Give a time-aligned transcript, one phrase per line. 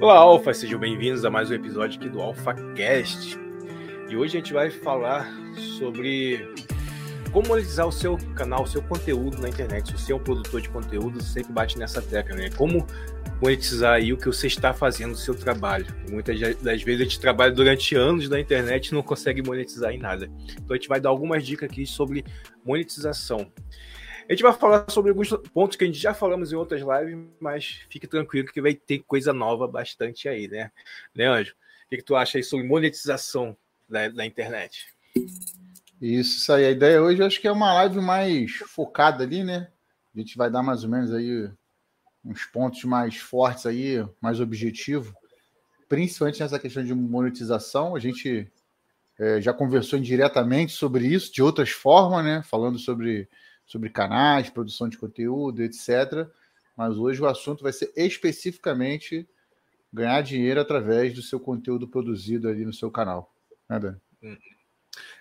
[0.00, 3.36] Olá, Alfa, sejam bem-vindos a mais um episódio aqui do AlphaCast.
[4.08, 5.28] E hoje a gente vai falar
[5.76, 6.54] sobre
[7.32, 9.88] como monetizar o seu canal, o seu conteúdo na internet.
[9.88, 12.48] Se você é um produtor de conteúdo, sempre bate nessa tecla, né?
[12.56, 12.86] Como
[13.42, 15.86] monetizar aí o que você está fazendo no seu trabalho.
[16.08, 19.98] Muitas das vezes a gente trabalha durante anos na internet e não consegue monetizar em
[19.98, 20.30] nada.
[20.52, 22.24] Então a gente vai dar algumas dicas aqui sobre
[22.64, 23.50] monetização.
[24.28, 27.26] A gente vai falar sobre alguns pontos que a gente já falamos em outras lives,
[27.40, 30.70] mas fique tranquilo que vai ter coisa nova bastante aí, né?
[31.14, 31.54] Né, Anjo?
[31.86, 33.56] O que, tu acha aí sobre monetização
[33.88, 34.86] da, da internet?
[35.98, 36.66] Isso, isso aí.
[36.66, 39.68] A ideia hoje acho que é uma live mais focada ali, né?
[40.14, 41.50] A gente vai dar mais ou menos aí
[42.22, 45.16] uns pontos mais fortes aí, mais objetivo,
[45.88, 47.96] principalmente nessa questão de monetização.
[47.96, 48.46] A gente
[49.18, 52.42] é, já conversou indiretamente sobre isso, de outras formas, né?
[52.44, 53.26] Falando sobre
[53.68, 56.26] sobre canais, produção de conteúdo, etc.
[56.76, 59.28] Mas hoje o assunto vai ser especificamente
[59.92, 63.32] ganhar dinheiro através do seu conteúdo produzido ali no seu canal.
[63.68, 63.96] Né, Dan?
[64.22, 64.36] Hum.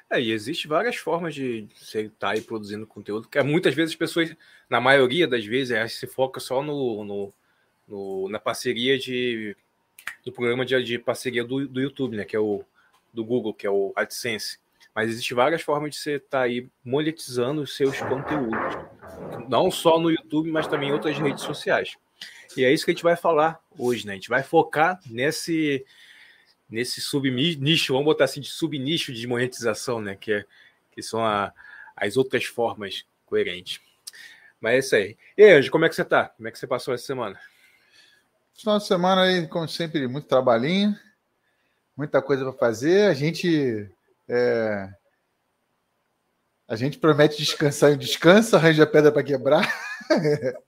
[0.10, 3.98] É, e existe várias formas de você estar aí produzindo conteúdo, que muitas vezes as
[3.98, 4.34] pessoas,
[4.70, 7.34] na maioria das vezes, é, se foca só no, no,
[7.86, 9.56] no, na parceria de
[10.24, 12.24] do programa de, de parceria do, do YouTube, né?
[12.24, 12.64] Que é o
[13.14, 14.60] do Google, que é o AdSense.
[14.98, 18.58] Mas existe várias formas de você estar tá aí monetizando os seus conteúdos.
[19.48, 21.96] Não só no YouTube, mas também em outras redes sociais.
[22.58, 24.14] E é isso que a gente vai falar hoje, né?
[24.14, 25.86] A gente vai focar nesse
[26.68, 30.16] nesse subnicho, vamos botar assim, de subnicho de monetização, né?
[30.16, 30.46] Que, é,
[30.92, 31.54] que são a,
[31.96, 33.80] as outras formas coerentes.
[34.60, 35.18] Mas é isso aí.
[35.38, 36.30] E aí, Anjo, como é que você tá?
[36.30, 37.40] Como é que você passou essa semana?
[38.56, 40.98] Final de semana aí, como sempre, muito trabalhinho,
[41.96, 43.12] muita coisa para fazer.
[43.12, 43.96] A gente
[44.30, 44.90] é...
[46.68, 49.66] A gente promete descansar e descansa, arranja pedra para quebrar.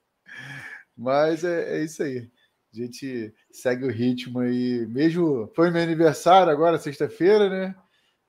[0.96, 2.30] Mas é, é, isso aí.
[2.74, 4.86] A gente segue o ritmo aí.
[4.88, 7.76] Mesmo foi meu aniversário agora, sexta-feira, né?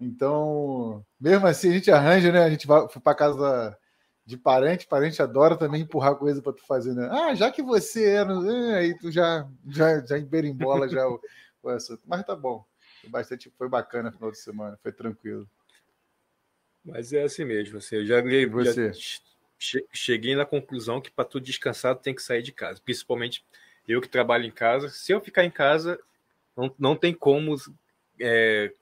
[0.01, 2.43] Então, mesmo assim, a gente arranja, né?
[2.43, 3.77] A gente vai para casa
[4.25, 7.09] de parente, parente adora também empurrar coisa para tu fazer, né?
[7.11, 11.21] Ah, já que você é, é, aí tu já já já emberimbola já o,
[11.63, 12.03] o assunto.
[12.07, 12.65] Mas tá bom.
[13.01, 15.49] Foi bastante, foi bacana no final de semana, foi tranquilo.
[16.85, 21.95] Mas é assim mesmo, assim, eu já, já cheguei na conclusão que para tu descansar
[21.97, 23.45] tem que sair de casa, principalmente
[23.87, 24.89] eu que trabalho em casa.
[24.89, 25.99] Se eu ficar em casa,
[26.57, 27.57] não, não tem como
[28.21, 28.73] é,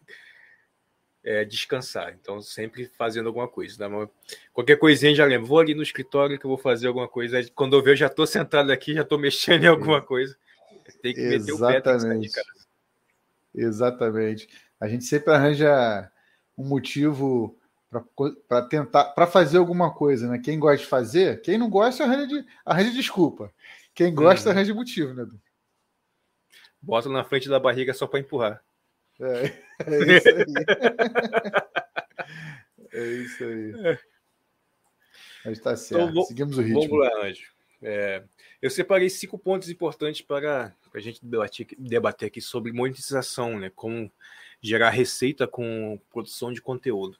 [1.24, 2.16] é, descansar.
[2.20, 3.88] Então, sempre fazendo alguma coisa.
[3.88, 4.08] Né?
[4.52, 5.46] Qualquer coisinha já lembro.
[5.46, 7.42] Vou ali no escritório que eu vou fazer alguma coisa.
[7.54, 10.36] Quando eu ver, eu já estou sentado aqui, já estou mexendo em alguma coisa.
[11.02, 12.57] Tem que meter o pé, tem que sair de casa.
[13.54, 14.48] Exatamente.
[14.80, 16.10] A gente sempre arranja
[16.56, 17.58] um motivo
[18.48, 20.38] para tentar, para fazer alguma coisa, né?
[20.38, 23.52] Quem gosta de fazer, quem não gosta arranja, de, arranja desculpa.
[23.94, 24.54] Quem gosta uhum.
[24.54, 25.26] arranja motivo, né?
[26.80, 28.62] Bota na frente da barriga só para empurrar.
[29.20, 29.52] É,
[29.86, 30.44] é isso aí.
[32.92, 33.86] é isso aí.
[33.86, 33.98] É.
[35.44, 36.10] Mas tá certo.
[36.10, 36.82] Então, Seguimos o ritmo.
[36.82, 37.50] Vamos lá, Anjo.
[37.82, 38.22] É,
[38.60, 43.70] eu separei cinco pontos importantes para a gente debater, debater aqui sobre monetização, né?
[43.74, 44.10] Como
[44.60, 47.16] gerar receita com produção de conteúdo.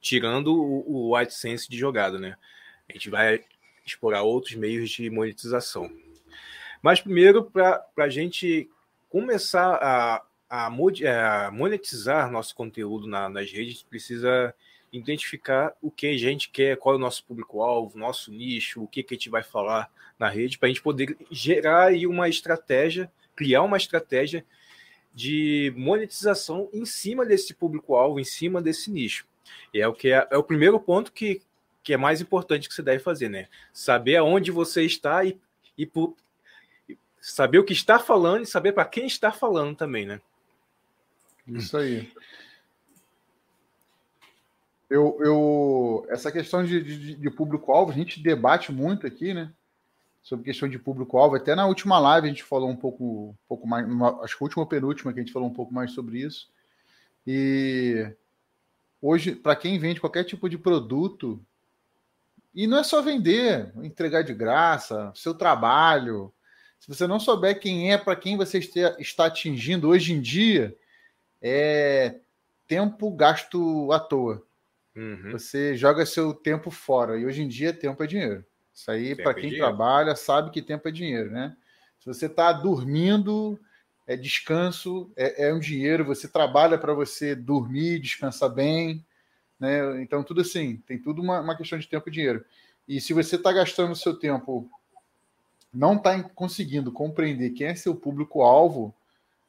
[0.00, 2.36] Tirando o, o AdSense de jogada, né?
[2.88, 3.44] A gente vai
[3.84, 5.90] explorar outros meios de monetização.
[6.80, 8.70] Mas primeiro, para a gente
[9.08, 10.70] começar a, a,
[11.50, 14.54] monetizar nosso conteúdo na, nas redes, precisa
[14.98, 19.02] identificar o que a gente quer, qual é o nosso público-alvo, nosso nicho, o que,
[19.02, 23.10] que a gente vai falar na rede, para a gente poder gerar aí uma estratégia,
[23.34, 24.44] criar uma estratégia
[25.12, 29.26] de monetização em cima desse público-alvo, em cima desse nicho.
[29.72, 31.42] E é o que é, é, o primeiro ponto que,
[31.82, 33.48] que é mais importante que você deve fazer, né?
[33.72, 35.38] Saber aonde você está e,
[35.76, 36.16] e por,
[37.20, 40.20] saber o que está falando e saber para quem está falando também, né?
[41.46, 42.12] Isso aí.
[44.88, 49.50] Eu, eu, essa questão de, de, de público-alvo, a gente debate muito aqui, né?
[50.22, 51.36] Sobre questão de público-alvo.
[51.36, 53.86] Até na última live a gente falou um pouco, um pouco mais,
[54.22, 56.48] acho que a última ou penúltima que a gente falou um pouco mais sobre isso.
[57.26, 58.10] E
[59.00, 61.40] hoje, para quem vende qualquer tipo de produto,
[62.54, 66.32] e não é só vender, entregar de graça, seu trabalho.
[66.78, 68.58] Se você não souber quem é, para quem você
[68.98, 70.76] está atingindo hoje em dia,
[71.42, 72.16] é
[72.68, 74.42] tempo gasto à toa.
[74.96, 75.32] Uhum.
[75.32, 77.18] Você joga seu tempo fora.
[77.18, 78.44] E hoje em dia, tempo é dinheiro.
[78.72, 81.56] Isso aí, para é quem é trabalha, sabe que tempo é dinheiro, né?
[81.98, 83.58] Se você está dormindo,
[84.06, 86.04] é descanso, é, é um dinheiro.
[86.04, 89.04] Você trabalha para você dormir, descansar bem.
[89.58, 90.02] Né?
[90.02, 92.44] Então, tudo assim, tem tudo uma, uma questão de tempo e dinheiro.
[92.86, 94.68] E se você está gastando seu tempo
[95.72, 98.94] não está conseguindo compreender quem é seu público-alvo,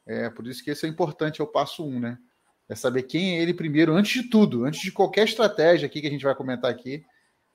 [0.04, 2.18] é por isso que esse é importante, é o passo um, né?
[2.68, 6.06] É saber quem é ele primeiro, antes de tudo, antes de qualquer estratégia aqui que
[6.06, 7.04] a gente vai comentar aqui,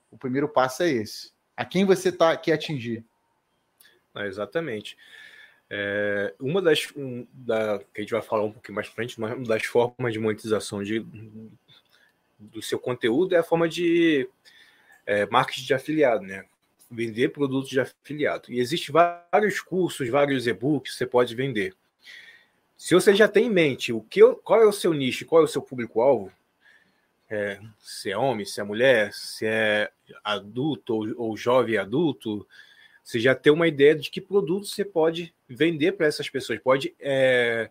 [0.10, 1.32] o primeiro passo é esse.
[1.56, 3.04] A quem você tá, quer atingir.
[4.16, 4.98] É, exatamente.
[5.70, 9.36] É, uma das um, da, que a gente vai falar um pouquinho mais frente, uma
[9.38, 11.06] das formas de monetização de,
[12.38, 14.28] do seu conteúdo é a forma de
[15.06, 16.46] é, marketing de afiliado, né?
[16.90, 18.52] Vender produtos de afiliado.
[18.52, 21.74] E existem vários cursos, vários e-books que você pode vender.
[22.82, 25.46] Se você já tem em mente o que, qual é o seu nicho, qual é
[25.46, 26.32] o seu público-alvo,
[27.30, 29.92] é, se é homem, se é mulher, se é
[30.24, 32.46] adulto ou, ou jovem adulto,
[33.04, 36.96] você já tem uma ideia de que produto você pode vender para essas pessoas, pode
[37.00, 37.70] é,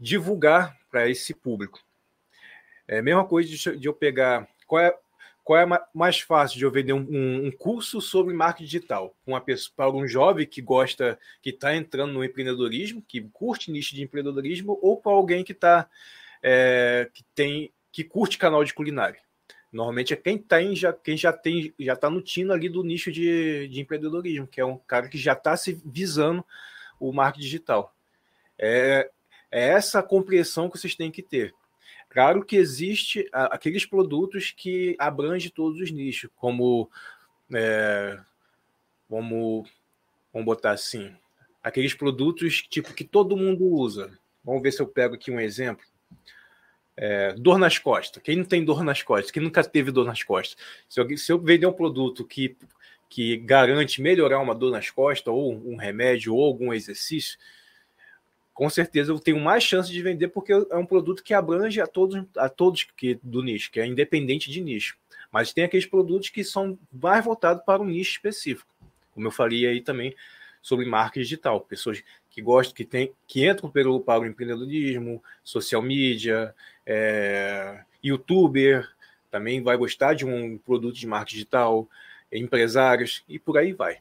[0.00, 1.78] divulgar para esse público.
[2.88, 4.98] É a mesma coisa de, de eu pegar qual é,
[5.44, 9.16] qual é mais fácil de eu vender um, um, curso sobre marketing digital
[9.76, 14.78] para um jovem que gosta, que está entrando no empreendedorismo, que curte nicho de empreendedorismo,
[14.80, 15.88] ou para alguém que está
[16.42, 19.20] é, que tem que curte canal de culinária.
[19.72, 23.10] Normalmente é quem tem, já, quem já tem, já está no tino ali do nicho
[23.10, 26.44] de, de empreendedorismo, que é um cara que já está se visando
[27.00, 27.94] o marketing digital.
[28.58, 29.10] É,
[29.50, 31.54] é essa compreensão que vocês têm que ter.
[32.12, 36.90] Claro que existe aqueles produtos que abrangem todos os nichos, como
[37.50, 38.18] é,
[39.08, 39.66] como
[40.30, 41.10] vamos botar assim,
[41.62, 44.12] aqueles produtos tipo que todo mundo usa.
[44.44, 45.86] Vamos ver se eu pego aqui um exemplo.
[46.94, 48.22] É, dor nas costas.
[48.22, 49.30] Quem não tem dor nas costas?
[49.30, 50.62] Quem nunca teve dor nas costas?
[50.86, 52.58] Se se eu vender um produto que,
[53.08, 57.38] que garante melhorar uma dor nas costas, ou um remédio, ou algum exercício,
[58.62, 61.86] com certeza eu tenho mais chance de vender porque é um produto que abrange a
[61.88, 64.96] todos, a todos que, do nicho, que é independente de nicho.
[65.32, 68.70] Mas tem aqueles produtos que são mais voltados para um nicho específico,
[69.12, 70.14] como eu falei aí também
[70.62, 75.82] sobre marca digital, pessoas que gostam, que tem, que entram pelo para o empreendedorismo, social
[75.82, 76.54] media,
[76.86, 78.88] é, youtuber,
[79.28, 81.88] também vai gostar de um produto de marca digital,
[82.30, 83.98] empresários e por aí vai.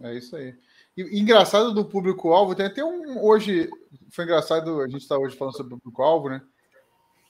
[0.00, 0.56] É isso aí.
[0.96, 3.22] E, engraçado do público-alvo, tem até um.
[3.22, 3.68] Hoje,
[4.10, 6.42] foi engraçado, a gente está hoje falando sobre o público-alvo, né?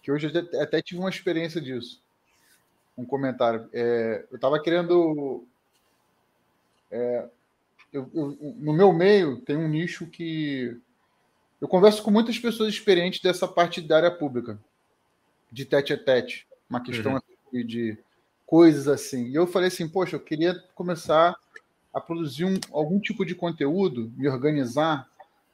[0.02, 2.02] Que hoje eu até, até, tive uma experiência disso.
[2.96, 3.68] Um comentário.
[3.72, 5.46] É, eu estava querendo.
[6.90, 7.28] É,
[7.92, 10.78] eu, eu, no meu meio, tem um nicho que.
[11.60, 14.58] Eu converso com muitas pessoas experientes dessa parte da área pública,
[15.50, 17.18] de tete a tete, uma questão uhum.
[17.18, 17.98] assim, de
[18.44, 19.28] coisas assim.
[19.28, 21.34] E eu falei assim, poxa, eu queria começar
[21.94, 25.08] a produzir um, algum tipo de conteúdo, me organizar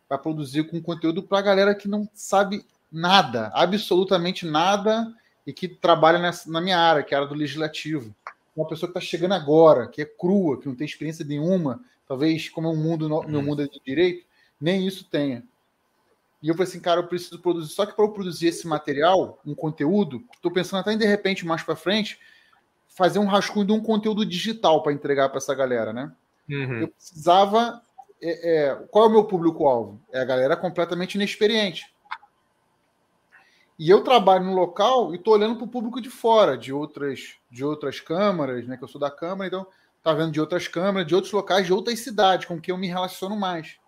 [0.09, 5.15] para produzir com conteúdo para a galera que não sabe nada, absolutamente nada,
[5.47, 8.15] e que trabalha nessa, na minha área, que é a área do legislativo.
[8.57, 12.49] Uma pessoa que está chegando agora, que é crua, que não tem experiência nenhuma, talvez
[12.49, 14.27] como é um mundo, meu mundo é de direito,
[14.61, 15.45] nem isso tenha.
[16.43, 17.73] E eu falei assim, cara, eu preciso produzir.
[17.73, 21.47] Só que para eu produzir esse material, um conteúdo, estou pensando até em de repente
[21.47, 22.19] mais para frente
[22.89, 26.13] fazer um rascunho de um conteúdo digital para entregar para essa galera, né?
[26.51, 26.81] Uhum.
[26.81, 27.81] Eu precisava.
[28.23, 30.01] É, é, qual é o meu público-alvo?
[30.13, 31.95] É a galera completamente inexperiente.
[33.79, 37.37] E eu trabalho no local e estou olhando para o público de fora, de outras,
[37.51, 38.77] de outras câmaras, né?
[38.77, 39.67] Que eu sou da Câmara, então
[40.03, 42.89] tá vendo de outras câmaras, de outros locais, de outras cidades, com que eu me
[42.89, 43.79] relaciono mais.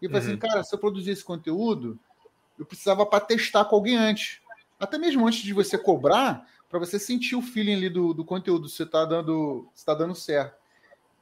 [0.00, 0.38] E eu falei assim, uhum.
[0.38, 1.98] assim, cara, se eu produzir esse conteúdo,
[2.56, 4.40] eu precisava para testar com alguém antes.
[4.78, 8.68] Até mesmo antes de você cobrar, para você sentir o feeling ali do, do conteúdo,
[8.68, 10.56] se está dando, se tá dando certo.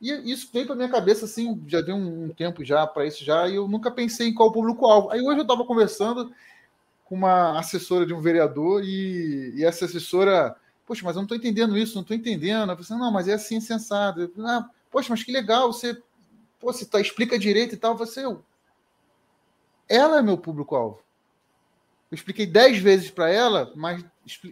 [0.01, 3.49] E isso veio para minha cabeça assim, já deu um, tempo já para isso já,
[3.49, 5.11] e eu nunca pensei em qual público-alvo.
[5.11, 6.31] Aí hoje eu estava conversando
[7.05, 11.37] com uma assessora de um vereador e, e essa assessora, poxa, mas eu não estou
[11.37, 12.71] entendendo isso, não estou entendendo.
[12.71, 13.57] Eu falei, assim, não, mas é assim.
[13.57, 15.95] Eu falei, ah, poxa, mas que legal, você,
[16.61, 17.97] pô, você tá, explica direito e tal.
[17.97, 18.45] Você, eu,
[19.89, 21.01] ela é meu público-alvo.
[22.11, 24.05] Eu expliquei dez vezes para ela, mas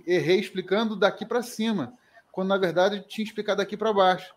[0.07, 1.93] errei explicando daqui para cima,
[2.33, 4.35] quando na verdade eu tinha explicado daqui para baixo.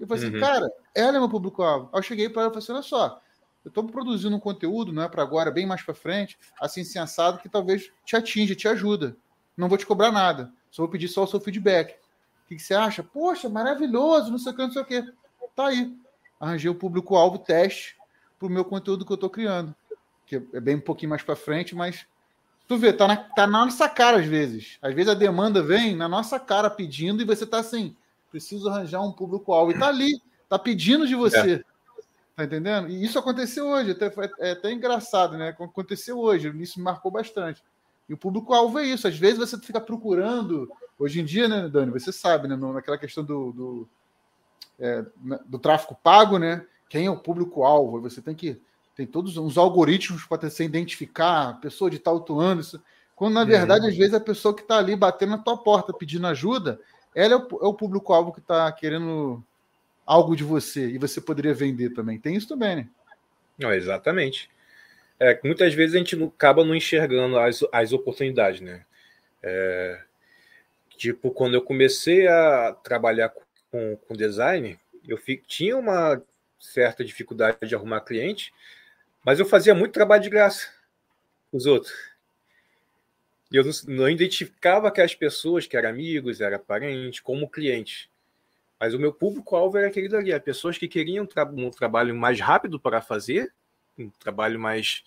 [0.00, 0.40] Eu falei assim, uhum.
[0.40, 1.90] cara, ela é meu público-alvo.
[1.92, 3.20] Aí eu cheguei para ela e falei assim: olha só,
[3.62, 7.38] eu estou produzindo um conteúdo, não é para agora, bem mais para frente, assim, sensado,
[7.38, 9.14] que talvez te atinja, te ajuda.
[9.54, 11.92] Não vou te cobrar nada, só vou pedir só o seu feedback.
[12.44, 13.02] O que, que você acha?
[13.02, 15.12] Poxa, maravilhoso, não sei o que, não sei o que.
[15.54, 15.94] Tá aí.
[16.40, 17.96] Arranjei o público-alvo teste
[18.38, 19.74] para o meu conteúdo que eu estou criando.
[20.26, 22.06] Que é bem um pouquinho mais para frente, mas
[22.66, 24.78] tu vê, tá na, tá na nossa cara às vezes.
[24.80, 27.94] Às vezes a demanda vem na nossa cara pedindo e você tá assim,
[28.30, 29.72] preciso arranjar um público-alvo.
[29.72, 31.54] E tá ali, tá pedindo de você.
[31.54, 31.64] É.
[32.36, 32.88] Tá entendendo?
[32.88, 35.54] E isso aconteceu hoje, até, é até engraçado, né?
[35.58, 37.62] Aconteceu hoje, isso me marcou bastante.
[38.08, 39.06] E o público-alvo é isso.
[39.06, 40.70] Às vezes você fica procurando.
[40.98, 41.92] Hoje em dia, né, Dani?
[41.92, 42.56] Você sabe, né?
[42.56, 43.88] Naquela questão do, do
[44.78, 45.04] é,
[45.46, 46.66] do tráfego pago, né?
[46.88, 48.00] Quem é o público-alvo?
[48.00, 48.60] Você tem que
[48.96, 52.60] tem todos uns algoritmos para você identificar a pessoa de tal atuando.
[52.60, 52.82] Isso,
[53.14, 56.26] quando na verdade, às vezes, a pessoa que está ali batendo na tua porta pedindo
[56.26, 56.80] ajuda,
[57.14, 59.42] ela é o, é o público-alvo que está querendo
[60.06, 62.18] algo de você e você poderia vender também.
[62.18, 62.88] Tem isso também, né?
[63.58, 64.50] Não, exatamente.
[65.18, 68.84] É, muitas vezes a gente acaba não enxergando as, as oportunidades, né?
[69.42, 70.00] É,
[70.96, 73.32] tipo, quando eu comecei a trabalhar
[73.70, 76.22] com, com design, eu tinha uma
[76.58, 78.52] certa dificuldade de arrumar cliente,
[79.24, 80.68] mas eu fazia muito trabalho de graça
[81.52, 81.92] os outros.
[83.50, 88.08] E eu não, não identificava aquelas pessoas que eram amigos, eram parentes, como clientes.
[88.78, 92.40] Mas o meu público-alvo era aquele dali, as pessoas que queriam tra um trabalho mais
[92.40, 93.52] rápido para fazer,
[93.98, 95.02] um trabalho mais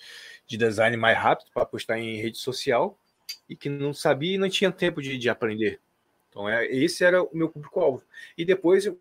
[0.46, 3.00] de design mais rápido para postar em rede social
[3.50, 5.80] e que não sabia e não tinha tempo de, de aprender.
[6.30, 8.04] Então, é, esse era o meu público-alvo.
[8.38, 8.92] E depois,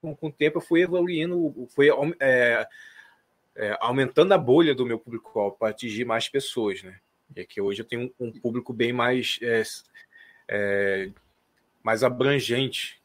[0.00, 1.88] com, com, o tempo, eu fui evoluindo, fui
[2.20, 2.66] é,
[3.54, 6.98] é, aumentando a bolha do meu público-alvo para atingir mais pessoas, né?
[7.34, 9.62] E que hoje eu tenho um, público bem mais, é,
[10.48, 11.10] é,
[11.82, 13.00] mais abrangente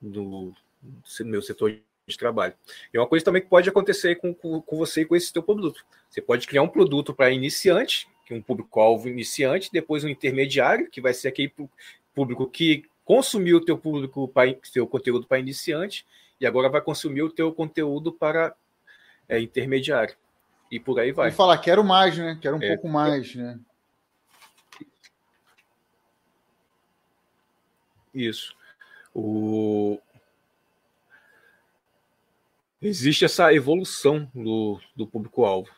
[0.00, 0.54] do,
[1.20, 2.54] meu setor de trabalho.
[2.92, 5.42] E uma coisa também que pode acontecer com, com, com você e com esse teu
[5.42, 5.84] produto.
[6.08, 10.88] Você pode criar um produto para iniciante, que é um público-alvo iniciante, depois um intermediário,
[10.90, 11.52] que vai ser aquele
[12.14, 14.32] público que consumiu o teu público
[14.72, 16.04] teu conteúdo para iniciante
[16.40, 18.54] e agora vai consumir o teu conteúdo para
[19.28, 20.14] é, intermediário.
[20.70, 21.28] E por aí vai.
[21.28, 22.38] E falar, quero mais, né?
[22.40, 23.58] Quero um é, pouco mais, né?
[28.12, 28.56] Isso.
[29.14, 30.00] O,
[32.80, 35.70] existe essa evolução do, do público-alvo.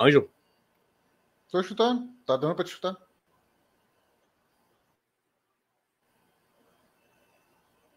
[0.00, 0.30] Ângelo?
[1.46, 2.12] Estou escutando.
[2.26, 2.96] Tá dando para te escutar?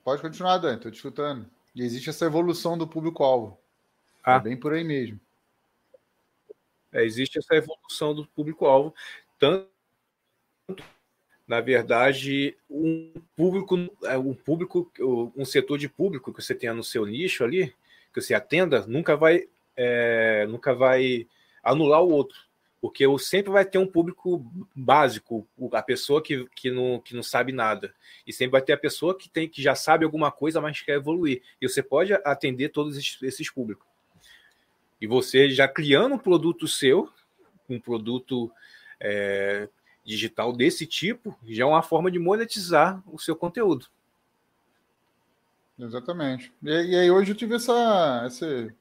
[0.03, 0.77] Pode continuar, Dani.
[0.77, 1.49] Estou te escutando.
[1.75, 3.59] E existe essa evolução do público-alvo.
[4.23, 4.35] Ah.
[4.35, 5.19] É bem por aí mesmo.
[6.91, 8.93] É, existe essa evolução do público-alvo.
[9.37, 9.69] Tanto
[11.49, 14.91] na verdade, um público, é, um público,
[15.35, 17.73] um setor de público que você tenha no seu nicho ali,
[18.13, 21.25] que você atenda, nunca vai, é, nunca vai
[21.63, 22.37] anular o outro,
[22.79, 27.51] porque sempre vai ter um público básico, a pessoa que, que, não, que não sabe
[27.51, 27.95] nada,
[28.27, 30.97] e sempre vai ter a pessoa que tem que já sabe alguma coisa, mas quer
[30.97, 33.88] evoluir, e você pode atender todos esses, esses públicos.
[35.01, 37.09] E você já criando um produto seu,
[37.69, 38.51] um produto
[38.99, 39.69] é,
[40.03, 43.85] digital desse tipo já é uma forma de monetizar o seu conteúdo.
[45.77, 46.51] Exatamente.
[46.63, 48.73] E, e aí hoje eu tive essa, esse,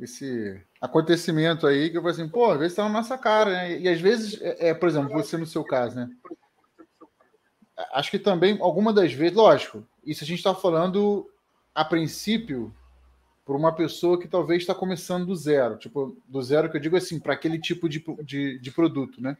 [0.00, 3.78] esse acontecimento aí que eu falei assim, pô, às vezes tá na nossa cara, né?
[3.78, 6.10] E às vezes, é, é, por exemplo, você no seu caso, né?
[7.92, 11.30] Acho que também, alguma das vezes, lógico, isso a gente está falando
[11.74, 12.74] a princípio
[13.44, 16.96] por uma pessoa que talvez está começando do zero, tipo, do zero que eu digo
[16.96, 19.36] assim, para aquele tipo de, de, de produto, né?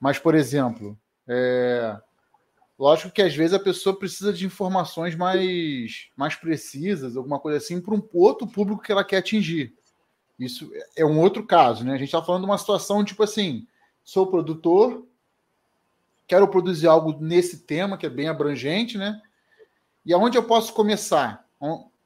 [0.00, 1.96] Mas, por exemplo, é...
[2.78, 7.80] lógico que às vezes a pessoa precisa de informações mais, mais precisas, alguma coisa assim,
[7.80, 9.74] para um outro público que ela quer atingir.
[10.38, 11.92] Isso é um outro caso, né?
[11.92, 13.66] A gente está falando de uma situação tipo assim:
[14.02, 15.06] sou produtor,
[16.26, 19.20] quero produzir algo nesse tema que é bem abrangente, né?
[20.04, 21.46] E aonde eu posso começar?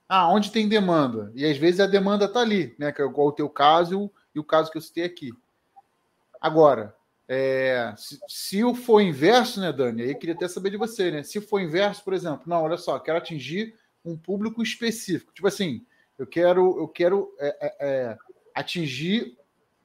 [0.09, 1.33] Ah, onde tem demanda?
[1.35, 2.93] E às vezes a demanda está ali, né?
[2.93, 5.33] Que é igual o teu caso e o caso que eu citei aqui.
[6.41, 6.95] Agora,
[7.29, 10.03] é, se, se for inverso, né, Dani?
[10.03, 11.23] Aí eu queria até saber de você, né?
[11.23, 15.33] Se for inverso, por exemplo, não, olha só, quero atingir um público específico.
[15.33, 15.85] Tipo assim,
[16.17, 18.19] eu quero, eu quero é, é, é,
[18.55, 19.37] atingir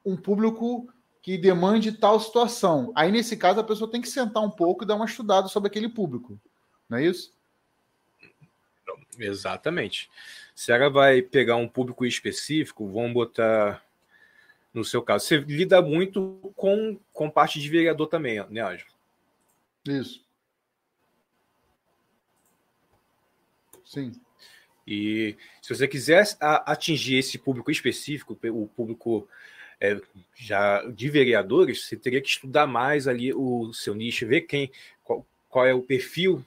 [0.04, 0.88] um público
[1.20, 2.92] que demande tal situação.
[2.94, 5.68] Aí, nesse caso, a pessoa tem que sentar um pouco e dar uma estudada sobre
[5.68, 6.40] aquele público.
[6.88, 7.32] Não é isso?
[9.18, 10.10] Exatamente.
[10.54, 13.84] Se ela vai pegar um público específico, vamos botar
[14.72, 15.26] no seu caso.
[15.26, 18.90] Você lida muito com, com parte de vereador também, né, Ângelo?
[19.86, 20.24] Isso.
[23.84, 24.12] Sim.
[24.86, 29.28] E se você quiser atingir esse público específico, o público
[29.80, 30.00] é,
[30.34, 34.70] já de vereadores, você teria que estudar mais ali o seu nicho, ver quem,
[35.04, 36.44] qual, qual é o perfil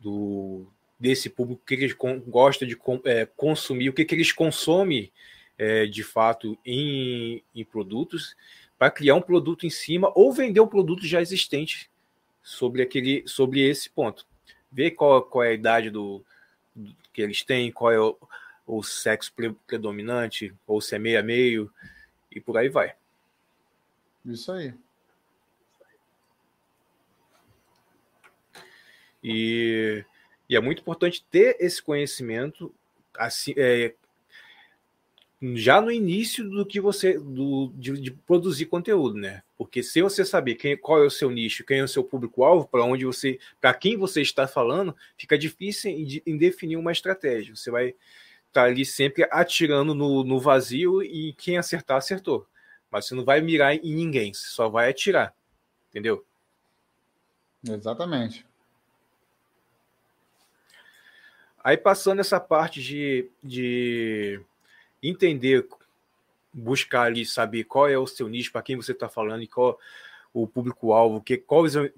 [0.00, 0.66] do,
[0.98, 1.94] desse público, o que eles
[2.26, 5.12] gostam de é, consumir, o que, que eles consomem
[5.58, 8.36] é, de fato em, em produtos
[8.78, 11.90] para criar um produto em cima ou vender um produto já existente
[12.42, 14.26] sobre aquele sobre esse ponto.
[14.70, 16.24] Ver qual, qual é a idade do,
[16.74, 18.16] do que eles têm, qual é o,
[18.66, 19.32] o sexo
[19.66, 21.72] predominante, ou se é meio a meio,
[22.30, 22.94] e por aí vai.
[24.24, 24.74] Isso aí.
[29.22, 30.04] E
[30.48, 32.72] E é muito importante ter esse conhecimento
[33.18, 33.94] assim, é,
[35.54, 39.42] já no início do que você do, de, de, produzir conteúdo, né?
[39.56, 42.66] Porque se você saber quem, qual é o seu nicho, quem é o seu público-alvo,
[42.66, 47.54] para onde você, para quem você está falando, fica difícil em, em, definir uma estratégia.
[47.54, 47.96] Você vai estar
[48.52, 52.46] tá ali sempre atirando no, no vazio e quem acertar, acertou.
[52.90, 55.34] Mas você não vai mirar em ninguém, você só vai atirar.
[55.90, 56.24] Entendeu?
[57.68, 58.45] Exatamente.
[61.66, 64.40] Aí passando essa parte de, de
[65.02, 65.66] entender,
[66.54, 69.76] buscar ali, saber qual é o seu nicho, para quem você está falando e qual
[70.32, 71.90] o público-alvo, que quais os,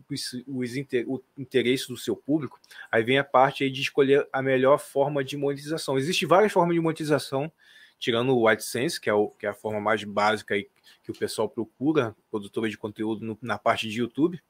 [0.47, 0.73] os
[1.07, 2.59] o interesse do seu público,
[2.91, 5.99] aí vem a parte aí de escolher a melhor forma de monetização.
[5.99, 7.53] Existem várias formas de monetização,
[7.99, 10.67] tirando o AdSense, que é, o, que é a forma mais básica aí
[11.05, 14.41] que o pessoal procura, produtora de conteúdo no, na parte de YouTube.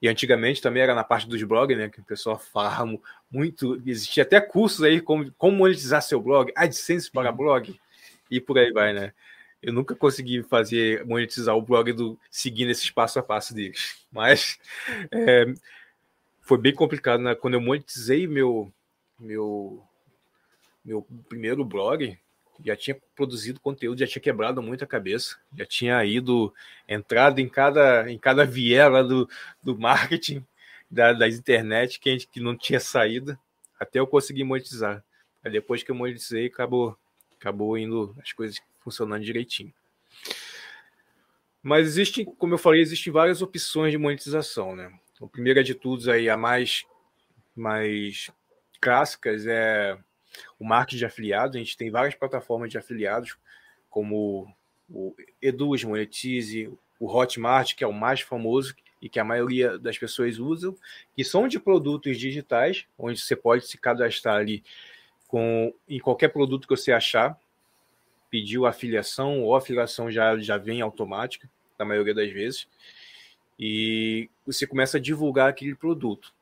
[0.00, 1.88] E antigamente também era na parte dos blogs, né?
[1.88, 2.86] Que o pessoal falava
[3.30, 3.82] muito.
[3.84, 7.78] Existia até cursos aí como, como monetizar seu blog, AdSense para blog,
[8.30, 9.12] e por aí vai, né?
[9.60, 14.06] Eu nunca consegui fazer monetizar o blog do seguindo esse passo a passo deles.
[14.10, 14.58] Mas
[15.10, 15.46] é,
[16.40, 17.34] foi bem complicado, né?
[17.34, 18.72] Quando eu monetizei meu,
[19.18, 19.82] meu,
[20.84, 22.16] meu primeiro blog,
[22.64, 26.52] já tinha produzido conteúdo, já tinha quebrado muito a cabeça, já tinha ido
[26.88, 29.28] entrado em cada em cada viela do,
[29.62, 30.44] do marketing
[30.90, 33.38] da, das internet que, que não tinha saída
[33.78, 35.04] até eu conseguir monetizar.
[35.44, 36.96] Aí depois que eu monetizei, acabou
[37.38, 39.72] acabou indo as coisas funcionando direitinho.
[41.62, 44.92] Mas existe, como eu falei, existem várias opções de monetização, né?
[45.20, 46.84] O primeiro de todos aí a mais
[47.54, 48.30] mais
[48.80, 49.98] clássicas é
[50.58, 51.56] o marketing de afiliados.
[51.56, 53.36] A gente tem várias plataformas de afiliados,
[53.90, 54.52] como
[54.88, 59.96] o Eduz, Monetize, o Hotmart, que é o mais famoso e que a maioria das
[59.96, 60.76] pessoas usam,
[61.14, 64.64] que são de produtos digitais, onde você pode se cadastrar ali
[65.28, 67.38] com, em qualquer produto que você achar,
[68.30, 72.66] pediu afiliação, ou a afiliação já, já vem automática, na maioria das vezes,
[73.58, 76.34] e você começa a divulgar aquele produto.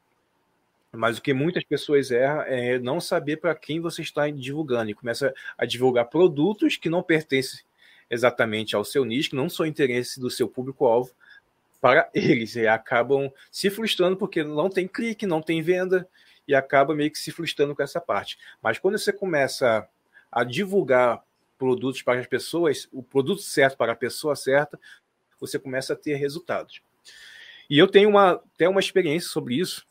[0.93, 4.95] Mas o que muitas pessoas erram é não saber para quem você está divulgando e
[4.95, 7.61] começa a divulgar produtos que não pertencem
[8.11, 11.11] exatamente ao seu nicho, que não são interesse do seu público-alvo
[11.81, 16.09] para eles e acabam se frustrando porque não tem clique, não tem venda
[16.49, 18.39] e acaba meio que se frustrando com essa parte.
[18.63, 19.87] Mas quando você começa
[20.31, 21.23] a divulgar
[21.59, 24.79] produtos para as pessoas, o produto certo para a pessoa certa,
[25.41, 26.81] você começa a ter resultados.
[27.69, 29.87] E eu tenho uma, até uma experiência sobre isso,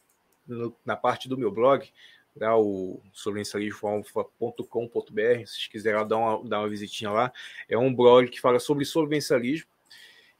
[0.48, 1.90] no, na parte do meu blog,
[2.36, 7.32] lá, o solvencialismo.com.br, se quiserem dar uma, dar uma visitinha lá.
[7.70, 9.68] É um blog que fala sobre solvencialismo.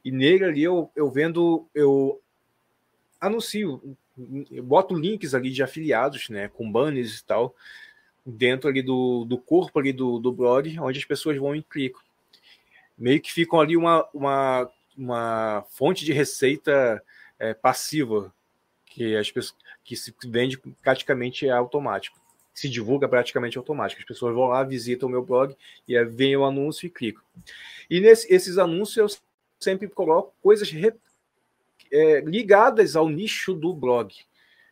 [0.04, 2.20] E nele ali eu, eu vendo, eu
[3.20, 3.96] anuncio,
[4.50, 7.54] eu boto links ali de afiliados, né, com banners e tal,
[8.24, 12.00] dentro ali do, do corpo ali do, do blog, onde as pessoas vão e clicam.
[12.96, 17.02] Meio que ficam ali uma, uma, uma fonte de receita
[17.38, 18.32] é, passiva
[18.86, 22.18] que as pessoas que se vende praticamente automático,
[22.52, 24.00] se divulga praticamente automático.
[24.00, 27.22] As pessoas vão lá, visitam o meu blog e veem o anúncio e clicam.
[27.88, 29.20] E nesses anúncios eu
[29.60, 30.92] sempre coloco coisas re,
[31.92, 34.12] é, ligadas ao nicho do blog.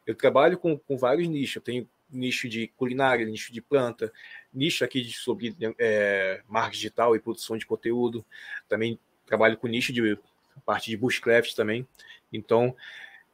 [0.05, 1.57] Eu trabalho com, com vários nichos.
[1.57, 4.13] Eu tenho nicho de culinária, nicho de planta,
[4.53, 8.25] nicho aqui de, sobre é, marketing digital e produção de conteúdo.
[8.69, 10.19] Também trabalho com nicho de
[10.65, 11.87] parte de bushcraft também.
[12.33, 12.75] Então,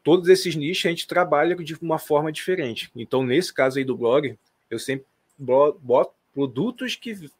[0.02, 2.90] todos esses nichos a gente trabalha de uma forma diferente.
[2.94, 4.38] Então, nesse caso aí do blog,
[4.70, 5.06] eu sempre
[5.38, 7.30] boto produtos que,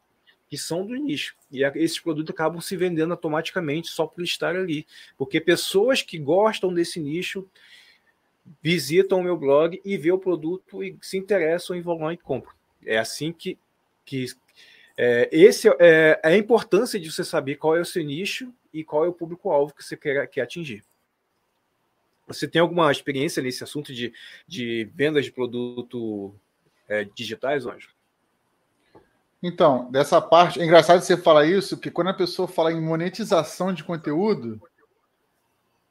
[0.47, 1.35] que são do nicho.
[1.51, 4.85] E esses produtos acabam se vendendo automaticamente só por estar ali.
[5.17, 7.47] Porque pessoas que gostam desse nicho
[8.61, 12.17] visitam o meu blog e vê o produto e se interessam e vão lá e
[12.17, 12.53] compram.
[12.85, 13.57] É assim que,
[14.03, 14.25] que
[14.97, 18.83] é, esse é, é a importância de você saber qual é o seu nicho e
[18.83, 20.83] qual é o público-alvo que você quer, quer atingir.
[22.33, 24.13] Você tem alguma experiência nesse assunto de,
[24.47, 26.33] de vendas de produto
[26.87, 27.89] é, digitais, Anjo?
[29.43, 33.73] Então, dessa parte, é engraçado você falar isso, porque quando a pessoa fala em monetização
[33.73, 34.61] de conteúdo,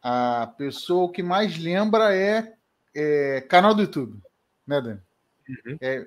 [0.03, 2.55] a pessoa o que mais lembra é,
[2.94, 4.20] é canal do YouTube,
[4.66, 5.00] né, Dani?
[5.48, 5.79] Uhum.
[5.81, 6.07] É,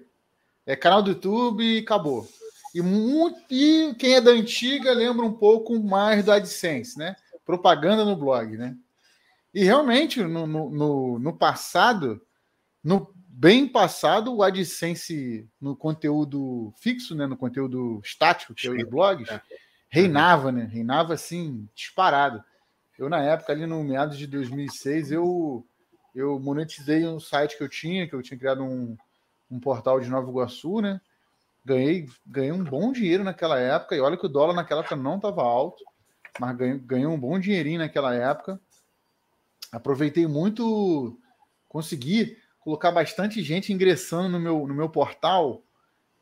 [0.66, 2.28] é, canal do YouTube e acabou.
[2.74, 7.16] E, muito, e quem é da antiga lembra um pouco mais do AdSense, né?
[7.46, 8.76] Propaganda no blog, né?
[9.54, 12.22] E realmente, no, no, no passado,
[12.84, 18.84] no bem passado, o AdSense no conteúdo fixo, né, no conteúdo estático, que é os
[18.84, 19.42] blogs, é.
[19.90, 20.64] reinava, né?
[20.72, 22.44] Reinava assim, disparado.
[22.98, 25.66] Eu, na época, ali no meados de 2006, eu,
[26.16, 28.96] eu monetizei um site que eu tinha, que eu tinha criado um,
[29.50, 31.02] um portal de Nova Iguaçu, né?
[31.66, 35.16] Ganhei, ganhei um bom dinheiro naquela época, e olha que o dólar naquela época não
[35.16, 35.84] estava alto,
[36.40, 38.60] mas ganhei, ganhei um bom dinheirinho naquela época.
[39.74, 41.20] Aproveitei muito,
[41.68, 45.64] consegui colocar bastante gente ingressando no meu, no meu portal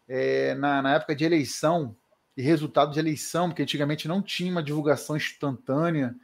[0.07, 1.95] é, na, na época de eleição
[2.35, 6.15] e resultado de eleição, porque antigamente não tinha uma divulgação instantânea.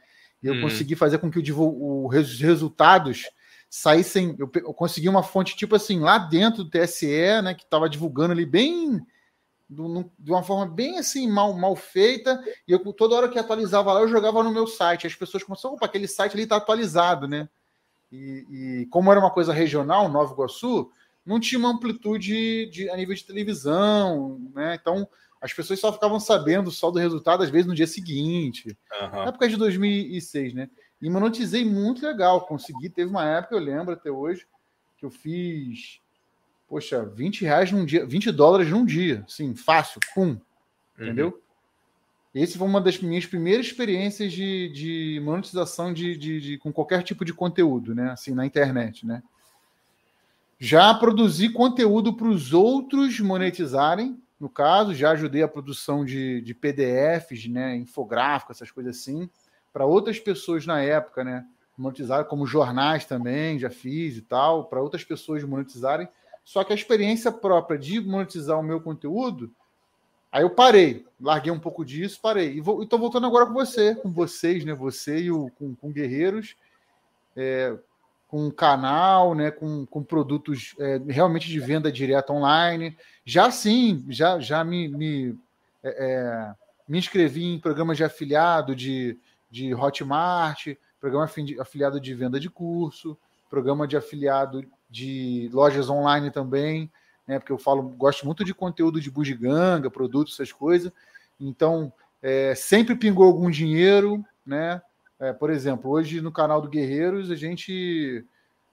[0.42, 0.62] E eu hum.
[0.62, 3.26] consegui fazer com que o, o, os resultados
[3.68, 4.34] saíssem.
[4.38, 8.32] Eu, eu, consegui uma fonte tipo assim, lá dentro do TSE, né, que estava divulgando
[8.32, 9.00] ali bem.
[9.68, 13.92] Do, de uma forma bem assim, mal, mal feita, e eu toda hora que atualizava
[13.92, 15.06] lá, eu jogava no meu site.
[15.06, 17.48] As pessoas começaram, opa, aquele site ali está atualizado, né?
[18.10, 20.90] E, e, como era uma coisa regional, Nova Iguaçu,
[21.24, 24.78] não tinha uma amplitude de, a nível de televisão, né?
[24.80, 25.06] Então
[25.40, 28.76] as pessoas só ficavam sabendo só do resultado, às vezes, no dia seguinte.
[29.00, 29.10] Uhum.
[29.10, 30.68] Na época de 2006, né?
[31.00, 32.46] E monetizei muito legal.
[32.46, 34.46] Consegui, teve uma época, eu lembro até hoje,
[34.96, 36.00] que eu fiz,
[36.68, 39.24] poxa, 20 reais num dia, 20 dólares num dia.
[39.26, 40.22] Sim, fácil, pum.
[40.28, 40.38] Uhum.
[40.98, 41.42] Entendeu?
[42.34, 47.02] Esse foi uma das minhas primeiras experiências de, de monetização de, de, de, com qualquer
[47.02, 48.10] tipo de conteúdo, né?
[48.10, 49.22] Assim, na internet, né?
[50.58, 56.54] Já produzi conteúdo para os outros monetizarem, no caso, já ajudei a produção de, de
[56.54, 59.28] PDFs, né, infográfico, essas coisas assim,
[59.72, 61.44] para outras pessoas na época, né,
[61.76, 66.08] monetizar, como jornais também, já fiz e tal, para outras pessoas monetizarem.
[66.48, 69.52] Só que a experiência própria de monetizar o meu conteúdo,
[70.32, 72.54] aí eu parei, larguei um pouco disso, parei.
[72.54, 76.56] E estou voltando agora com você, com vocês, né, você e o, com, com Guerreiros,
[77.36, 77.76] é,
[78.28, 82.96] com canal, né, com, com produtos é, realmente de venda direta online.
[83.26, 85.38] Já sim, já, já me, me,
[85.84, 86.54] é, é
[86.88, 89.18] me inscrevi em programas de afiliado de,
[89.50, 91.28] de Hotmart, programa
[91.60, 93.18] afiliado de venda de curso,
[93.50, 96.90] programa de afiliado de lojas online também,
[97.26, 100.90] né, porque eu falo, gosto muito de conteúdo de bugiganga, produtos, essas coisas.
[101.38, 104.82] Então, é, sempre pingou algum dinheiro, né?
[105.20, 108.24] É, por exemplo, hoje no canal do Guerreiros, a gente.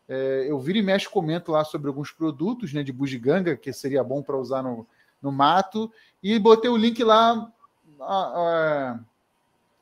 [0.07, 4.03] É, eu viro e mexe comento lá sobre alguns produtos né, de bugiganga, que seria
[4.03, 4.85] bom para usar no,
[5.19, 7.51] no mato, e botei o link lá
[7.99, 8.99] a, a,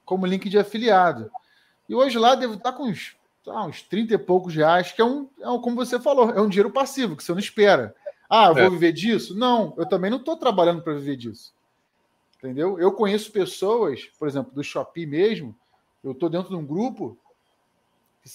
[0.05, 1.29] como link de afiliado.
[1.89, 5.05] E hoje lá devo estar com uns, tá, uns 30 e poucos reais, que é
[5.05, 7.95] um, é um, como você falou, é um dinheiro passivo, que você não espera.
[8.29, 8.69] Ah, eu vou é.
[8.69, 9.37] viver disso?
[9.37, 11.53] Não, eu também não estou trabalhando para viver disso.
[12.37, 12.79] Entendeu?
[12.79, 15.55] Eu conheço pessoas, por exemplo, do Shopee mesmo,
[16.03, 17.17] eu estou dentro de um grupo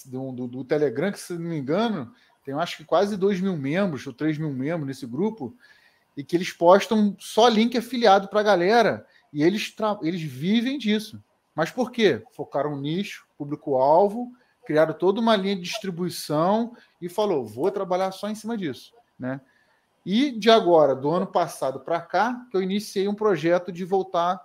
[0.05, 2.11] do, do, do, Telegram, que se não me engano,
[2.43, 5.55] tem acho que quase 2 mil membros ou 3 mil membros nesse grupo,
[6.17, 11.23] e que eles postam só link afiliado para a galera, e eles, eles vivem disso.
[11.53, 12.23] Mas por quê?
[12.31, 14.31] Focaram um nicho, público-alvo,
[14.65, 18.93] criaram toda uma linha de distribuição e falou: vou trabalhar só em cima disso.
[19.17, 19.41] Né?
[20.05, 24.41] E de agora, do ano passado para cá, que eu iniciei um projeto de voltar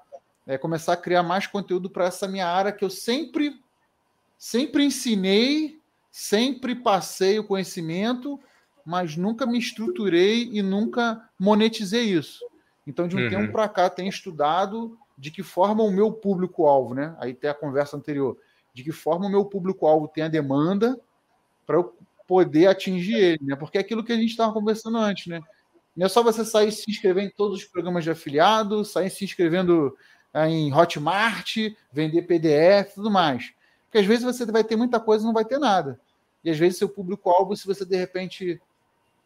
[0.47, 3.59] é, começar a criar mais conteúdo para essa minha área que eu sempre,
[4.39, 8.39] sempre ensinei, sempre passei o conhecimento,
[8.85, 12.45] mas nunca me estruturei e nunca monetizei isso.
[12.87, 13.31] Então, de um uhum.
[13.31, 17.17] tempo para cá, tenho estudado de que forma o meu público-alvo, né?
[17.19, 18.37] Aí tem a conversa anterior,
[18.75, 21.01] de que forma o meu público-alvo tem a demanda
[21.65, 23.57] para eu poder atingir ele, né?
[23.57, 25.41] Porque é aquilo que a gente estava conversando antes, né?
[25.97, 29.25] Não é só você sair se inscrever em todos os programas de afiliado, sair se
[29.25, 29.97] inscrevendo
[30.33, 31.57] é, em Hotmart,
[31.93, 33.55] vender PDF tudo mais.
[33.85, 36.01] Porque às vezes você vai ter muita coisa e não vai ter nada.
[36.43, 38.61] E às vezes seu público-alvo, se você de repente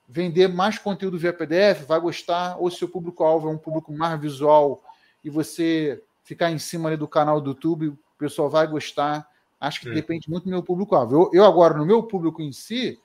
[0.08, 4.20] vender mais conteúdo via PDF, vai gostar, ou se seu público-alvo é um público mais
[4.20, 4.82] visual
[5.22, 9.27] e você ficar em cima do canal do YouTube, o pessoal vai gostar.
[9.60, 11.14] Acho que depende muito do meu público-alvo.
[11.14, 12.98] Eu, eu, agora, no meu público em si,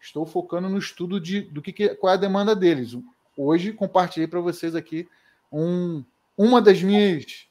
[0.00, 2.96] estou focando no estudo de do que, que qual é a demanda deles.
[3.36, 5.08] Hoje compartilhei para vocês aqui
[5.50, 6.04] um,
[6.36, 7.46] uma das minhas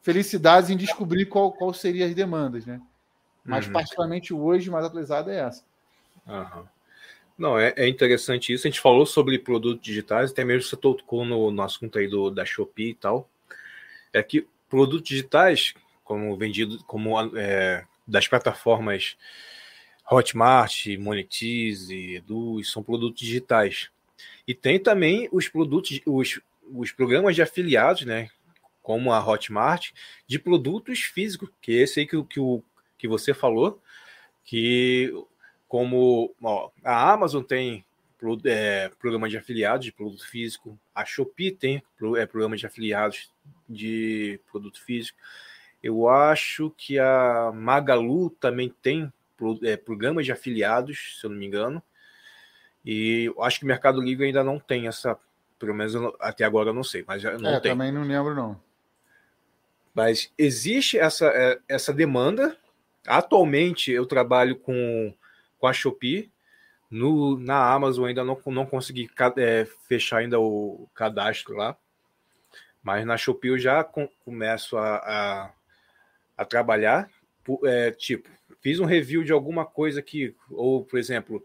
[0.00, 2.80] felicidades em descobrir qual, qual seriam as demandas, né?
[3.44, 3.72] Mas, uhum.
[3.72, 5.64] particularmente hoje, mais atualizada é essa.
[6.26, 6.64] Uhum.
[7.36, 8.66] Não, é, é, interessante isso.
[8.66, 12.30] A gente falou sobre produtos digitais, até mesmo você tocou no, no assunto aí do,
[12.30, 13.28] da Shopee e tal.
[14.12, 15.74] É que produtos digitais,
[16.12, 19.16] como vendido, como é, das plataformas
[20.10, 23.90] Hotmart, Monetize, Edu, são produtos digitais.
[24.46, 26.40] E tem também os produtos, os
[26.72, 28.30] os programas de afiliados, né?
[28.82, 29.90] Como a Hotmart,
[30.26, 32.62] de produtos físicos, que esse aí que, que, o,
[32.98, 33.80] que você falou,
[34.44, 35.12] que
[35.68, 37.84] como ó, a Amazon tem
[38.44, 41.82] é, programa de afiliados de produto físico, a Shopee tem
[42.16, 43.30] é, programa de afiliados
[43.68, 45.18] de produto físico.
[45.82, 49.12] Eu acho que a Magalu também tem
[49.62, 51.82] é, programas de afiliados, se eu não me engano.
[52.84, 55.18] E eu acho que o Mercado Livre ainda não tem essa,
[55.58, 57.72] pelo menos até agora eu não sei, mas não é, tem.
[57.72, 58.60] também não lembro não.
[59.94, 62.56] Mas existe essa, é, essa demanda.
[63.06, 65.14] Atualmente eu trabalho com,
[65.58, 66.30] com a Shopee.
[66.90, 71.76] No, na Amazon ainda não, não consegui é, fechar ainda o cadastro lá.
[72.82, 75.50] Mas na Shopee eu já com, começo a, a,
[76.36, 77.10] a trabalhar.
[77.64, 78.28] É, tipo,
[78.60, 81.44] fiz um review de alguma coisa aqui, ou, por exemplo,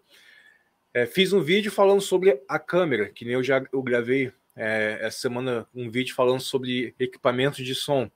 [0.94, 5.00] é, fiz um vídeo falando sobre a câmera, que nem eu já eu gravei é,
[5.02, 8.10] essa semana um vídeo falando sobre equipamentos de som.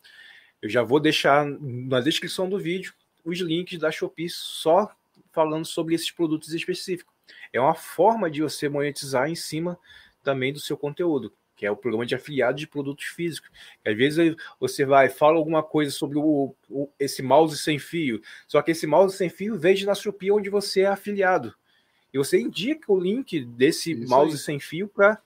[0.61, 4.91] Eu já vou deixar na descrição do vídeo os links da Shopee só
[5.31, 7.13] falando sobre esses produtos específicos.
[7.53, 9.77] É uma forma de você monetizar em cima
[10.23, 13.51] também do seu conteúdo, que é o programa de afiliado de produtos físicos.
[13.85, 18.63] Às vezes você vai, fala alguma coisa sobre o, o, esse mouse sem fio, só
[18.63, 21.53] que esse mouse sem fio vende na Shopee onde você é afiliado.
[22.11, 24.39] E você indica o link desse Isso mouse aí.
[24.39, 25.21] sem fio para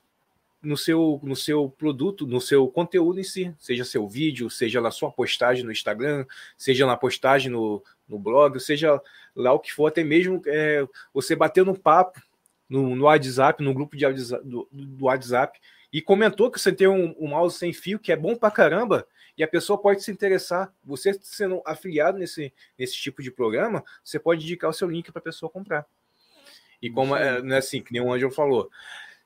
[0.62, 4.90] no seu, no seu produto, no seu conteúdo em si, seja seu vídeo, seja na
[4.90, 9.00] sua postagem no Instagram, seja na postagem no, no blog, seja
[9.34, 12.20] lá o que for, até mesmo é, você bater no papo
[12.68, 14.04] no, no WhatsApp, no grupo de,
[14.44, 15.58] do, do WhatsApp,
[15.96, 19.08] e comentou que você tem um, um mouse sem fio que é bom pra caramba,
[19.34, 20.70] e a pessoa pode se interessar.
[20.84, 25.20] Você sendo afiliado nesse, nesse tipo de programa, você pode indicar o seu link para
[25.20, 25.86] a pessoa comprar.
[26.82, 28.70] E como é, é assim, que nem o Angel falou,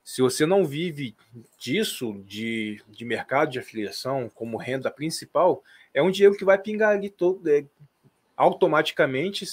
[0.04, 1.16] se você não vive
[1.58, 6.90] disso, de, de mercado de afiliação, como renda principal, é um dinheiro que vai pingar
[6.90, 7.64] ali todo, é,
[8.36, 9.44] automaticamente,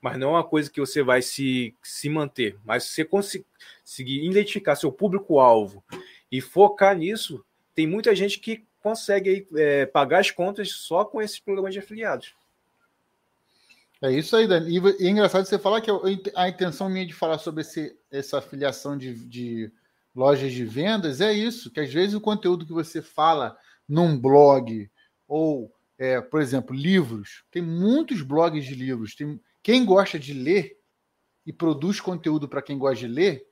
[0.00, 2.56] mas não é uma coisa que você vai se, se manter.
[2.64, 5.84] Mas se você conseguir identificar seu público-alvo
[6.30, 11.38] e focar nisso, tem muita gente que consegue é, pagar as contas só com esses
[11.38, 12.34] programas de afiliados.
[14.02, 14.78] É isso aí, Dani.
[14.78, 15.90] E, é engraçado você falar que
[16.34, 19.72] a intenção minha de falar sobre esse, essa afiliação de, de
[20.14, 23.56] lojas de vendas é isso, que às vezes o conteúdo que você fala
[23.88, 24.90] num blog
[25.26, 29.14] ou, é, por exemplo, livros, tem muitos blogs de livros.
[29.14, 30.78] Tem, quem gosta de ler
[31.46, 33.46] e produz conteúdo para quem gosta de ler,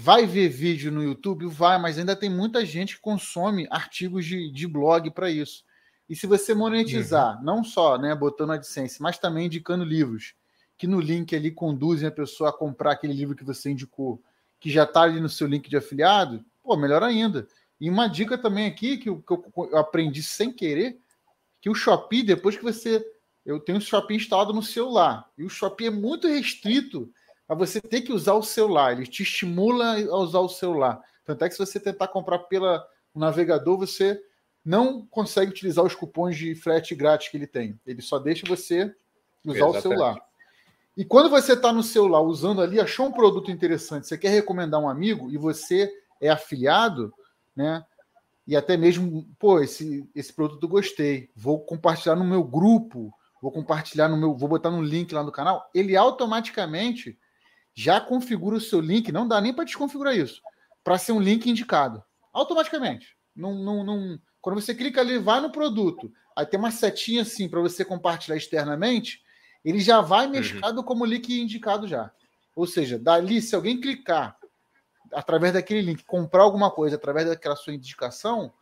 [0.00, 1.48] vai ver vídeo no YouTube?
[1.48, 5.64] Vai, mas ainda tem muita gente que consome artigos de, de blog para isso.
[6.08, 7.44] E se você monetizar, uhum.
[7.44, 10.34] não só né, botando AdSense, mas também indicando livros,
[10.78, 14.22] que no link ali conduzem a pessoa a comprar aquele livro que você indicou,
[14.60, 17.48] que já está ali no seu link de afiliado, pô, melhor ainda.
[17.80, 20.96] E uma dica também aqui que eu, que eu aprendi sem querer,
[21.60, 23.04] que o Shopee, depois que você.
[23.44, 25.28] Eu tenho o Shopee instalado no celular.
[25.36, 27.12] E o Shopee é muito restrito
[27.48, 28.92] a você ter que usar o celular.
[28.92, 31.00] Ele te estimula a usar o celular.
[31.24, 32.80] Tanto é que se você tentar comprar pelo
[33.14, 34.20] navegador, você
[34.64, 37.80] não consegue utilizar os cupons de frete grátis que ele tem.
[37.86, 38.94] Ele só deixa você
[39.44, 39.78] usar Exatamente.
[39.78, 40.28] o celular.
[40.96, 44.80] E quando você está no celular usando ali, achou um produto interessante, você quer recomendar
[44.80, 47.14] um amigo e você é afiliado,
[47.54, 47.84] né?
[48.46, 53.52] E até mesmo, pô, esse, esse produto eu gostei, vou compartilhar no meu grupo, vou
[53.52, 57.18] compartilhar no meu, vou botar no link lá no canal, ele automaticamente
[57.78, 60.42] já configura o seu link, não dá nem para desconfigurar isso,
[60.82, 62.02] para ser um link indicado.
[62.32, 63.16] Automaticamente.
[63.36, 67.48] Não, não, não, quando você clica ali, vai no produto, aí tem uma setinha assim
[67.48, 69.22] para você compartilhar externamente,
[69.64, 70.32] ele já vai uhum.
[70.32, 70.84] mesclado uhum.
[70.84, 72.10] como link indicado já.
[72.52, 74.36] Ou seja, dali, se alguém clicar
[75.12, 78.52] através daquele link, comprar alguma coisa através daquela sua indicação,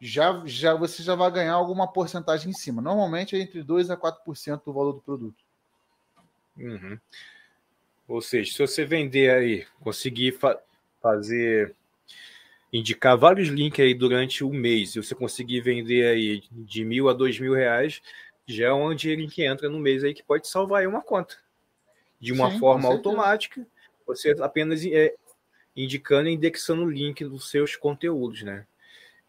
[0.00, 2.80] já, já você já vai ganhar alguma porcentagem em cima.
[2.80, 5.42] Normalmente é entre 2 a 4% do valor do produto.
[6.56, 6.96] Uhum.
[8.12, 10.60] Ou seja, se você vender aí, conseguir fa
[11.00, 11.74] fazer
[12.70, 17.14] indicar vários links aí durante o mês, e você conseguir vender aí de mil a
[17.14, 18.02] dois mil reais,
[18.46, 21.38] já é um dinheiro que entra no mês aí que pode salvar aí uma conta.
[22.20, 23.66] De uma Sim, forma automática,
[24.06, 25.14] você apenas é,
[25.74, 28.66] indicando e indexando o link dos seus conteúdos, né?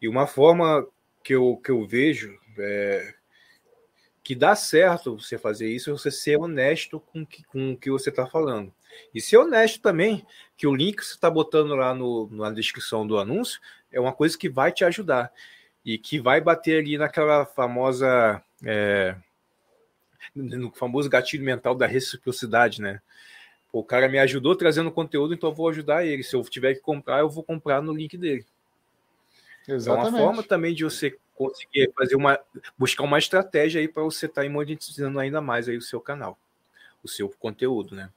[0.00, 0.86] E uma forma
[1.22, 3.14] que eu, que eu vejo é,
[4.24, 7.90] que dá certo você fazer isso é você ser honesto com, que, com o que
[7.90, 8.72] você está falando.
[9.14, 13.06] E ser honesto também, que o link que você está botando lá no, na descrição
[13.06, 13.60] do anúncio
[13.92, 15.30] é uma coisa que vai te ajudar
[15.84, 18.42] e que vai bater ali naquela famosa.
[18.64, 19.14] É,
[20.34, 23.02] no famoso gatilho mental da reciprocidade, né?
[23.70, 26.22] O cara me ajudou trazendo conteúdo, então eu vou ajudar ele.
[26.22, 28.46] Se eu tiver que comprar, eu vou comprar no link dele.
[29.68, 30.06] Exatamente.
[30.06, 32.38] É uma forma também de você conseguir fazer uma
[32.78, 36.38] buscar uma estratégia aí para você estar tá monetizando ainda mais aí o seu canal,
[37.02, 38.10] o seu conteúdo, né?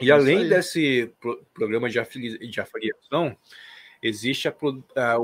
[0.00, 3.36] E além desse pro, programa de, afili de afiliação,
[4.02, 4.54] existe a,
[4.96, 5.16] a,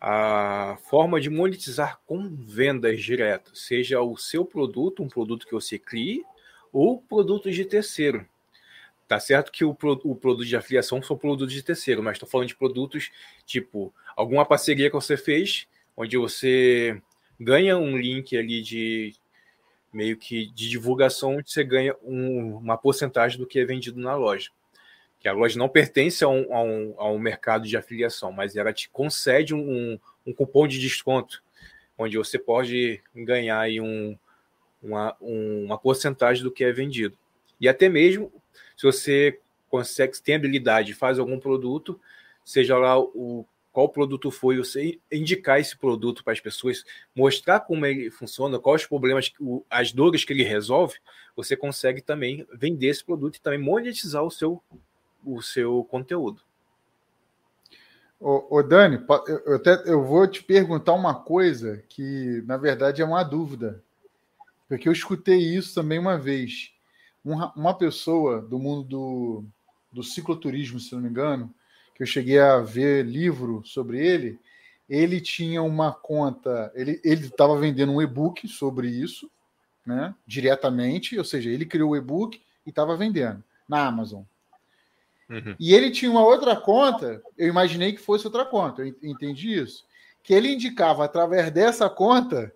[0.00, 5.78] a forma de monetizar com vendas diretas, seja o seu produto, um produto que você
[5.78, 6.24] crie,
[6.72, 8.26] ou produtos de terceiro.
[9.06, 12.48] Tá certo que o, o produto de afiliação são produtos de terceiro, mas estou falando
[12.48, 13.10] de produtos
[13.44, 17.00] tipo alguma parceria que você fez, onde você
[17.38, 19.14] ganha um link ali de
[19.92, 24.14] meio que de divulgação, onde você ganha um, uma porcentagem do que é vendido na
[24.14, 24.50] loja
[25.22, 28.56] que a loja não pertence a um, a um, a um mercado de afiliação, mas
[28.56, 29.96] ela te concede um,
[30.26, 31.40] um cupom de desconto,
[31.96, 34.18] onde você pode ganhar aí um,
[34.82, 37.16] uma, uma porcentagem do que é vendido.
[37.60, 38.32] E até mesmo,
[38.76, 39.38] se você
[39.70, 42.00] consegue, tem habilidade, faz algum produto,
[42.44, 46.84] seja lá o qual produto foi, você indicar esse produto para as pessoas,
[47.16, 49.32] mostrar como ele funciona, quais os problemas,
[49.70, 50.96] as dores que ele resolve,
[51.34, 54.62] você consegue também vender esse produto e também monetizar o seu
[55.24, 56.42] o seu conteúdo.
[58.24, 59.04] Ô Dani,
[59.46, 63.82] eu, até, eu vou te perguntar uma coisa que, na verdade, é uma dúvida.
[64.68, 66.72] Porque eu escutei isso também uma vez.
[67.24, 69.44] Uma, uma pessoa do mundo do,
[69.92, 71.52] do cicloturismo, se não me engano,
[71.94, 74.38] que eu cheguei a ver livro sobre ele,
[74.88, 79.30] ele tinha uma conta, ele estava vendendo um e-book sobre isso,
[79.86, 84.22] né, diretamente, ou seja, ele criou o e-book e estava vendendo na Amazon.
[85.28, 85.56] Uhum.
[85.58, 89.84] E ele tinha uma outra conta, eu imaginei que fosse outra conta, eu entendi isso.
[90.22, 92.52] Que ele indicava através dessa conta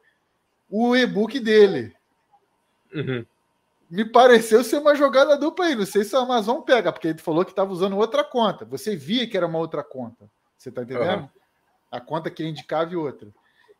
[0.68, 1.94] o e-book dele.
[2.94, 3.24] Uhum.
[3.88, 5.74] Me pareceu ser uma jogada dupla aí.
[5.74, 8.64] Não sei se a Amazon pega, porque ele falou que estava usando outra conta.
[8.64, 10.28] Você via que era uma outra conta.
[10.56, 11.22] Você está entendendo?
[11.22, 11.28] Uhum.
[11.90, 13.28] A conta que indicava e outra.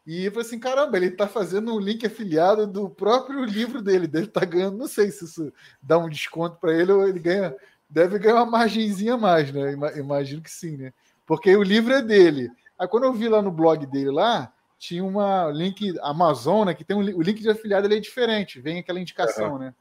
[0.07, 4.09] E eu falei assim: caramba, ele está fazendo um link afiliado do próprio livro dele.
[4.13, 7.55] Ele está ganhando, não sei se isso dá um desconto para ele ou ele ganha
[7.89, 9.73] deve ganhar uma margenzinha a mais, né?
[9.97, 10.93] Imagino que sim, né?
[11.25, 12.51] Porque o livro é dele.
[12.79, 16.85] Aí quando eu vi lá no blog dele lá, tinha uma link Amazon, né, que
[16.85, 19.59] tem um, o link de afiliado ele é diferente, vem aquela indicação, uhum.
[19.59, 19.75] né?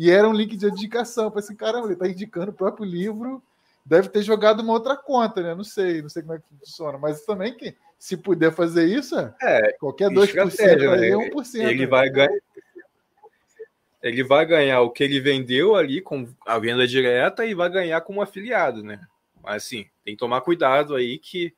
[0.00, 1.24] E era um link de indicação.
[1.24, 3.42] Eu falei assim, caramba, ele tá indicando o próprio livro,
[3.84, 5.54] deve ter jogado uma outra conta, né?
[5.54, 9.14] Não sei, não sei como é que funciona, mas também que se puder fazer isso,
[9.18, 11.54] é, é qualquer 2% aí é 1%.
[11.56, 11.86] Ele né?
[11.86, 12.40] vai ganhar
[14.02, 18.00] ele vai ganhar o que ele vendeu ali com a venda direta e vai ganhar
[18.00, 19.06] como afiliado, né?
[19.42, 21.54] Mas assim, tem que tomar cuidado aí que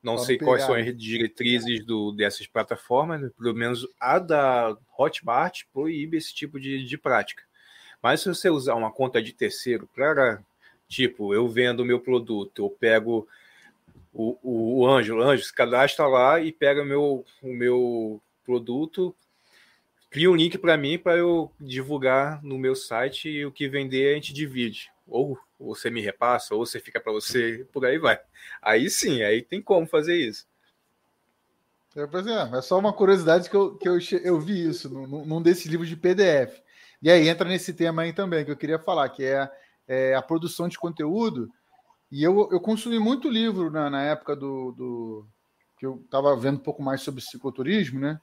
[0.00, 0.52] não Vamos sei pegar.
[0.52, 3.30] quais são as diretrizes do, dessas plataformas, né?
[3.36, 7.42] pelo menos a da Hotmart proíbe esse tipo de, de prática.
[8.04, 10.44] Mas se você usar uma conta de terceiro para,
[10.86, 13.26] tipo, eu vendo o meu produto, eu pego
[14.12, 19.16] o, o, o Anjo, o Anjo se cadastra lá e pega meu, o meu produto,
[20.10, 24.12] cria um link para mim para eu divulgar no meu site e o que vender
[24.12, 24.92] a gente divide.
[25.08, 28.20] Ou você me repassa, ou você fica para você, por aí vai.
[28.60, 30.46] Aí sim, aí tem como fazer isso.
[31.96, 35.40] É, é, é só uma curiosidade que eu, que eu, eu vi isso num, num
[35.40, 36.62] desses livros de PDF.
[37.04, 39.46] E aí entra nesse tema aí também que eu queria falar, que é,
[39.86, 41.50] é a produção de conteúdo.
[42.10, 45.26] E eu, eu consumi muito livro na, na época do, do
[45.76, 48.18] que eu estava vendo um pouco mais sobre cicloturismo, né?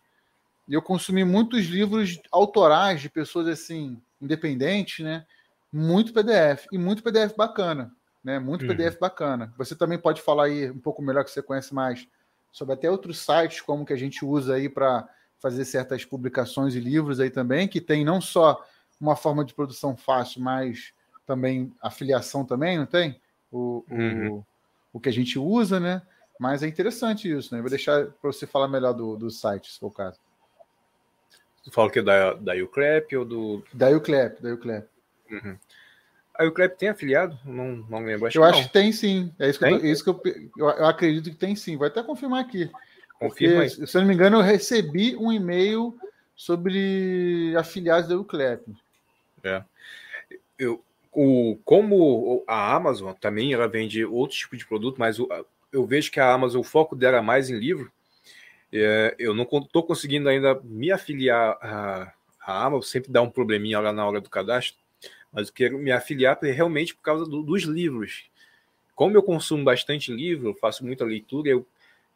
[0.67, 5.27] E eu consumi muitos livros autorais de pessoas assim, independentes, né?
[5.71, 7.91] Muito PDF e muito PDF bacana,
[8.23, 8.39] né?
[8.39, 8.67] Muito uhum.
[8.69, 9.53] PDF bacana.
[9.59, 12.07] Você também pode falar aí um pouco melhor que você conhece mais
[12.51, 15.07] sobre até outros sites como que a gente usa aí para
[15.39, 18.63] fazer certas publicações e livros aí também, que tem não só
[19.01, 20.93] uma forma de produção fácil, mas
[21.25, 23.19] também afiliação também, não tem?
[23.51, 24.31] O, uhum.
[24.33, 24.45] o,
[24.93, 26.01] o que a gente usa, né?
[26.39, 27.59] Mas é interessante isso, né?
[27.59, 30.19] Eu vou deixar para você falar melhor do, do site, se for o caso.
[31.63, 33.63] Tu fala que é da, da UCLEP ou do.
[33.73, 34.87] Da UCLEP, da UCLEP.
[35.29, 35.57] Uhum.
[36.33, 37.37] A UCLEP tem afiliado?
[37.45, 38.25] Não, não lembro.
[38.25, 38.67] Acho eu que acho não.
[38.67, 39.31] que tem sim.
[39.37, 40.21] É isso que, eu, é isso que eu,
[40.57, 41.77] eu, eu, acredito que tem sim.
[41.77, 42.71] Vou até confirmar aqui.
[43.19, 45.95] Confirma porque, se eu não me engano, eu recebi um e-mail
[46.35, 48.65] sobre afiliados da UCLEP.
[49.43, 49.63] É.
[50.57, 55.27] Eu, o, como a Amazon também ela vende outro tipo de produto, mas o,
[55.71, 57.91] eu vejo que a Amazon, o foco dela é mais em livro,
[58.71, 63.79] é, eu não estou conseguindo ainda me afiliar a, a Amazon, sempre dá um probleminha
[63.79, 64.79] lá na hora do cadastro,
[65.31, 68.29] mas eu quero me afiliar realmente por causa do, dos livros.
[68.95, 71.67] Como eu consumo bastante livro, eu faço muita leitura, eu,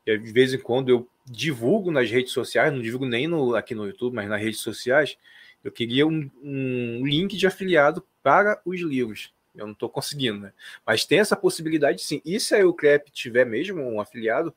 [0.06, 3.74] eu, de vez em quando eu divulgo nas redes sociais, não divulgo nem no, aqui
[3.74, 5.18] no YouTube, mas nas redes sociais,
[5.66, 9.34] eu queria um, um link de afiliado para os livros.
[9.56, 10.54] Eu não estou conseguindo, né?
[10.86, 12.22] Mas tem essa possibilidade sim.
[12.24, 14.54] E se a Eucrep tiver mesmo um afiliado,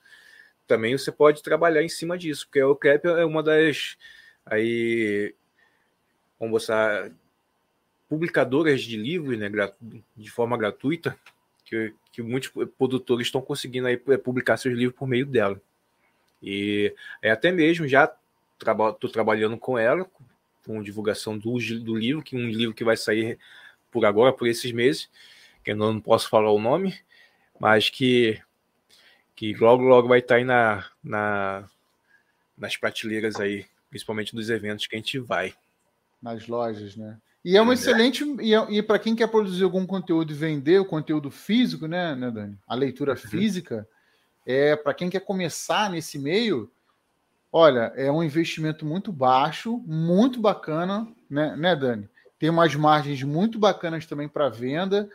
[0.67, 3.97] também você pode trabalhar em cima disso, porque o CREP é uma das
[4.45, 5.35] aí
[6.39, 7.11] vamos botar
[8.07, 9.51] publicadoras de livros, né,
[10.15, 11.19] de forma gratuita,
[11.65, 15.61] que, que muitos produtores estão conseguindo aí publicar seus livros por meio dela.
[16.43, 18.15] E é até mesmo já
[18.59, 20.07] estou trabalhando com ela,
[20.65, 23.39] com divulgação do, do livro, que um livro que vai sair
[23.91, 25.09] por agora, por esses meses,
[25.65, 26.95] que eu não posso falar o nome,
[27.59, 28.41] mas que,
[29.35, 31.69] que logo, logo vai estar aí na, na,
[32.57, 35.55] nas prateleiras aí, principalmente dos eventos que a gente vai.
[36.23, 37.19] Nas lojas, né?
[37.45, 37.75] E é uma é.
[37.75, 38.25] excelente.
[38.41, 42.15] E, é, e para quem quer produzir algum conteúdo e vender o conteúdo físico, né,
[42.15, 42.59] né Dani?
[42.67, 43.17] A leitura uhum.
[43.17, 43.89] física,
[44.45, 46.71] é para quem quer começar nesse meio,
[47.53, 52.09] olha, é um investimento muito baixo, muito bacana, né, né Dani?
[52.39, 55.09] Tem umas margens muito bacanas também para venda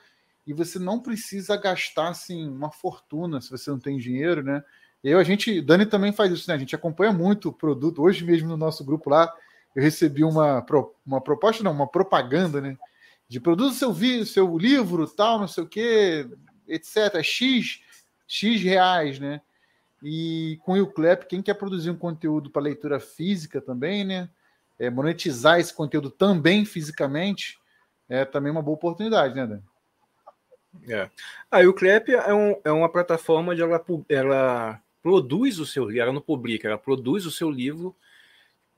[0.45, 4.63] e você não precisa gastar assim uma fortuna se você não tem dinheiro, né?
[5.03, 6.55] Eu, a gente, Dani também faz isso, né?
[6.55, 8.01] A gente acompanha muito o produto.
[8.01, 9.33] Hoje mesmo no nosso grupo lá,
[9.75, 10.65] eu recebi uma,
[11.05, 12.77] uma proposta, não, uma propaganda, né?
[13.27, 13.93] De produto seu
[14.25, 16.27] seu livro, tal, não sei o quê,
[16.67, 17.21] etc.
[17.21, 17.81] X,
[18.27, 19.41] X reais, né?
[20.03, 24.29] E com o Uclep, quem quer produzir um conteúdo para leitura física também, né?
[24.77, 27.57] É, monetizar esse conteúdo também fisicamente,
[28.09, 29.63] é também uma boa oportunidade, né, Dani?
[30.89, 31.03] É.
[31.49, 36.01] A ah, Uclep é, um, é uma plataforma de ela, ela produz o seu livro,
[36.01, 37.95] ela não publica, ela produz o seu livro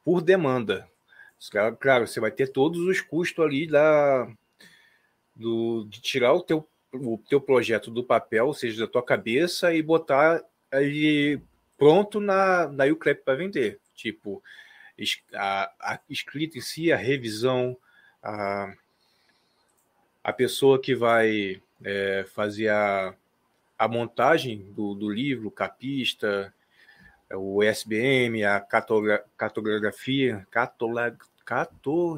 [0.04, 0.88] por demanda.
[1.80, 4.28] Claro, você vai ter todos os custos ali da,
[5.36, 9.74] do, de tirar o teu, o teu projeto do papel, ou seja, da tua cabeça,
[9.74, 11.42] e botar ele
[11.78, 13.80] pronto na, na Uclap para vender.
[13.96, 14.44] Tipo,
[15.34, 17.78] a, a escrita em si, a revisão,
[18.22, 18.74] a,
[20.24, 23.14] a pessoa que vai é, fazer a,
[23.78, 26.54] a montagem do, do livro, capista,
[27.34, 28.60] o SBM, a
[29.38, 32.18] cartografia, catola, cato,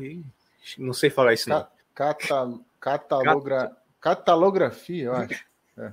[0.77, 1.67] não sei falar isso não.
[1.93, 5.45] Cata, catalogra, catalografia, eu acho.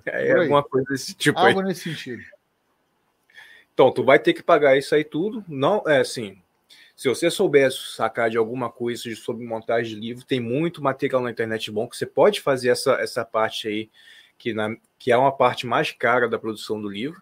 [0.06, 1.66] É, é alguma coisa desse tipo Algo aí.
[1.66, 2.22] nesse sentido.
[3.74, 5.44] Então, tu vai ter que pagar isso aí tudo.
[5.48, 6.38] Não, é assim.
[6.96, 11.30] Se você souber sacar de alguma coisa sobre montagem de livro, tem muito material na
[11.30, 13.90] internet bom que você pode fazer essa, essa parte aí,
[14.38, 17.20] que, na, que é uma parte mais cara da produção do livro.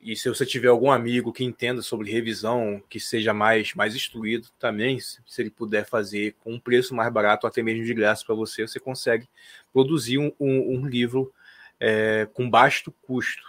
[0.00, 4.48] E se você tiver algum amigo que entenda sobre revisão, que seja mais, mais instruído
[4.58, 8.34] também, se ele puder fazer com um preço mais barato, até mesmo de graça para
[8.34, 9.28] você, você consegue
[9.72, 11.32] produzir um, um, um livro
[11.78, 13.47] é, com baixo custo.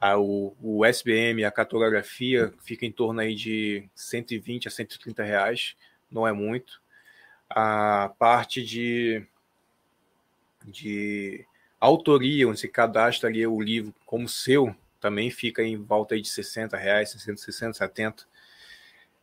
[0.00, 5.76] Ah, o, o SBM, a cartografia, fica em torno aí de 120 a 130 reais,
[6.10, 6.80] não é muito.
[7.50, 9.26] A parte de,
[10.64, 11.44] de
[11.80, 16.76] autoria, onde você cadastra ali o livro como seu, também fica em volta de 60
[16.76, 18.26] reais, 60, 60 70.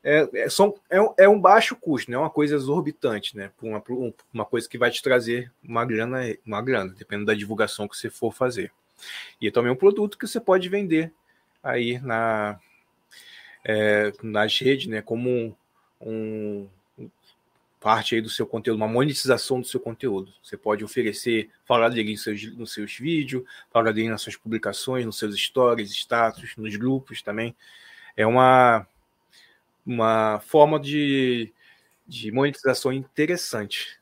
[0.04, 3.52] É, é, são, é, é um baixo custo, não é uma coisa exorbitante, né?
[3.62, 3.84] Uma,
[4.32, 8.10] uma coisa que vai te trazer uma grana, uma grana, dependendo da divulgação que você
[8.10, 8.72] for fazer.
[9.40, 11.12] E é também um produto que você pode vender
[11.64, 12.60] aí na,
[13.64, 15.02] é, nas redes, né?
[15.02, 15.56] Como
[16.00, 17.10] um, um,
[17.80, 20.34] parte aí do seu conteúdo, uma monetização do seu conteúdo.
[20.42, 25.06] Você pode oferecer, falar dele nos seus, nos seus vídeos, falar dele nas suas publicações,
[25.06, 27.56] nos seus stories, status, nos grupos também.
[28.18, 28.88] É uma,
[29.86, 31.54] uma forma de,
[32.08, 34.00] de monetização interessante.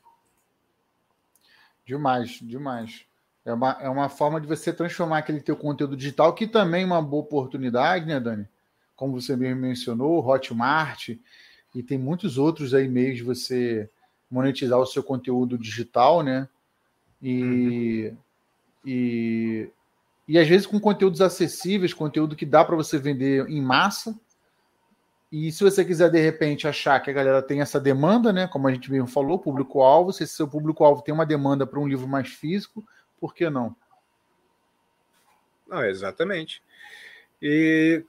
[1.86, 3.06] Demais, demais.
[3.46, 6.86] É uma, é uma forma de você transformar aquele teu conteúdo digital, que também é
[6.86, 8.48] uma boa oportunidade, né, Dani?
[8.96, 11.10] Como você mesmo mencionou, Hotmart,
[11.76, 13.90] e tem muitos outros aí meios de você
[14.30, 16.48] monetizar o seu conteúdo digital, né?
[17.22, 18.18] E, uhum.
[18.86, 19.70] e,
[20.28, 24.18] e às vezes com conteúdos acessíveis, conteúdo que dá para você vender em massa.
[25.32, 28.48] E se você quiser, de repente, achar que a galera tem essa demanda, né?
[28.48, 32.08] Como a gente mesmo falou, público-alvo, se seu público-alvo tem uma demanda para um livro
[32.08, 32.86] mais físico,
[33.24, 33.74] por que não?
[35.66, 36.62] Não, exatamente.
[37.42, 38.04] E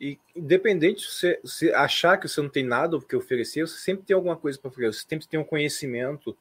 [0.00, 3.76] e independente se você se achar que você não tem nada o que oferecer, você
[3.76, 6.38] sempre tem alguma coisa para oferecer, você sempre tem um conhecimento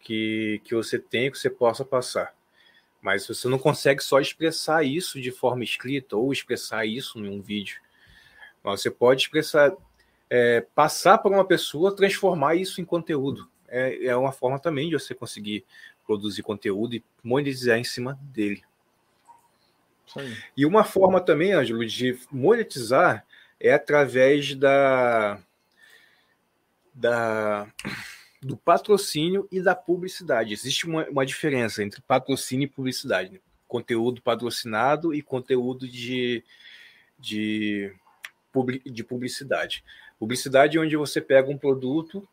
[0.00, 2.34] que, que você tem que você possa passar.
[3.00, 7.40] Mas você não consegue só expressar isso de forma escrita ou expressar isso em um
[7.40, 7.80] vídeo.
[8.64, 9.72] Você pode expressar,
[10.28, 13.48] é, passar para uma pessoa, transformar isso em conteúdo.
[13.70, 15.64] É, é uma forma também de você conseguir
[16.10, 18.64] produzir conteúdo e monetizar em cima dele.
[20.56, 23.24] E uma forma também, Ângelo, de monetizar
[23.60, 25.40] é através da,
[26.92, 27.72] da
[28.42, 30.52] do patrocínio e da publicidade.
[30.52, 33.34] Existe uma, uma diferença entre patrocínio e publicidade.
[33.34, 33.38] Né?
[33.68, 36.42] Conteúdo patrocinado e conteúdo de,
[37.16, 37.94] de,
[38.84, 39.84] de publicidade.
[40.18, 42.26] Publicidade é onde você pega um produto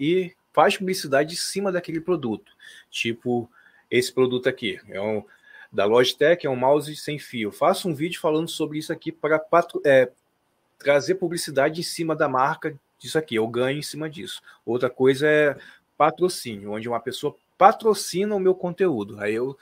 [0.00, 2.50] e faz publicidade em cima daquele produto.
[2.90, 3.48] Tipo,
[3.88, 4.80] esse produto aqui.
[4.88, 5.24] É um,
[5.70, 7.52] da Logitech, é um mouse sem fio.
[7.52, 9.40] Faço um vídeo falando sobre isso aqui para
[9.86, 10.10] é,
[10.76, 13.36] trazer publicidade em cima da marca disso aqui.
[13.36, 14.42] Eu ganho em cima disso.
[14.66, 15.56] Outra coisa é
[15.96, 19.20] patrocínio, onde uma pessoa patrocina o meu conteúdo.
[19.20, 19.56] Aí eu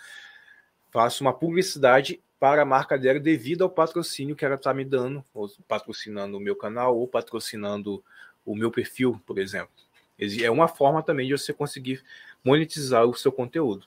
[0.90, 5.22] faço uma publicidade para a marca dela devido ao patrocínio que ela está me dando,
[5.34, 8.02] ou patrocinando o meu canal, ou patrocinando
[8.46, 9.85] o meu perfil, por exemplo.
[10.18, 12.02] É uma forma também de você conseguir
[12.44, 13.86] monetizar o seu conteúdo.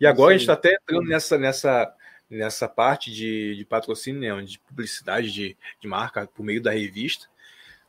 [0.00, 0.34] E agora Sim.
[0.34, 1.94] a gente está até entrando nessa, nessa,
[2.30, 7.26] nessa parte de, de patrocínio, né, de publicidade de, de marca por meio da revista.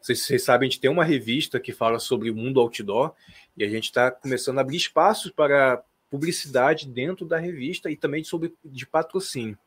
[0.01, 3.13] Vocês, vocês sabem, a gente tem uma revista que fala sobre o mundo outdoor
[3.55, 8.23] e a gente está começando a abrir espaços para publicidade dentro da revista e também
[8.23, 9.57] sobre de patrocínio,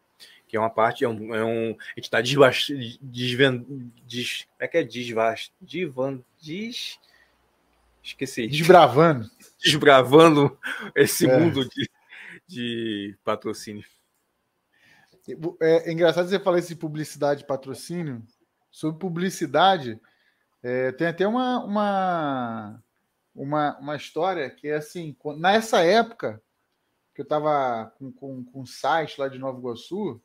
[0.46, 3.66] que é uma parte, é um, é um a gente está desvendo,
[4.06, 6.98] des, como é que é desvast, divan, des,
[8.02, 8.46] esqueci.
[8.46, 9.28] Desbravando.
[9.62, 10.58] Desbravando
[10.94, 11.36] esse é.
[11.36, 11.90] mundo de,
[12.46, 13.84] de patrocínio.
[15.60, 18.22] É, é engraçado você falar esse publicidade e patrocínio.
[18.70, 19.98] Sobre publicidade,
[20.62, 22.82] é, tem até uma, uma,
[23.34, 26.40] uma, uma história que é assim: nessa época
[27.14, 30.20] que eu estava com, com, com um site lá de Nova Iguaçu,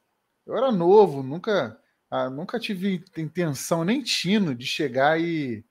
[0.45, 1.79] eu era novo, nunca,
[2.09, 5.63] ah, nunca tive intenção, nem tino, de chegar e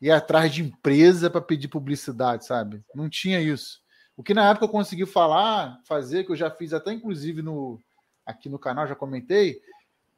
[0.00, 2.82] ir atrás de empresa para pedir publicidade, sabe?
[2.94, 3.80] Não tinha isso.
[4.16, 7.80] O que na época eu consegui falar, fazer, que eu já fiz até inclusive no,
[8.26, 9.60] aqui no canal, já comentei,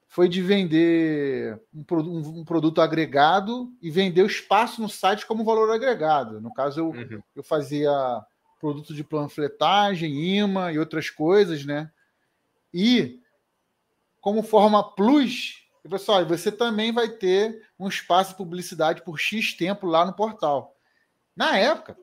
[0.09, 5.45] foi de vender um, um, um, produto agregado e vender o espaço no site como
[5.45, 6.41] valor agregado.
[6.41, 7.23] No caso, eu, uhum.
[7.37, 7.91] eu fazia
[8.61, 11.91] produto de panfletagem, imã e outras coisas, né?
[12.75, 13.20] E
[14.21, 19.87] como forma plus, pessoal, você também vai ter um espaço de publicidade por X tempo
[19.87, 20.77] lá no portal.
[21.35, 21.97] Na época,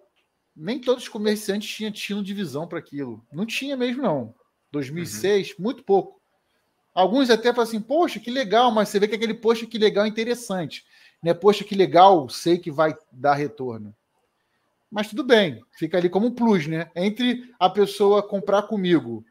[0.55, 3.23] nem todos os comerciantes tinham, tinham divisão para aquilo.
[3.31, 4.33] Não tinha mesmo, não.
[4.71, 5.55] 2006, uhum.
[5.59, 6.19] muito pouco.
[6.93, 10.07] Alguns até falam assim, poxa, que legal, mas você vê que aquele poxa, que legal,
[10.07, 10.83] interessante.
[11.21, 11.33] Né?
[11.33, 13.95] Poxa, que legal, sei que vai dar retorno.
[14.89, 16.89] Mas tudo bem, fica ali como um plus, né?
[16.95, 19.23] Entre a pessoa comprar comigo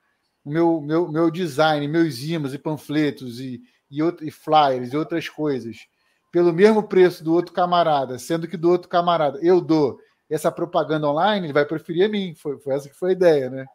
[0.47, 5.29] meu, meu, meu design, meus imãs e panfletos e, e, outro, e flyers e outras
[5.29, 5.89] coisas,
[6.31, 9.99] pelo mesmo preço do outro camarada, sendo que do outro camarada eu dou
[10.31, 12.35] essa propaganda online, ele vai preferir a mim.
[12.35, 13.67] Foi, foi essa que foi a ideia, né?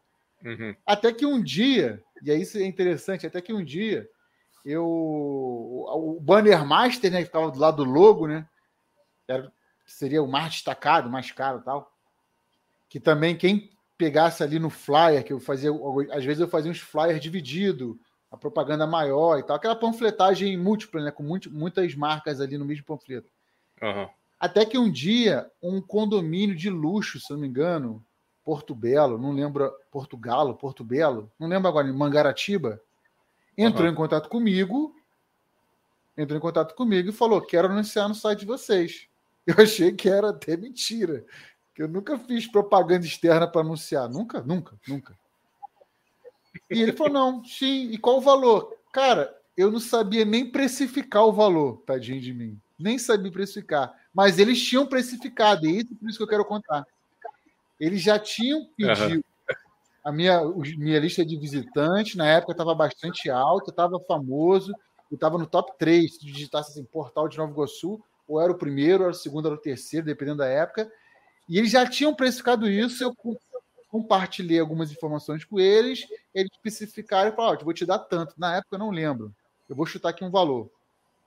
[0.44, 0.76] Uhum.
[0.86, 4.08] Até que um dia, e aí isso é interessante, até que um dia
[4.66, 8.48] eu o banner master, né, que ficava do lado do logo, né,
[9.28, 9.52] era,
[9.86, 11.92] seria o mais destacado, mais caro, tal,
[12.90, 13.72] que também quem
[14.02, 15.70] pegasse ali no flyer que eu fazia,
[16.12, 18.00] às vezes eu fazia uns flyers dividido,
[18.32, 22.66] a propaganda maior e tal, aquela panfletagem múltipla, né, com muito, muitas marcas ali no
[22.66, 23.30] mesmo panfleto.
[23.80, 24.10] Uhum.
[24.40, 28.04] Até que um dia um condomínio de luxo, se não me engano,
[28.44, 32.82] Porto Belo, não lembro, Portugalo, Porto Belo, não lembro agora, em Mangaratiba,
[33.56, 33.94] entrou uhum.
[33.94, 34.96] em contato comigo,
[36.18, 39.08] entrou em contato comigo e falou: quero anunciar no site de vocês.
[39.46, 41.24] Eu achei que era até mentira,
[41.74, 45.18] que eu nunca fiz propaganda externa para anunciar, nunca, nunca, nunca.
[46.70, 48.76] E ele falou: não, sim, e qual o valor?
[48.92, 54.40] Cara, eu não sabia nem precificar o valor, tadinho de mim, nem sabia precificar, mas
[54.40, 56.86] eles tinham precificado, e é isso por isso que eu quero contar.
[57.80, 59.16] Eles já tinham pedido.
[59.16, 59.24] Uhum.
[60.04, 60.42] A minha,
[60.78, 64.74] minha lista de visitantes, na época, estava bastante alta, estava famoso,
[65.12, 66.16] eu estava no top 3.
[66.16, 69.46] Se digitasse assim, portal de Nova Iguaçu, ou era o primeiro, ou era o segundo,
[69.46, 70.92] ou era o terceiro, dependendo da época.
[71.52, 73.14] E eles já tinham precificado isso, eu
[73.90, 78.34] compartilhei algumas informações com eles, eles especificaram e falaram: oh, vou te dar tanto.
[78.38, 79.36] Na época eu não lembro.
[79.68, 80.72] Eu vou chutar aqui um valor.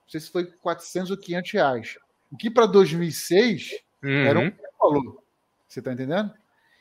[0.01, 1.97] Não sei se foi 400 ou 500 reais.
[2.31, 3.69] O que para 2006
[4.03, 4.09] uhum.
[4.09, 4.51] era um
[4.81, 5.21] valor.
[5.67, 6.33] Você está entendendo?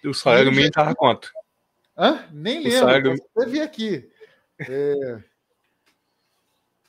[0.03, 1.31] O salário mínimo estava quanto?
[1.99, 2.27] Hã?
[2.33, 2.79] Nem lembro.
[2.79, 3.15] Salário...
[3.37, 4.11] Eu vi aqui.
[4.59, 5.23] É...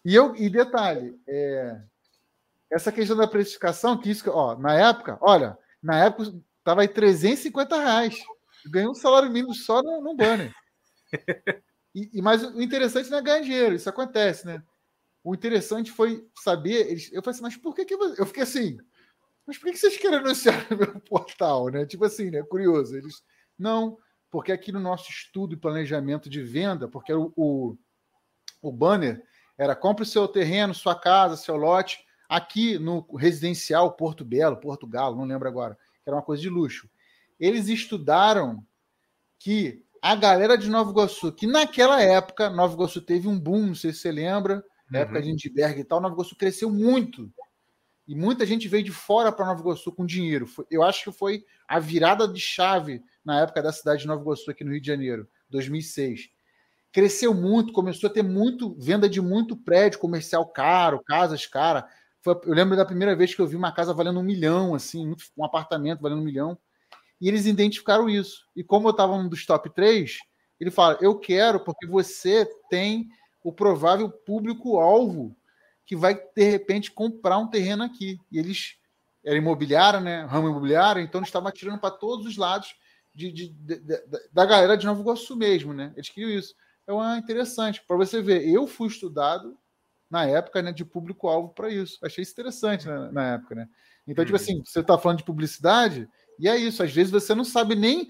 [0.05, 1.81] E, eu, e detalhe, é...
[2.71, 7.77] essa questão da precificação, que isso, ó, na época, olha, na época estava aí 350
[7.77, 8.17] reais.
[8.65, 10.53] Ganhei um salário mínimo só no, no banner.
[11.93, 14.61] E, e, mas o interessante não é ganhar dinheiro, isso acontece, né?
[15.23, 16.87] O interessante foi saber.
[16.89, 18.77] Eles, eu falei assim, mas por que, que eu fiquei assim?
[19.45, 21.85] mas por que vocês querem anunciar no meu portal, né?
[21.85, 22.41] Tipo assim, né?
[22.43, 22.97] Curioso.
[22.97, 23.23] Eles,
[23.57, 23.97] não,
[24.31, 27.77] porque aqui no nosso estudo e planejamento de venda, porque o, o,
[28.61, 29.23] o banner
[29.57, 34.87] era compre o seu terreno, sua casa, seu lote, aqui no residencial Porto Belo, Porto
[34.87, 36.89] Galo, não lembro agora, que era uma coisa de luxo.
[37.39, 38.65] Eles estudaram
[39.39, 43.75] que a galera de Nova Iguaçu, que naquela época, Nova Iguaçu teve um boom, não
[43.75, 45.03] sei se você lembra, na uhum.
[45.03, 47.31] época de Lindbergh e tal, Nova Iguaçu cresceu muito
[48.07, 50.47] e muita gente veio de fora para Nova Iguaçu com dinheiro.
[50.69, 54.51] Eu acho que foi a virada de chave na época da cidade de Nova Iguaçu,
[54.51, 55.27] aqui no Rio de Janeiro.
[55.49, 56.29] 2006.
[56.91, 61.83] Cresceu muito, começou a ter muito venda de muito prédio comercial caro, casas caras.
[62.25, 65.45] Eu lembro da primeira vez que eu vi uma casa valendo um milhão, assim, um
[65.45, 66.57] apartamento valendo um milhão.
[67.21, 68.45] E eles identificaram isso.
[68.55, 70.17] E como eu estava um dos top 3,
[70.59, 73.07] ele fala: Eu quero, porque você tem
[73.43, 75.35] o provável público-alvo
[75.85, 78.19] que vai, de repente, comprar um terreno aqui.
[78.31, 78.77] E eles
[79.23, 80.23] era imobiliário, né?
[80.25, 82.75] Ramo imobiliário, então eles estavam atirando para todos os lados
[83.13, 83.81] de, de, de,
[84.31, 85.91] da galera de Nova Iguaçu mesmo, né?
[85.95, 86.53] Eles queriam isso.
[86.83, 87.83] Então é interessante.
[87.87, 89.57] Para você ver, eu fui estudado
[90.09, 91.97] na época né, de público-alvo para isso.
[92.03, 93.67] Achei isso interessante né, na época, né?
[94.07, 94.43] Então, tipo uhum.
[94.43, 96.07] tipo assim, você está falando de publicidade,
[96.39, 96.83] e é isso.
[96.83, 98.07] Às vezes você não sabe nem,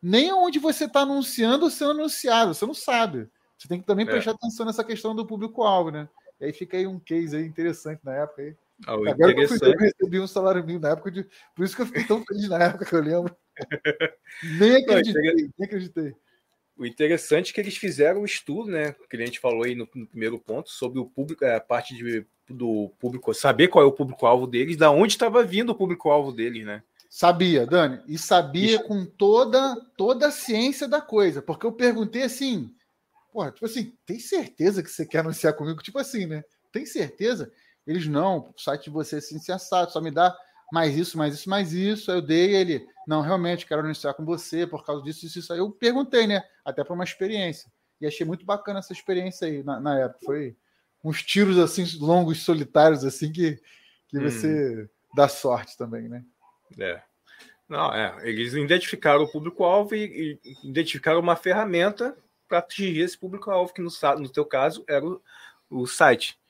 [0.00, 2.54] nem onde você está anunciando ou sendo anunciado.
[2.54, 3.28] Você não sabe.
[3.58, 4.10] Você tem que também é.
[4.10, 6.08] prestar atenção nessa questão do público-alvo, né?
[6.40, 8.56] E aí fica aí um case aí interessante na época aí.
[8.86, 11.24] Ah, Agora eu, fui, eu recebi um salário mínimo na época de.
[11.54, 13.36] Por isso que eu fiquei tão feliz na época que eu lembro.
[14.58, 16.16] nem acreditei, nem acreditei.
[16.76, 18.94] O interessante é que eles fizeram o estudo, né?
[19.08, 22.26] Que a gente falou aí no, no primeiro ponto, sobre o público, a parte de,
[22.48, 26.64] do público, saber qual é o público-alvo deles, da onde estava vindo o público-alvo deles,
[26.64, 26.82] né?
[27.08, 28.84] Sabia, Dani, e sabia Isso.
[28.84, 32.74] com toda toda a ciência da coisa, porque eu perguntei assim,
[33.30, 35.82] porra, tipo assim, tem certeza que você quer anunciar comigo?
[35.82, 36.42] Tipo assim, né?
[36.72, 37.52] Tem certeza?
[37.86, 40.34] Eles não, o site de você é assim, sensato, só me dá
[40.72, 42.10] mais isso, mais isso, mais isso.
[42.10, 45.52] Aí eu dei ele, não, realmente quero anunciar com você por causa disso, isso, isso.
[45.52, 46.42] Aí eu perguntei, né?
[46.64, 47.70] Até para uma experiência.
[48.00, 50.24] E achei muito bacana essa experiência aí na, na, época.
[50.24, 50.56] Foi
[51.04, 53.60] uns tiros assim, longos, solitários, assim, que,
[54.08, 54.22] que hum.
[54.22, 56.24] você dá sorte também, né?
[56.78, 57.02] É.
[57.68, 58.26] Não, é.
[58.26, 62.16] Eles identificaram o público-alvo e, e, identificaram uma ferramenta
[62.48, 65.20] para atingir esse público-alvo, que no, no teu caso era o,
[65.68, 66.40] o site.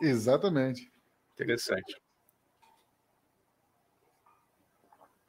[0.00, 0.90] Exatamente.
[1.34, 2.00] Interessante.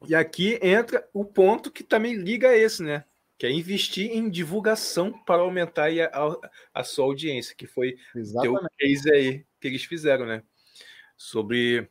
[0.08, 3.04] E aqui entra o ponto que também liga a esse, né?
[3.38, 9.12] Que é investir em divulgação para aumentar a, a sua audiência, que foi o case
[9.12, 10.42] aí que eles fizeram, né?
[11.16, 11.88] Sobre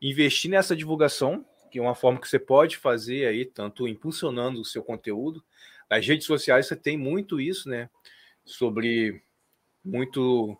[0.00, 4.64] investir nessa divulgação, que é uma forma que você pode fazer aí, tanto impulsionando o
[4.64, 5.42] seu conteúdo.
[5.88, 7.88] Nas redes sociais você tem muito isso, né?
[8.44, 9.22] Sobre
[9.84, 10.56] muito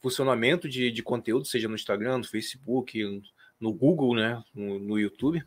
[0.00, 3.22] funcionamento de, de conteúdo, seja no Instagram, no Facebook,
[3.58, 5.44] no Google, né, no, no YouTube,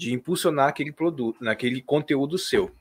[0.00, 2.74] de impulsionar aquele produto, naquele conteúdo seu.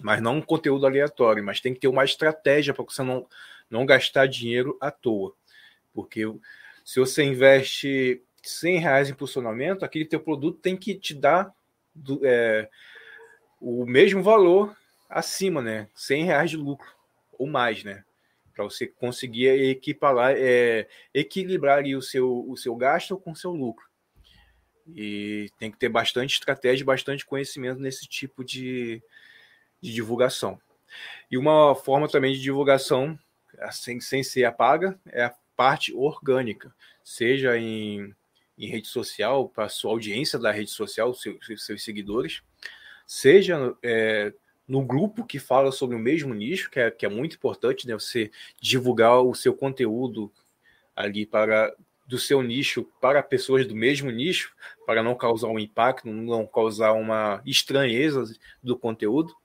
[0.00, 3.26] Mas não um conteúdo aleatório, mas tem que ter uma estratégia para você não,
[3.68, 5.34] não gastar dinheiro à toa.
[5.92, 6.22] Porque
[6.84, 11.52] se você investe 100 reais em impulsionamento, aquele teu produto tem que te dar
[11.92, 12.68] do, é,
[13.60, 14.76] o mesmo valor
[15.10, 15.88] acima, né?
[15.92, 16.88] 100 reais de lucro
[17.36, 18.04] ou mais, né?
[18.54, 23.87] para você conseguir é, equilibrar o, seu, o seu gasto com o seu lucro.
[24.94, 29.02] E tem que ter bastante estratégia, bastante conhecimento nesse tipo de,
[29.80, 30.58] de divulgação.
[31.30, 33.18] E uma forma também de divulgação,
[33.70, 36.74] sem, sem ser a paga, é a parte orgânica,
[37.04, 38.14] seja em,
[38.56, 42.42] em rede social, para sua audiência da rede social, seus, seus seguidores,
[43.06, 44.32] seja é,
[44.66, 47.94] no grupo que fala sobre o mesmo nicho, que é, que é muito importante, né?
[47.94, 48.30] Você
[48.60, 50.30] divulgar o seu conteúdo
[50.94, 51.74] ali para
[52.08, 54.56] do seu nicho para pessoas do mesmo nicho,
[54.86, 58.24] para não causar um impacto, não causar uma estranheza
[58.62, 59.36] do conteúdo,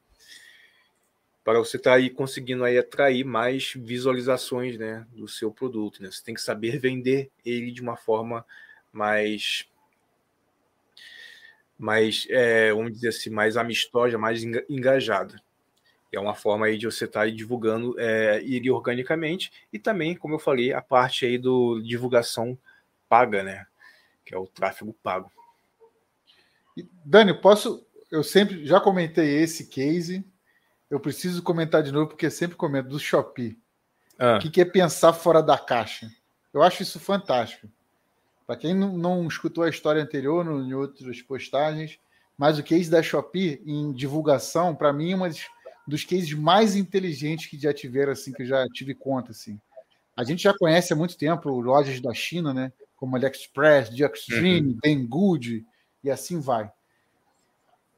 [1.44, 6.10] para você estar tá aí conseguindo aí atrair mais visualizações, né, do seu produto, né?
[6.10, 8.46] Você tem que saber vender ele de uma forma
[8.94, 9.68] mais
[11.78, 15.36] mais, é, vamos dizer assim, mais amistosa, mais engajada.
[16.16, 20.36] É uma forma aí de você estar tá divulgando é, ele organicamente e também, como
[20.36, 22.58] eu falei, a parte aí do divulgação
[23.10, 23.66] paga, né?
[24.24, 25.32] Que é o tráfego pago.
[27.04, 27.86] Dani, posso?
[28.12, 30.24] Eu sempre já comentei esse case.
[30.90, 33.58] Eu preciso comentar de novo porque sempre comento do Shopee.
[34.20, 34.38] Ah.
[34.38, 36.10] O que, é pensar fora da caixa?
[36.54, 37.68] Eu acho isso fantástico.
[38.46, 42.00] Para quem não, não, escutou a história anterior no, em outras postagens,
[42.38, 45.30] mas o case da Shopee em divulgação, para mim, é um
[45.88, 49.60] dos cases mais inteligentes que já tiveram, assim, que eu já tive conta, assim.
[50.16, 52.72] A gente já conhece há muito tempo lojas da China, né?
[52.96, 54.80] Como AliExpress, The Extreme, uhum.
[54.84, 55.66] Banggood
[56.04, 56.72] e assim vai.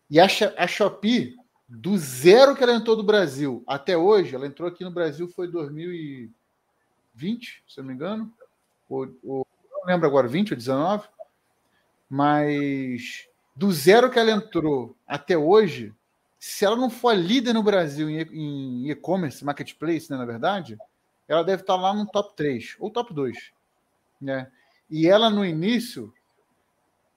[0.10, 0.28] E a,
[0.58, 1.36] a Shopee,
[1.68, 5.48] do zero que ela entrou do Brasil até hoje, ela entrou aqui no Brasil foi
[5.48, 6.34] 2020,
[7.68, 8.32] se eu não me engano,
[8.90, 9.46] ou, ou
[9.86, 11.08] lembro agora, 20 ou 19,
[12.10, 15.94] mas do zero que ela entrou até hoje,
[16.40, 20.78] se ela não for líder no Brasil em e-commerce, marketplace, né, na verdade,
[21.28, 23.52] ela deve estar lá no top 3 ou top 2.
[24.22, 24.52] Né?
[24.90, 26.14] E ela, no início,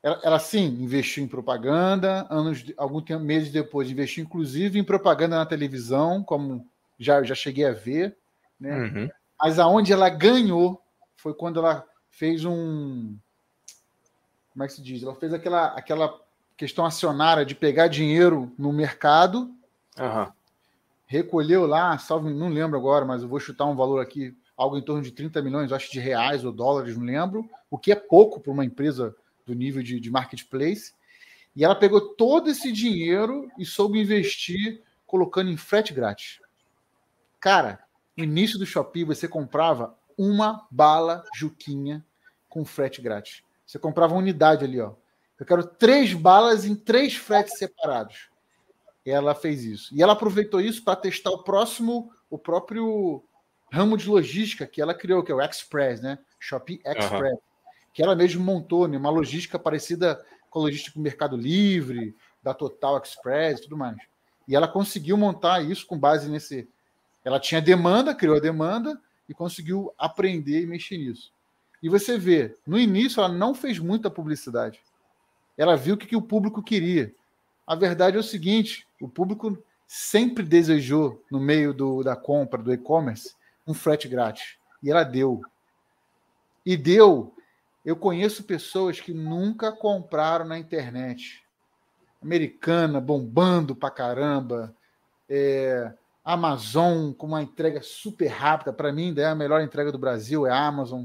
[0.02, 5.46] ela, ela sim investiu em propaganda, anos, alguns meses depois investiu inclusive em propaganda na
[5.46, 6.66] televisão, como
[6.98, 8.16] já, já cheguei a ver,
[8.58, 8.76] né?
[8.76, 9.10] Uhum.
[9.40, 10.82] Mas aonde ela ganhou
[11.16, 13.16] foi quando ela fez um.
[14.52, 15.02] Como é que se diz?
[15.02, 16.20] Ela fez aquela, aquela
[16.58, 19.48] questão acionária de pegar dinheiro no mercado,
[19.96, 20.32] uhum.
[21.06, 24.82] recolheu lá, salvo, não lembro agora, mas eu vou chutar um valor aqui, algo em
[24.82, 28.40] torno de 30 milhões, acho de reais ou dólares, não lembro, o que é pouco
[28.40, 29.14] para uma empresa
[29.46, 30.92] do nível de, de marketplace.
[31.54, 36.40] E ela pegou todo esse dinheiro e soube investir colocando em frete grátis.
[37.38, 37.78] Cara,
[38.16, 42.04] no início do Shopee você comprava uma bala Juquinha
[42.48, 43.44] com frete grátis.
[43.64, 44.94] Você comprava uma unidade ali, ó.
[45.38, 48.28] Eu quero três balas em três fretes separados.
[49.06, 49.94] Ela fez isso.
[49.94, 53.22] E ela aproveitou isso para testar o próximo, o próprio
[53.72, 56.18] ramo de logística que ela criou, que é o Express, né?
[56.38, 57.32] Shopee Express.
[57.32, 57.38] Uhum.
[57.94, 58.98] Que ela mesma montou, né?
[58.98, 63.96] Uma logística parecida com a logística do Mercado Livre, da Total Express e tudo mais.
[64.46, 66.68] E ela conseguiu montar isso com base nesse.
[67.24, 71.32] Ela tinha demanda, criou a demanda e conseguiu aprender e mexer nisso.
[71.82, 74.80] E você vê, no início ela não fez muita publicidade.
[75.58, 77.12] Ela viu o que, que o público queria.
[77.66, 82.72] A verdade é o seguinte: o público sempre desejou, no meio do, da compra, do
[82.72, 83.34] e-commerce,
[83.66, 84.56] um frete grátis.
[84.82, 85.42] E ela deu.
[86.64, 87.34] E deu.
[87.84, 91.42] Eu conheço pessoas que nunca compraram na internet.
[92.22, 94.74] Americana, bombando pra caramba.
[95.28, 95.92] É,
[96.24, 98.72] Amazon com uma entrega super rápida.
[98.72, 101.04] Para mim, é a melhor entrega do Brasil, é a Amazon.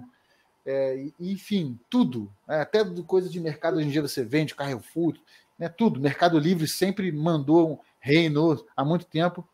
[0.65, 2.31] É, enfim, tudo.
[2.47, 5.15] É, até coisa de mercado hoje em dia você vende, Carrefour,
[5.59, 5.99] né, tudo.
[5.99, 9.47] Mercado Livre sempre mandou, reinou há muito tempo.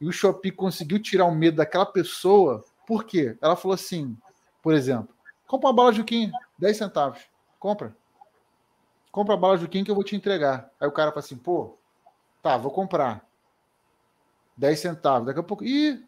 [0.00, 2.64] E o Shopee conseguiu tirar o medo daquela pessoa.
[2.86, 3.36] Por quê?
[3.40, 4.16] Ela falou assim,
[4.60, 5.14] por exemplo,
[5.46, 7.20] compra uma bala Juquinha, 10 centavos.
[7.58, 7.96] Compra.
[9.12, 10.70] Compra a bala Juquinha que eu vou te entregar.
[10.80, 11.76] Aí o cara fala assim, pô,
[12.42, 13.24] tá, vou comprar.
[14.56, 15.26] 10 centavos.
[15.26, 16.04] Daqui a pouco, ih,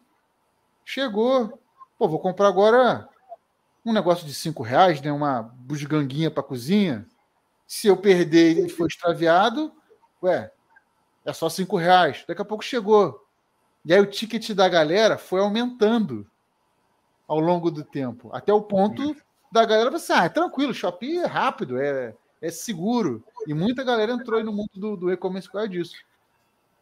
[0.83, 1.57] chegou.
[1.97, 3.07] Pô, vou comprar agora
[3.85, 5.11] um negócio de cinco reais, né?
[5.11, 7.05] Uma busganguinha para cozinha.
[7.67, 9.71] Se eu perder e for extraviado,
[10.21, 10.51] ué,
[11.23, 12.25] é só cinco reais.
[12.27, 13.23] Daqui a pouco chegou.
[13.85, 16.27] E aí o ticket da galera foi aumentando
[17.27, 19.15] ao longo do tempo, até o ponto
[19.51, 23.23] da galera você assim, ah, é tranquilo, Shopee é rápido, é, é seguro.
[23.47, 25.95] E muita galera entrou no mundo do, do e-commerce por causa disso.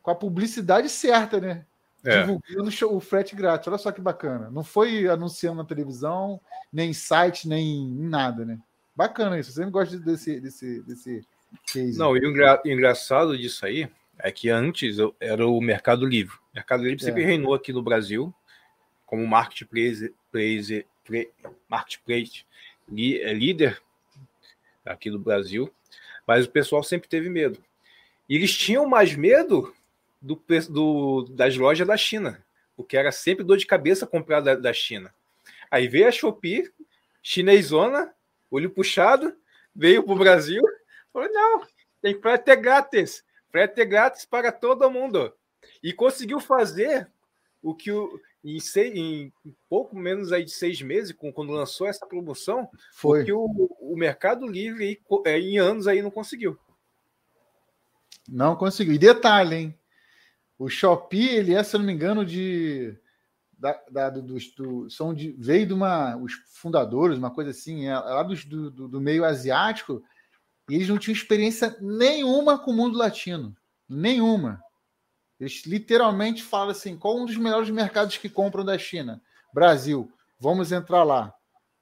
[0.01, 1.65] Com a publicidade certa, né?
[2.05, 2.21] É.
[2.21, 3.67] Divulgando o frete grátis.
[3.67, 4.49] Olha só que bacana.
[4.51, 6.39] Não foi anunciando na televisão,
[6.71, 8.59] nem em site, nem em nada, né?
[8.95, 9.51] Bacana isso.
[9.51, 11.25] Você sempre gosta desse, desse, desse
[11.65, 11.97] case.
[11.97, 13.89] Não, e o engra engraçado disso aí
[14.19, 16.35] é que antes era o Mercado Livre.
[16.35, 17.25] O Mercado Livre sempre é.
[17.25, 18.33] reinou aqui no Brasil
[19.05, 21.31] como marketplace, place, pre,
[21.69, 22.45] marketplace
[23.21, 23.81] é líder
[24.85, 25.71] aqui no Brasil,
[26.27, 27.63] mas o pessoal sempre teve medo.
[28.27, 29.73] E eles tinham mais medo
[30.23, 32.43] do, do, das lojas da China,
[32.77, 35.13] porque era sempre dor de cabeça comprar da, da China.
[35.69, 36.71] Aí veio a Shopee,
[37.21, 38.13] chinesona,
[38.49, 39.35] olho puxado,
[39.75, 40.63] veio para o Brasil,
[41.11, 41.67] falou: não,
[42.01, 45.33] tem frete grátis, frete grátis para todo mundo.
[45.83, 47.09] E conseguiu fazer
[47.61, 49.31] o que o, em, seis, em
[49.67, 53.45] pouco menos aí de seis meses, quando lançou essa promoção, foi o que o,
[53.79, 56.57] o Mercado Livre é, em anos aí não conseguiu.
[58.27, 58.93] Não conseguiu.
[58.93, 59.79] E detalhe, hein?
[60.57, 62.97] O Shopee, ele é, se eu não me engano, de.
[63.57, 66.15] Da, da, do, do, são de, veio de uma.
[66.17, 68.35] Os fundadores, uma coisa assim, é, lá do,
[68.71, 70.03] do, do meio asiático,
[70.69, 73.55] e eles não tinham experiência nenhuma com o mundo latino.
[73.87, 74.61] Nenhuma.
[75.39, 79.21] Eles literalmente falam assim: qual um dos melhores mercados que compram da China?
[79.53, 80.11] Brasil.
[80.39, 81.33] Vamos entrar lá.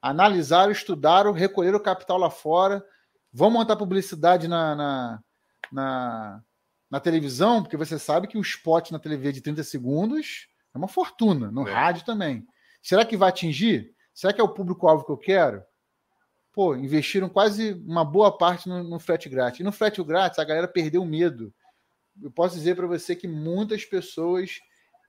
[0.02, 2.84] Analisaram, estudaram, recolheram o capital lá fora.
[3.32, 5.24] Vamos montar publicidade na, na,
[5.72, 6.44] na
[6.92, 10.90] na televisão, porque você sabe que um spot na televisão de 30 segundos é uma
[10.90, 11.72] fortuna, no é.
[11.72, 12.46] rádio também.
[12.84, 13.96] Será que vai atingir?
[14.14, 15.64] Será que é o público-alvo que eu quero?
[16.52, 19.62] Pô, investiram quase uma boa parte no, no frete grátis.
[19.62, 21.54] E no frete grátis, a galera perdeu o medo.
[22.22, 24.60] Eu posso dizer para você que muitas pessoas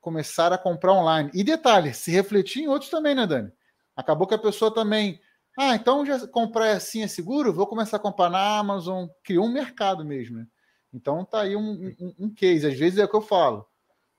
[0.00, 1.30] começaram a comprar online.
[1.34, 3.50] E detalhe, se refletir em outros também, né, Dani?
[3.96, 5.20] Acabou que a pessoa também.
[5.58, 7.52] Ah, então já comprar assim é seguro?
[7.52, 9.08] Vou começar a comprar na Amazon.
[9.24, 10.46] Criou um mercado mesmo, né?
[10.92, 12.66] Então tá aí um, um, um, case.
[12.66, 13.66] Às vezes é o que eu falo.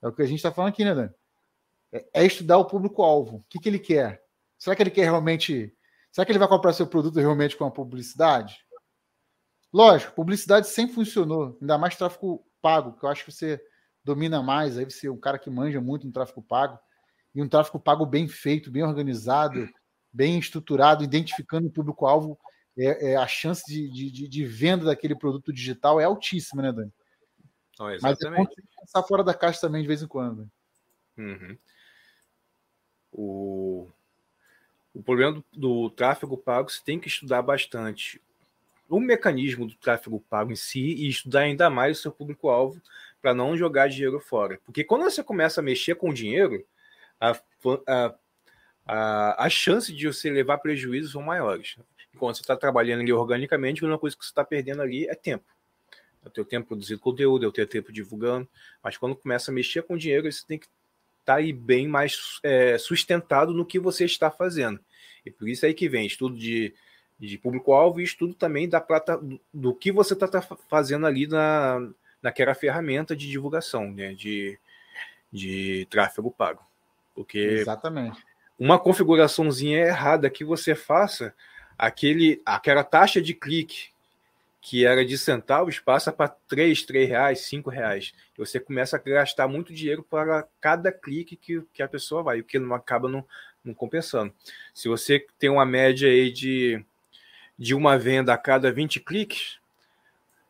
[0.02, 1.10] É o que a gente está falando aqui, né, Dani?
[1.92, 3.36] É, é estudar o público-alvo.
[3.36, 4.22] O que, que ele quer?
[4.58, 5.74] Será que ele quer realmente.
[6.10, 8.58] Será que ele vai comprar seu produto realmente com a publicidade?
[9.72, 13.60] Lógico, publicidade sempre funcionou, ainda mais tráfego pago, que eu acho que você
[14.04, 16.78] domina mais, aí você é um cara que manja muito no tráfego pago,
[17.34, 19.68] e um tráfego pago bem feito, bem organizado,
[20.12, 22.38] bem estruturado, identificando o público-alvo
[22.76, 26.92] é, é a chance de, de, de, venda daquele produto digital é altíssima, né, Dani?
[27.78, 28.54] Oh, exatamente.
[28.56, 30.50] Mas é pensar fora da caixa também de vez em quando.
[31.16, 31.56] Uhum.
[33.12, 33.88] O,
[34.92, 38.20] o problema do, do tráfego pago você tem que estudar bastante
[38.88, 42.80] o mecanismo do tráfego pago em si e estudar ainda mais o seu público-alvo
[43.20, 44.60] para não jogar dinheiro fora.
[44.64, 46.64] Porque quando você começa a mexer com dinheiro,
[47.20, 47.32] a,
[47.88, 48.14] a,
[48.86, 51.76] a, a chance de você levar prejuízos são maiores.
[52.14, 55.14] Enquanto você está trabalhando ali organicamente, a única coisa que você está perdendo ali é
[55.14, 55.44] tempo.
[56.24, 58.48] É o teu tempo produzindo conteúdo, é o teu tempo divulgando.
[58.82, 60.66] Mas quando começa a mexer com dinheiro, você tem que
[61.20, 64.80] estar tá aí bem mais é, sustentado no que você está fazendo.
[65.26, 66.74] E por isso aí que vem estudo de,
[67.18, 71.26] de público-alvo e estudo também da plata, do, do que você está tá fazendo ali
[71.26, 71.90] na,
[72.22, 74.14] naquela ferramenta de divulgação, né?
[74.14, 74.58] De,
[75.32, 76.62] de tráfego pago.
[77.14, 78.24] Porque Exatamente.
[78.58, 81.34] uma configuraçãozinha errada que você faça,
[81.78, 83.94] aquele, aquela taxa de clique
[84.64, 88.14] que era de centavos passa para 3, 3 reais, 5 reais.
[88.38, 92.44] Você começa a gastar muito dinheiro para cada clique que, que a pessoa vai, o
[92.44, 93.22] que não acaba não,
[93.62, 94.32] não compensando.
[94.72, 96.82] Se você tem uma média aí de,
[97.58, 99.58] de uma venda a cada 20 cliques,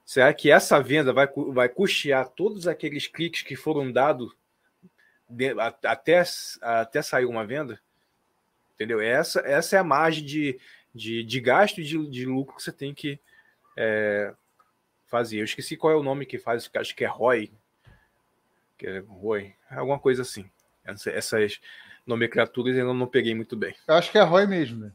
[0.07, 4.33] será que essa venda vai, vai custear todos aqueles cliques que foram dados
[5.83, 6.23] até,
[6.63, 7.81] até sair uma venda?
[8.77, 9.01] Entendeu?
[9.01, 10.61] Essa, essa é a margem de,
[10.95, 13.19] de, de gasto e de, de lucro que você tem que
[13.77, 14.33] é,
[15.07, 15.41] fazer.
[15.41, 17.53] Eu esqueci qual é o nome que faz, acho que é Roy.
[18.79, 20.49] Que é Roy, alguma coisa assim.
[20.85, 21.61] Essas
[22.07, 23.75] nomenclaturas eu não peguei muito bem.
[23.89, 24.93] Eu acho que é Roy mesmo, né?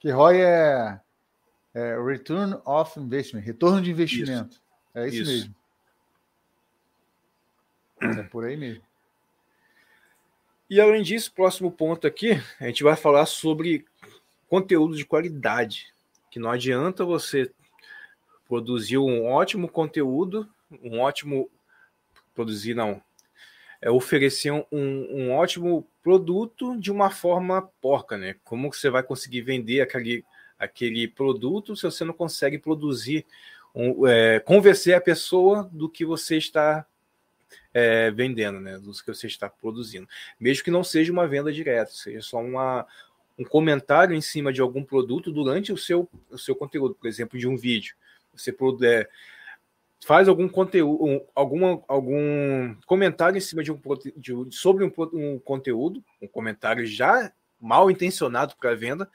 [0.00, 1.00] Que Roy é,
[1.74, 4.54] é Return of Investment, retorno de investimento.
[4.54, 4.62] Isso.
[4.94, 5.54] É isso, isso,
[8.00, 8.20] mesmo.
[8.20, 8.82] É por aí mesmo.
[10.70, 13.86] E além disso, próximo ponto aqui, a gente vai falar sobre
[14.48, 15.92] conteúdo de qualidade.
[16.30, 17.50] Que não adianta você
[18.48, 20.48] produziu um ótimo conteúdo,
[20.82, 21.50] um ótimo.
[22.34, 23.02] Produzir, não.
[23.80, 28.36] É oferecer um, um ótimo produto de uma forma porca, né?
[28.44, 30.24] Como você vai conseguir vender aquele,
[30.58, 33.26] aquele produto se você não consegue produzir,
[33.74, 36.86] um, é, convencer a pessoa do que você está
[37.74, 38.78] é, vendendo, né?
[38.78, 40.08] Do que você está produzindo.
[40.38, 42.86] Mesmo que não seja uma venda direta, seja só uma,
[43.38, 47.38] um comentário em cima de algum produto durante o seu, o seu conteúdo, por exemplo,
[47.38, 47.94] de um vídeo
[48.40, 49.08] você puder
[50.06, 53.80] faz algum conteúdo, um, alguma, algum comentário em cima de um
[54.16, 59.10] de, sobre um, um, conteúdo, um comentário já mal intencionado para venda,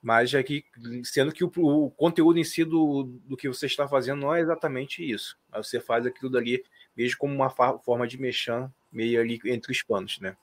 [0.00, 0.64] mas já que
[1.02, 4.40] sendo que o, o, conteúdo em si do, do que você está fazendo não é
[4.40, 5.36] exatamente isso.
[5.50, 6.64] Mas você faz aquilo dali
[6.96, 10.36] mesmo como uma forma de mexer meio ali entre os panos, né?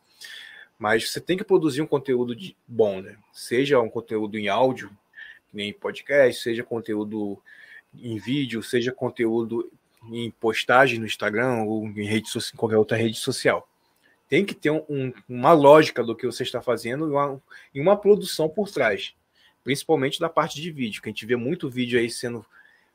[0.78, 3.18] Mas você tem que produzir um conteúdo de, bom, né?
[3.34, 4.92] Seja um conteúdo em áudio,
[5.52, 7.42] nem podcast, seja conteúdo
[7.96, 9.72] em vídeo, seja conteúdo
[10.12, 13.68] em postagem no Instagram ou em, rede qualquer outra rede social.
[14.30, 17.42] Tem que ter um, uma lógica do que você está fazendo e uma,
[17.74, 19.14] uma produção por trás,
[19.64, 22.46] principalmente da parte de vídeo, que a gente vê muito vídeo aí sendo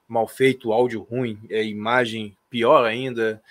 [0.07, 3.43] mal feito, áudio ruim, é, imagem pior ainda,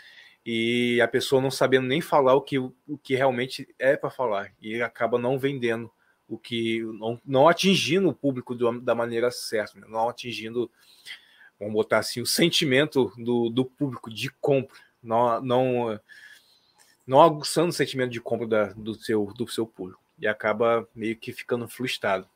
[0.45, 4.51] e a pessoa não sabendo nem falar o que, o que realmente é para falar,
[4.61, 5.91] e acaba não vendendo
[6.27, 9.85] o que, não, não atingindo o público do, da maneira certa, né?
[9.89, 10.71] não atingindo
[11.61, 15.99] vamos botar assim, o sentimento do, do público de compra, não, não,
[17.05, 20.01] não aguçando o sentimento de compra da, do, seu, do seu público.
[20.17, 22.27] E acaba meio que ficando frustrado.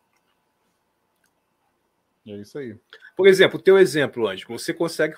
[2.28, 2.76] É isso aí.
[3.16, 5.16] Por exemplo, o teu exemplo, Anjo, você consegue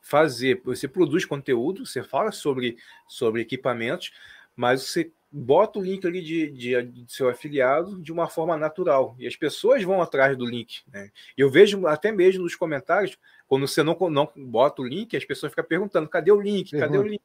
[0.00, 2.76] fazer, você produz conteúdo, você fala sobre,
[3.06, 4.12] sobre equipamentos,
[4.54, 9.14] mas você bota o link ali de, de, de, seu afiliado de uma forma natural.
[9.18, 10.82] E as pessoas vão atrás do link.
[10.90, 11.10] Né?
[11.36, 15.52] Eu vejo até mesmo nos comentários, quando você não, não bota o link, as pessoas
[15.52, 16.70] ficam perguntando: cadê o link?
[16.70, 17.00] Cadê Pergunta.
[17.00, 17.22] o link?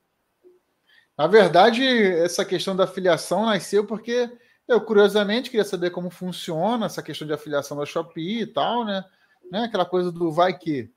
[1.17, 4.29] Na verdade, essa questão da afiliação nasceu porque
[4.67, 9.03] eu, curiosamente, queria saber como funciona essa questão de afiliação da Shopee e tal, né?
[9.51, 9.65] Né?
[9.65, 10.89] Aquela coisa do vai que.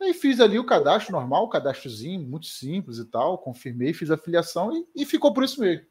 [0.00, 4.14] Aí fiz ali o cadastro normal, o cadastrozinho, muito simples e tal, confirmei, fiz a
[4.14, 5.86] afiliação e, e ficou por isso mesmo.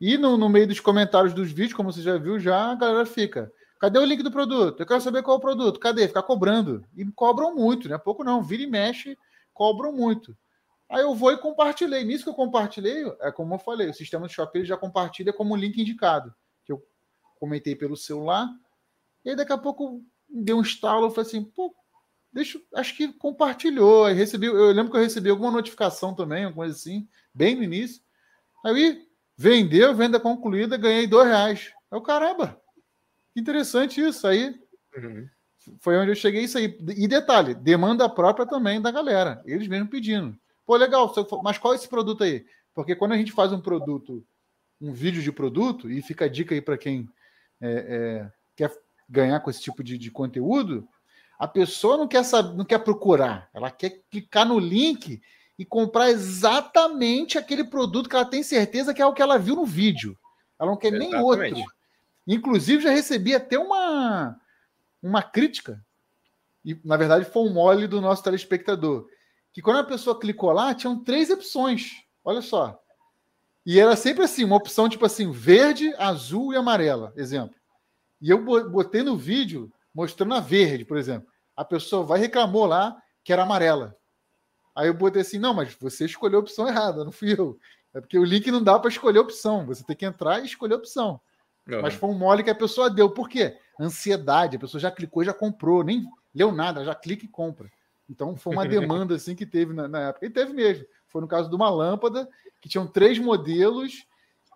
[0.00, 3.06] E no, no meio dos comentários dos vídeos, como você já viu, já a galera
[3.06, 3.52] fica.
[3.78, 4.80] Cadê o link do produto?
[4.80, 5.78] Eu quero saber qual é o produto.
[5.78, 6.08] Cadê?
[6.08, 6.84] Ficar cobrando.
[6.96, 7.98] E cobram muito, né?
[7.98, 8.42] Pouco não.
[8.42, 9.16] Vira e mexe,
[9.52, 10.36] cobram muito.
[10.88, 12.02] Aí eu vou e compartilhei.
[12.02, 15.54] Nisso que eu compartilhei, é como eu falei, o sistema de Shopee já compartilha como
[15.54, 16.34] link indicado.
[16.64, 16.82] Que eu
[17.38, 18.48] comentei pelo celular.
[19.24, 20.02] E aí daqui a pouco
[20.34, 21.74] deu um estalo, eu falei assim, pô,
[22.32, 24.04] deixa, acho que compartilhou.
[24.04, 27.62] Aí recebi, eu lembro que eu recebi alguma notificação também, alguma coisa assim, bem no
[27.62, 28.02] início.
[28.64, 29.06] Aí
[29.36, 31.72] Vendeu, venda concluída, ganhei dois reais.
[31.90, 32.60] É o caramba.
[33.32, 34.26] Que interessante isso.
[34.26, 34.54] Aí
[34.96, 35.28] uhum.
[35.80, 36.78] foi onde eu cheguei isso aí.
[36.96, 39.42] E detalhe, demanda própria também da galera.
[39.44, 40.36] Eles mesmos pedindo.
[40.64, 41.12] Pô, legal,
[41.42, 42.46] mas qual é esse produto aí?
[42.72, 44.24] Porque quando a gente faz um produto,
[44.80, 47.08] um vídeo de produto, e fica a dica aí para quem
[47.60, 48.72] é, é, quer
[49.14, 50.86] ganhar com esse tipo de, de conteúdo,
[51.38, 55.20] a pessoa não quer saber, não quer procurar, ela quer clicar no link
[55.58, 59.54] e comprar exatamente aquele produto que ela tem certeza que é o que ela viu
[59.54, 60.18] no vídeo.
[60.58, 61.12] Ela não quer exatamente.
[61.12, 61.64] nem outro.
[62.26, 64.36] Inclusive, já recebi até uma,
[65.02, 65.84] uma crítica,
[66.64, 69.06] e na verdade foi um mole do nosso telespectador,
[69.52, 72.02] que quando a pessoa clicou lá, tinham três opções.
[72.24, 72.80] Olha só.
[73.64, 77.54] E era sempre assim, uma opção tipo assim, verde, azul e amarela, exemplo.
[78.20, 81.28] E eu botei no vídeo mostrando a verde, por exemplo.
[81.56, 83.96] A pessoa vai reclamou lá que era amarela.
[84.74, 87.58] Aí eu botei assim, não, mas você escolheu a opção errada, não fui eu.
[87.94, 89.64] É porque o link não dá para escolher a opção.
[89.66, 91.20] Você tem que entrar e escolher a opção.
[91.68, 91.80] Uhum.
[91.80, 93.08] Mas foi um mole que a pessoa deu.
[93.08, 93.56] Por quê?
[93.78, 94.56] Ansiedade.
[94.56, 95.84] A pessoa já clicou e já comprou.
[95.84, 96.04] Nem
[96.34, 97.70] leu nada, já clica e compra.
[98.10, 100.26] Então foi uma demanda assim que teve na, na, época.
[100.26, 100.84] E teve mesmo.
[101.06, 102.28] Foi no caso de uma lâmpada
[102.60, 104.04] que tinham três modelos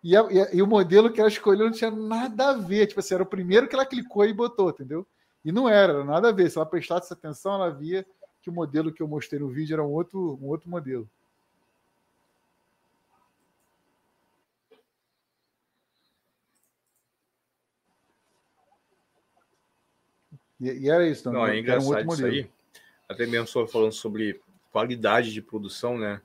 [0.03, 2.87] e, a, e, a, e, o modelo que ela escolheu não tinha nada a ver.
[2.87, 5.07] Tipo assim, era o primeiro que ela clicou e botou, entendeu?
[5.45, 6.51] E não era, era nada a ver.
[6.51, 8.07] Se ela prestasse atenção, ela via
[8.41, 11.09] que o modelo que eu mostrei no vídeo era um outro, um outro modelo.
[20.61, 22.51] E, e era isso, não, é engraçado um isso aí.
[23.09, 24.41] Até mesmo só falando sobre
[24.71, 26.21] qualidade de produção, né?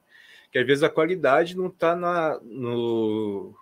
[0.52, 3.56] Que às vezes a qualidade não está na, no,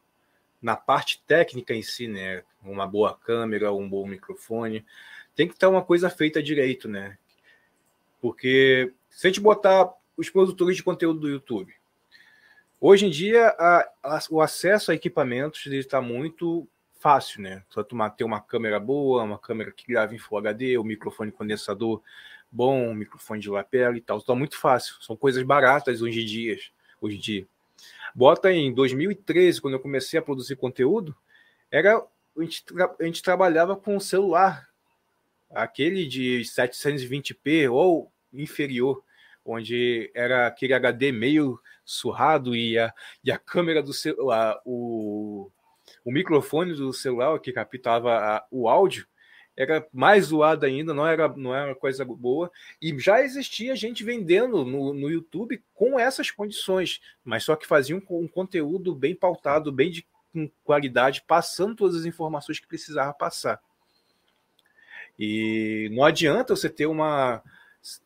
[0.61, 2.43] na parte técnica em si, né?
[2.63, 4.85] Uma boa câmera, um bom microfone.
[5.35, 7.17] Tem que estar uma coisa feita direito, né?
[8.21, 11.73] Porque se a gente botar os produtores de conteúdo do YouTube,
[12.79, 16.67] hoje em dia a, a, o acesso a equipamentos está muito
[16.99, 17.63] fácil, né?
[17.69, 20.85] Só tu ter uma câmera boa, uma câmera que grava em Full HD, o um
[20.85, 22.01] microfone condensador
[22.51, 24.19] bom, um microfone de lapela e tal.
[24.19, 24.95] Está muito fácil.
[25.01, 26.59] São coisas baratas hoje em dia.
[26.99, 27.47] Hoje em dia.
[28.13, 31.15] Bota em 2013, quando eu comecei a produzir conteúdo,
[31.69, 32.63] era a gente,
[32.99, 34.67] a gente trabalhava com o celular,
[35.49, 39.03] aquele de 720p ou inferior,
[39.43, 45.51] onde era aquele HD meio surrado e a, e a câmera do celular, o
[46.03, 49.07] o microfone do celular que captava o áudio
[49.55, 52.51] era mais zoado ainda, não era, não era coisa boa.
[52.81, 58.01] E já existia gente vendendo no, no YouTube com essas condições, mas só que faziam
[58.09, 63.13] um, um conteúdo bem pautado, bem de com qualidade, passando todas as informações que precisava
[63.13, 63.61] passar.
[65.19, 67.43] E não adianta você ter uma,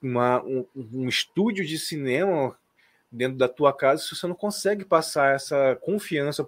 [0.02, 2.58] uma um, um estúdio de cinema
[3.12, 6.46] dentro da tua casa se você não consegue passar essa confiança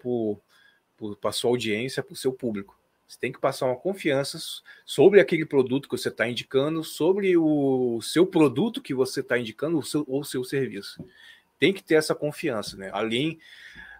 [1.21, 2.76] para sua audiência, para o seu público.
[3.07, 4.37] Você tem que passar uma confiança
[4.85, 9.77] sobre aquele produto que você está indicando, sobre o seu produto que você está indicando,
[9.77, 11.03] o seu, ou seu serviço.
[11.57, 12.89] Tem que ter essa confiança, né?
[12.91, 13.39] Além,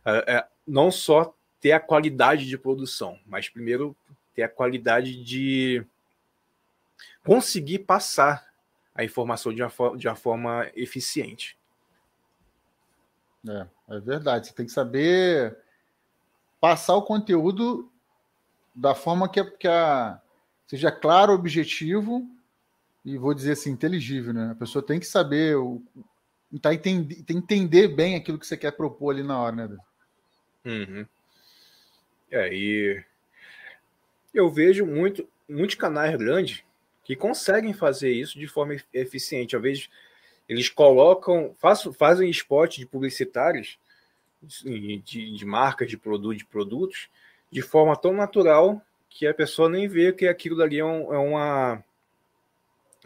[0.06, 3.96] é, é, não só ter a qualidade de produção, mas primeiro
[4.36, 5.86] ter a qualidade de
[7.24, 8.46] conseguir passar
[8.94, 11.58] a informação de uma, de uma forma eficiente.
[13.48, 14.48] É, é verdade.
[14.48, 15.58] Você tem que saber
[16.60, 17.90] passar o conteúdo
[18.78, 20.22] da forma que, que a,
[20.68, 22.30] seja claro, objetivo
[23.04, 24.52] e vou dizer assim, inteligível, né?
[24.52, 25.82] A pessoa tem que saber, o,
[26.62, 29.78] tá entender, tem que entender bem aquilo que você quer propor ali na hora, né?
[30.64, 31.06] Uhum.
[32.30, 33.04] É, e
[34.34, 36.64] eu vejo muito, muitos canais grandes
[37.04, 39.56] que conseguem fazer isso de forma eficiente.
[39.56, 39.90] Às vezes
[40.48, 43.80] eles colocam, faz, fazem spot de publicitários
[44.44, 45.02] de,
[45.32, 47.10] de marcas de produto, de produtos,
[47.52, 51.18] de forma tão natural que a pessoa nem vê que aquilo dali é, um, é
[51.18, 51.84] uma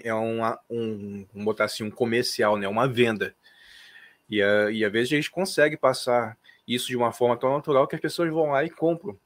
[0.03, 2.67] é uma, um, vamos botar assim, um comercial, né?
[2.67, 3.35] uma venda.
[4.29, 6.37] E, a, e às vezes eles conseguem passar
[6.67, 9.17] isso de uma forma tão natural que as pessoas vão lá e compram,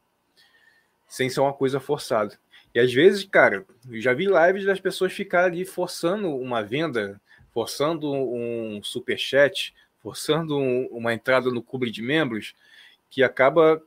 [1.07, 2.38] sem ser uma coisa forçada.
[2.74, 7.22] E às vezes, cara, eu já vi lives das pessoas ficarem ali forçando uma venda,
[7.53, 12.53] forçando um super chat, forçando um, uma entrada no clube de membros
[13.09, 13.82] que acaba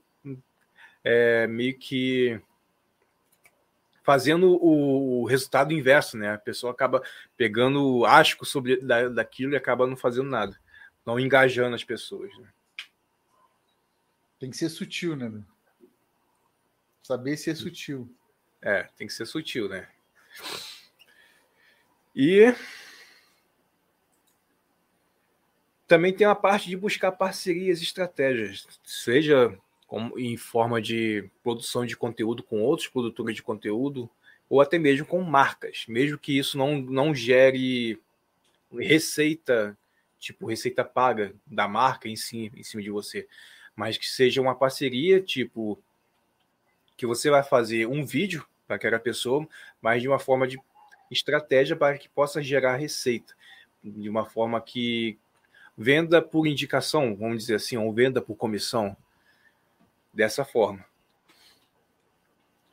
[1.10, 2.38] é, meio que
[4.02, 6.34] fazendo o, o, resultado inverso, né?
[6.34, 7.02] A pessoa acaba
[7.34, 10.60] pegando asco sobre da, daquilo e acaba não fazendo nada,
[11.06, 12.30] não engajando as pessoas.
[12.36, 12.48] Né?
[14.38, 15.42] Tem que ser sutil, né?
[17.02, 18.14] Saber ser sutil.
[18.60, 19.88] É, tem que ser sutil, né?
[22.14, 22.54] E
[25.86, 29.58] também tem a parte de buscar parcerias e estratégias, seja
[29.88, 34.08] como, em forma de produção de conteúdo com outros produtores de conteúdo
[34.48, 37.98] ou até mesmo com marcas, mesmo que isso não, não gere
[38.72, 39.76] receita,
[40.18, 43.26] tipo receita paga da marca em, si, em cima de você,
[43.74, 45.82] mas que seja uma parceria, tipo,
[46.96, 49.48] que você vai fazer um vídeo para aquela pessoa,
[49.80, 50.60] mas de uma forma de
[51.10, 53.34] estratégia para que possa gerar receita,
[53.82, 55.18] de uma forma que
[55.76, 58.94] venda por indicação, vamos dizer assim, ou venda por comissão,
[60.18, 60.84] dessa forma.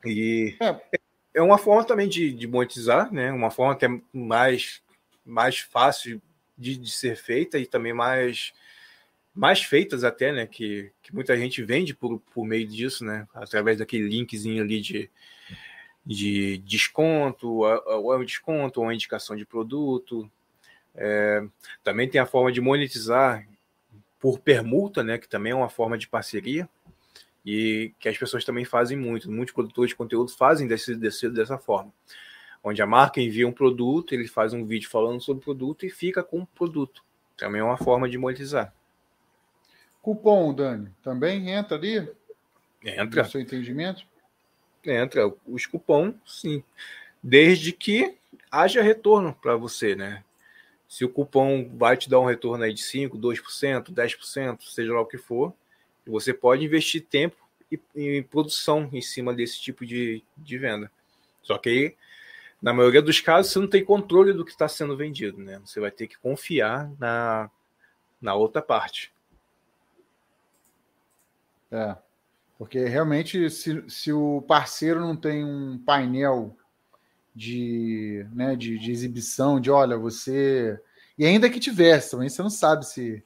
[0.04, 0.98] E é,
[1.34, 3.30] é uma forma também de, de monetizar, né?
[3.30, 4.82] Uma forma que é mais,
[5.24, 6.20] mais fácil
[6.58, 8.52] de, de ser feita e também mais
[9.32, 10.44] mais feitas até, né?
[10.44, 13.28] Que, que muita gente vende por, por meio disso, né?
[13.32, 15.08] Através daquele linkzinho ali de,
[16.04, 20.28] de desconto, ou é um desconto, ou uma indicação de produto.
[20.96, 21.44] É,
[21.84, 23.46] também tem a forma de monetizar
[24.18, 25.16] por permuta, né?
[25.16, 26.68] Que também é uma forma de parceria
[27.46, 29.30] e que as pessoas também fazem muito.
[29.30, 31.92] Muitos produtores de conteúdo fazem desse, desse, dessa forma.
[32.62, 35.90] Onde a marca envia um produto, ele faz um vídeo falando sobre o produto e
[35.90, 37.04] fica com o produto.
[37.36, 38.74] Também é uma forma de monetizar.
[40.02, 42.10] Cupom, Dani, também entra ali?
[42.84, 43.22] Entra.
[43.22, 44.04] No seu entendimento?
[44.84, 45.32] Entra.
[45.46, 46.64] Os cupons, sim.
[47.22, 48.16] Desde que
[48.50, 50.24] haja retorno para você, né?
[50.88, 55.00] Se o cupom vai te dar um retorno aí de 5%, 2%, 10%, seja lá
[55.00, 55.52] o que for,
[56.06, 57.36] você pode investir tempo
[57.70, 60.90] e, e produção em cima desse tipo de, de venda.
[61.42, 61.96] Só que aí,
[62.60, 65.60] na maioria dos casos, você não tem controle do que está sendo vendido, né?
[65.64, 67.50] Você vai ter que confiar na,
[68.20, 69.12] na outra parte.
[71.70, 71.96] É,
[72.58, 76.56] porque realmente, se, se o parceiro não tem um painel
[77.34, 80.80] de, né, de, de exibição, de olha, você.
[81.18, 83.22] E ainda que tivesse, também você não sabe se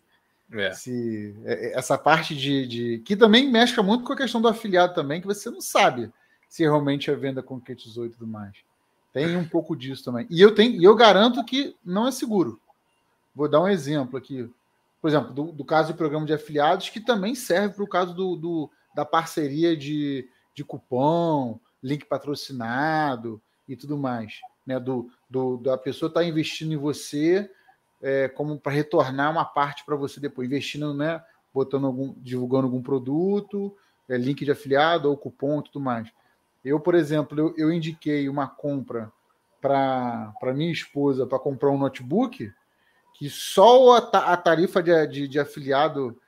[0.53, 0.73] é.
[0.73, 4.49] Se, é, é, essa parte de, de, Que também mexe muito com a questão do
[4.49, 6.11] afiliado também, que você não sabe
[6.49, 8.57] se realmente a venda concretizou e tudo mais.
[9.13, 10.27] Tem um pouco disso também.
[10.29, 12.61] E eu tenho, eu garanto que não é seguro.
[13.35, 14.49] Vou dar um exemplo aqui.
[15.01, 18.15] Por exemplo, do, do caso do programa de afiliados, que também serve para o caso
[18.15, 24.41] do, do, da parceria de, de cupom, link patrocinado e tudo mais.
[24.67, 24.79] Né?
[24.79, 27.51] Do, do, da pessoa estar tá investindo em você
[28.03, 31.23] é, como para retornar uma parte para você depois, investindo, né?
[31.53, 33.77] Botando algum, divulgando algum produto,
[34.09, 36.09] é, link de afiliado ou cupom e tudo mais.
[36.65, 39.11] Eu, por exemplo, eu, eu indiquei uma compra
[39.61, 42.51] para minha esposa para comprar um notebook
[43.15, 46.19] que só a, a tarifa de, de, de, afiliado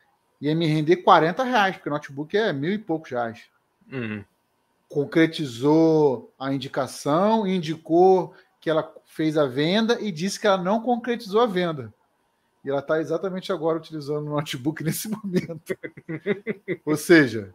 [0.40, 3.44] ia me render 40 reais, porque notebook é mil e poucos reais.
[3.90, 4.22] Uhum.
[4.88, 11.40] Concretizou a indicação, indicou que ela fez a venda e disse que ela não concretizou
[11.40, 11.92] a venda.
[12.64, 15.76] E ela está exatamente agora utilizando o notebook nesse momento.
[16.86, 17.52] Ou seja,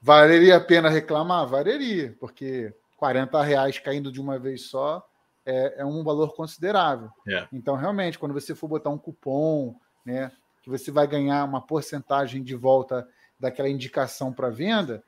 [0.00, 1.46] valeria a pena reclamar?
[1.46, 5.06] Valeria, porque 40 reais caindo de uma vez só
[5.44, 7.10] é, é um valor considerável.
[7.28, 7.46] É.
[7.52, 10.32] Então, realmente, quando você for botar um cupom, né,
[10.62, 13.06] que você vai ganhar uma porcentagem de volta
[13.38, 15.04] daquela indicação para venda,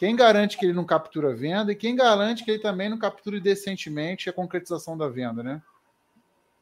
[0.00, 2.96] quem garante que ele não captura a venda e quem garante que ele também não
[2.96, 5.60] capture decentemente a concretização da venda, né?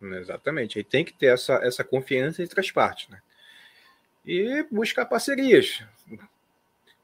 [0.03, 0.77] Exatamente.
[0.77, 3.21] Aí tem que ter essa, essa confiança entre as partes, né?
[4.27, 5.85] E buscar parcerias.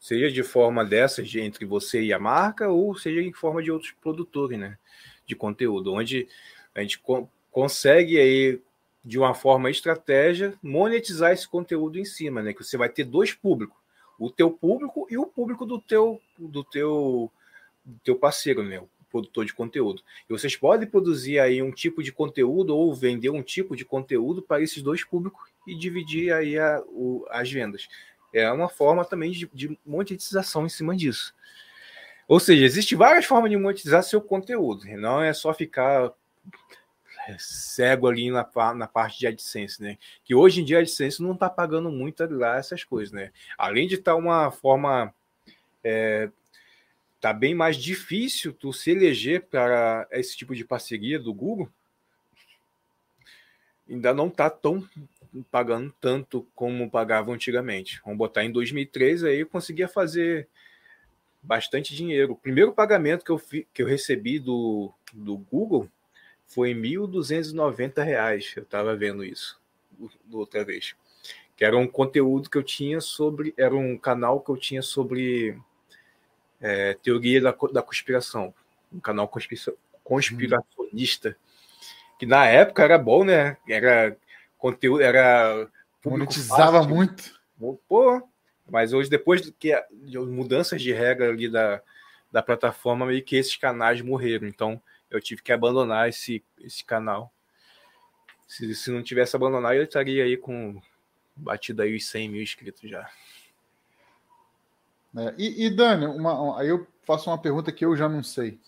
[0.01, 3.70] Seja de forma dessas de, entre você e a marca, ou seja em forma de
[3.70, 4.76] outros produtores, né?
[5.24, 6.26] De conteúdo, onde
[6.74, 8.61] a gente co consegue aí,
[9.05, 12.53] de uma forma estratégia, monetizar esse conteúdo em cima, né?
[12.53, 13.84] Que você vai ter dois públicos
[14.18, 17.30] o teu público e o público do teu do teu
[17.84, 18.78] do teu parceiro, né?
[18.80, 20.02] O produtor de conteúdo.
[20.28, 24.43] E vocês podem produzir aí um tipo de conteúdo ou vender um tipo de conteúdo
[24.43, 27.89] para esses dois públicos e dividir aí a, o, as vendas.
[28.32, 31.32] É uma forma também de, de monetização em cima disso.
[32.26, 34.84] Ou seja, existe várias formas de monetizar seu conteúdo.
[34.97, 36.12] Não é só ficar
[37.38, 39.98] cego ali na, na parte de AdSense, né?
[40.24, 43.32] Que hoje em dia a AdSense não está pagando muito lá essas coisas, né?
[43.56, 45.12] Além de estar tá uma forma.
[45.82, 46.30] É,
[47.20, 51.70] tá bem mais difícil tu se eleger para esse tipo de parceria do Google.
[53.88, 54.86] Ainda não tá tão
[55.51, 58.01] pagando tanto como pagava antigamente.
[58.05, 60.48] Vamos botar em 2003 aí eu conseguia fazer
[61.42, 62.32] bastante dinheiro.
[62.32, 65.88] O primeiro pagamento que eu, fi, que eu recebi do, do Google
[66.46, 68.56] foi R$ 1.290.
[68.56, 69.60] Eu estava vendo isso
[70.32, 70.94] outra vez.
[71.56, 73.54] Que era um conteúdo que eu tinha sobre.
[73.56, 75.58] Era um canal que eu tinha sobre
[76.60, 78.52] é, teoria da, da conspiração.
[78.92, 79.30] Um canal
[80.02, 81.36] conspiracionista.
[82.18, 83.56] Que na época era bom, né?
[83.68, 84.16] Era
[84.58, 85.68] conteúdo, era.
[86.04, 86.94] Monetizava fácil.
[86.94, 87.40] muito.
[87.88, 88.22] Pô,
[88.68, 91.80] mas hoje, depois que de mudanças de regra ali da,
[92.30, 94.46] da plataforma, meio que esses canais morreram.
[94.46, 94.80] Então,
[95.16, 97.32] eu tive que abandonar esse, esse canal.
[98.47, 100.81] Se, se não tivesse abandonado, eu estaria aí com
[101.36, 103.09] batido aí os 100 mil inscritos já.
[105.16, 108.59] É, e, e, Dani, uma, aí eu faço uma pergunta que eu já não sei,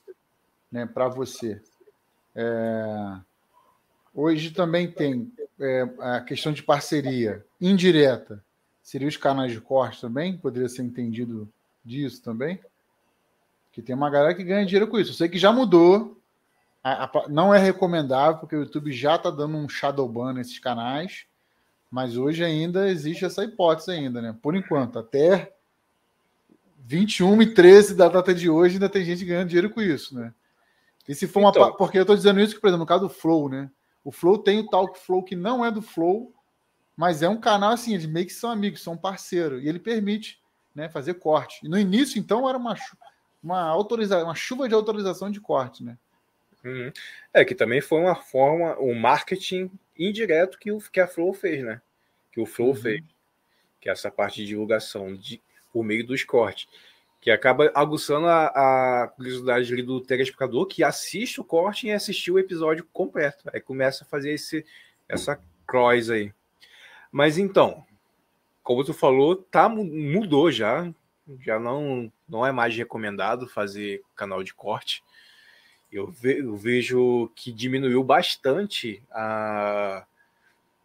[0.70, 1.60] né, para você.
[2.35, 3.18] É,
[4.14, 8.43] hoje também tem é, a questão de parceria indireta.
[8.82, 10.36] Seria os canais de corte também?
[10.36, 11.48] Poderia ser entendido
[11.85, 12.60] disso também?
[13.73, 15.10] Que tem uma galera que ganha dinheiro com isso.
[15.10, 16.15] Eu sei que já mudou.
[16.88, 20.60] A, a, não é recomendável, porque o YouTube já está dando um shadow ban nesses
[20.60, 21.26] canais.
[21.90, 24.36] Mas hoje ainda existe essa hipótese ainda, né?
[24.40, 25.52] Por enquanto, até
[26.78, 30.32] 21 e 13 da data de hoje ainda tem gente ganhando dinheiro com isso, né?
[31.08, 31.76] E se for então, uma.
[31.76, 33.68] Porque eu estou dizendo isso que, por exemplo, no caso do Flow, né?
[34.04, 36.32] O Flow tem o Talk Flow que não é do Flow,
[36.96, 40.40] mas é um canal assim, eles meio que são amigos, são parceiro, e ele permite
[40.72, 41.66] né, fazer corte.
[41.66, 42.76] E no início, então, era uma,
[43.42, 45.98] uma, autoriza uma chuva de autorização de corte, né?
[46.64, 46.92] Uhum.
[47.32, 51.64] É que também foi uma forma, um marketing indireto que, o, que a Flow fez,
[51.64, 51.80] né?
[52.32, 52.74] Que o Flow uhum.
[52.74, 53.02] fez.
[53.80, 55.40] Que é essa parte de divulgação de,
[55.72, 56.68] por meio dos cortes.
[57.20, 58.46] Que acaba aguçando a,
[59.04, 63.48] a curiosidade do telespectador que assiste o corte e assistiu o episódio completo.
[63.52, 64.64] Aí começa a fazer esse,
[65.08, 66.32] essa cross aí.
[67.10, 67.84] Mas então,
[68.62, 70.92] como tu falou, tá, mudou já.
[71.40, 75.02] Já não, não é mais recomendado fazer canal de corte.
[75.97, 80.06] Eu, ve, eu vejo que diminuiu bastante a,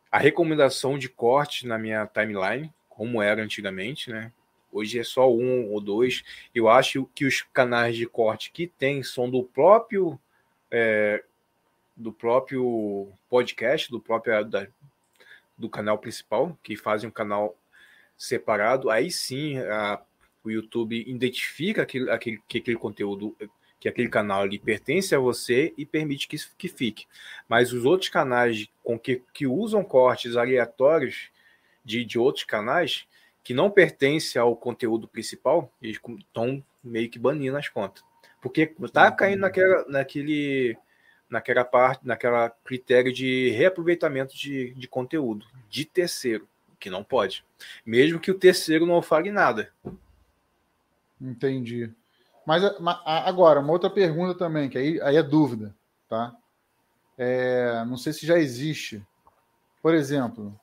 [0.09, 4.31] a recomendação de corte na minha timeline, como era antigamente, né?
[4.71, 6.23] Hoje é só um ou dois.
[6.55, 10.17] Eu acho que os canais de corte que tem são do próprio
[10.71, 11.21] é,
[11.93, 14.65] do próprio podcast, do próprio da,
[15.57, 17.53] do canal principal, que fazem um canal
[18.17, 18.89] separado.
[18.89, 20.01] Aí sim a,
[20.41, 23.35] o YouTube identifica aquele, aquele, que aquele conteúdo,
[23.81, 27.07] que aquele canal ali pertence a você e permite que, que fique.
[27.49, 31.31] Mas os outros canais com que, que usam cortes aleatórios
[31.83, 33.07] de, de outros canais
[33.43, 38.03] que não pertence ao conteúdo principal, eles estão meio que banindo as contas.
[38.39, 40.77] Porque tá caindo naquela, naquele,
[41.27, 46.47] naquela parte, naquela critério de reaproveitamento de, de conteúdo de terceiro,
[46.79, 47.43] que não pode.
[47.83, 49.73] Mesmo que o terceiro não fale nada.
[51.19, 51.91] Entendi.
[52.45, 52.63] Mas
[53.05, 55.75] agora, uma outra pergunta também, que aí, aí é dúvida,
[56.09, 56.35] tá?
[57.17, 59.05] É, não sei se já existe.
[59.81, 60.59] Por exemplo,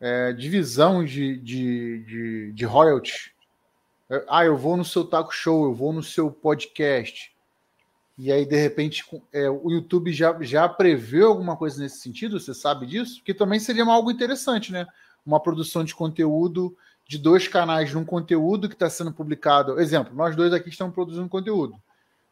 [0.00, 3.34] é, divisão de, de, de, de royalty.
[4.08, 7.34] É, ah, eu vou no seu taco show, eu vou no seu podcast.
[8.18, 12.40] E aí, de repente, é, o YouTube já, já prevê alguma coisa nesse sentido?
[12.40, 13.22] Você sabe disso?
[13.22, 14.86] Que também seria algo interessante, né?
[15.24, 16.76] Uma produção de conteúdo
[17.08, 19.80] de dois canais num conteúdo que está sendo publicado.
[19.80, 21.80] Exemplo, nós dois aqui estamos produzindo conteúdo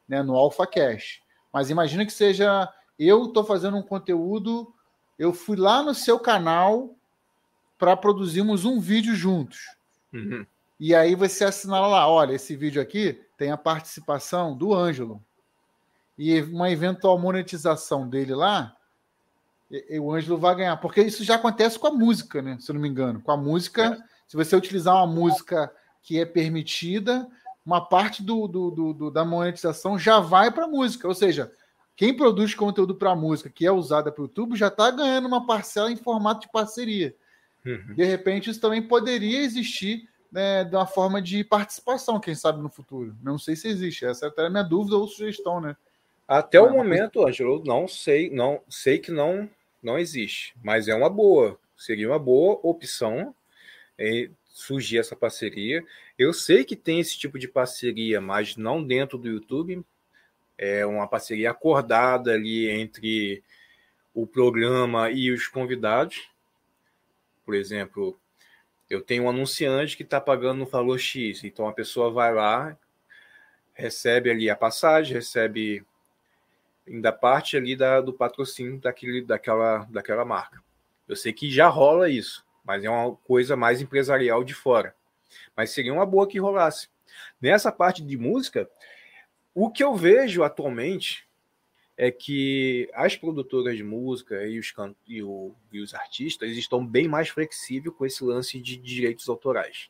[0.09, 1.23] né, no AlphaCast.
[1.53, 4.73] Mas imagina que seja eu estou fazendo um conteúdo,
[5.19, 6.95] eu fui lá no seu canal
[7.79, 9.61] para produzirmos um vídeo juntos.
[10.13, 10.47] Uhum.
[10.79, 15.23] E aí você assinala lá, olha, esse vídeo aqui tem a participação do Ângelo.
[16.17, 18.77] E uma eventual monetização dele lá,
[20.01, 20.77] o Ângelo vai ganhar.
[20.77, 22.57] Porque isso já acontece com a música, né?
[22.61, 23.21] Se eu não me engano.
[23.21, 24.14] Com a música, é.
[24.27, 25.73] Se você utilizar uma música
[26.03, 27.29] que é permitida,
[27.65, 31.09] uma parte do, do, do, do da monetização já vai para a música.
[31.09, 31.53] Ou seja,
[31.97, 35.47] quem produz conteúdo para música que é usada para o YouTube já está ganhando uma
[35.47, 37.15] parcela em formato de parceria.
[37.65, 37.95] Uhum.
[37.95, 42.69] De repente, isso também poderia existir né, de uma forma de participação, quem sabe no
[42.69, 43.17] futuro.
[43.23, 44.05] Não sei se existe.
[44.05, 45.77] Essa é até a minha dúvida ou sugestão, né?
[46.27, 49.49] Até o momento, Ângelo, não sei, não sei que não
[49.83, 53.44] não existe, mas é uma boa, seria uma boa opção é,
[54.49, 55.85] surgir essa parceria.
[56.19, 59.85] Eu sei que tem esse tipo de parceria, mas não dentro do YouTube.
[60.57, 63.43] É uma parceria acordada ali entre
[64.15, 66.31] o programa e os convidados.
[67.45, 68.19] Por exemplo,
[68.89, 72.77] eu tenho um anunciante que está pagando no valor X, então a pessoa vai lá,
[73.73, 75.85] recebe ali a passagem, recebe
[76.87, 80.63] ainda parte ali da, do patrocínio daquele, daquela, daquela marca.
[81.09, 84.95] Eu sei que já rola isso, mas é uma coisa mais empresarial de fora.
[85.57, 86.89] Mas seria uma boa que rolasse.
[87.41, 88.69] Nessa parte de música,
[89.55, 91.27] o que eu vejo atualmente
[91.97, 94.95] é que as produtoras de música e os, can...
[95.07, 95.55] e, o...
[95.73, 99.89] e os artistas estão bem mais flexíveis com esse lance de direitos autorais.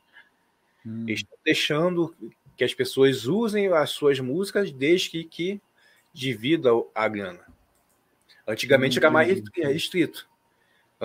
[0.85, 1.05] Hum.
[1.07, 2.15] Estão deixando
[2.55, 5.61] que as pessoas usem as suas músicas desde que, que
[6.13, 7.45] divida a grana.
[8.47, 9.01] Antigamente hum.
[9.01, 10.29] era mais restrito.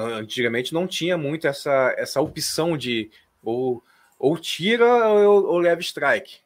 [0.00, 3.10] Antigamente não tinha muito essa, essa opção de
[3.42, 3.82] ou,
[4.18, 6.38] ou tira ou, ou leva strike.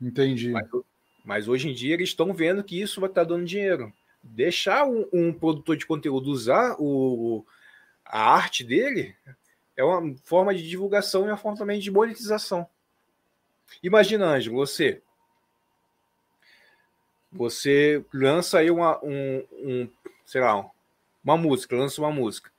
[0.00, 0.50] Entendi.
[0.50, 0.68] Mas,
[1.24, 3.92] Mas hoje em dia eles estão vendo que isso vai estar tá dando dinheiro.
[4.22, 7.44] Deixar um, um, produtor de conteúdo usar o,
[8.04, 9.14] a arte dele
[9.76, 12.66] é uma forma de divulgação e uma forma também de monetização.
[13.82, 15.00] Imagina, Ângelo, você.
[17.30, 19.88] Você lança aí uma, um, um,
[20.24, 20.68] sei lá,
[21.30, 22.50] uma música, lança uma música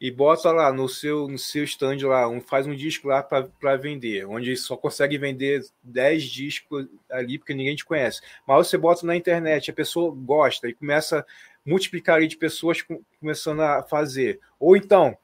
[0.00, 3.76] e bota lá no seu no seu stand lá, um, faz um disco lá para
[3.76, 8.20] vender, onde só consegue vender 10 discos ali porque ninguém te conhece.
[8.46, 11.24] Mas você bota na internet, a pessoa gosta e começa a
[11.64, 12.84] multiplicar aí de pessoas
[13.18, 14.38] começando a fazer.
[14.60, 15.16] Ou então,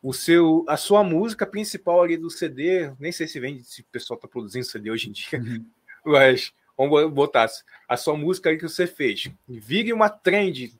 [0.00, 3.84] o seu a sua música principal ali do CD, nem sei se vende se o
[3.90, 5.66] pessoal está produzindo CD hoje em dia, uhum.
[6.06, 7.48] mas vamos botar
[7.88, 10.72] a sua música aí que você fez, vire uma trend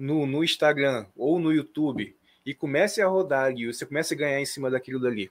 [0.00, 4.40] no, no Instagram ou no YouTube e comece a rodar e você comece a ganhar
[4.40, 5.30] em cima daquilo dali.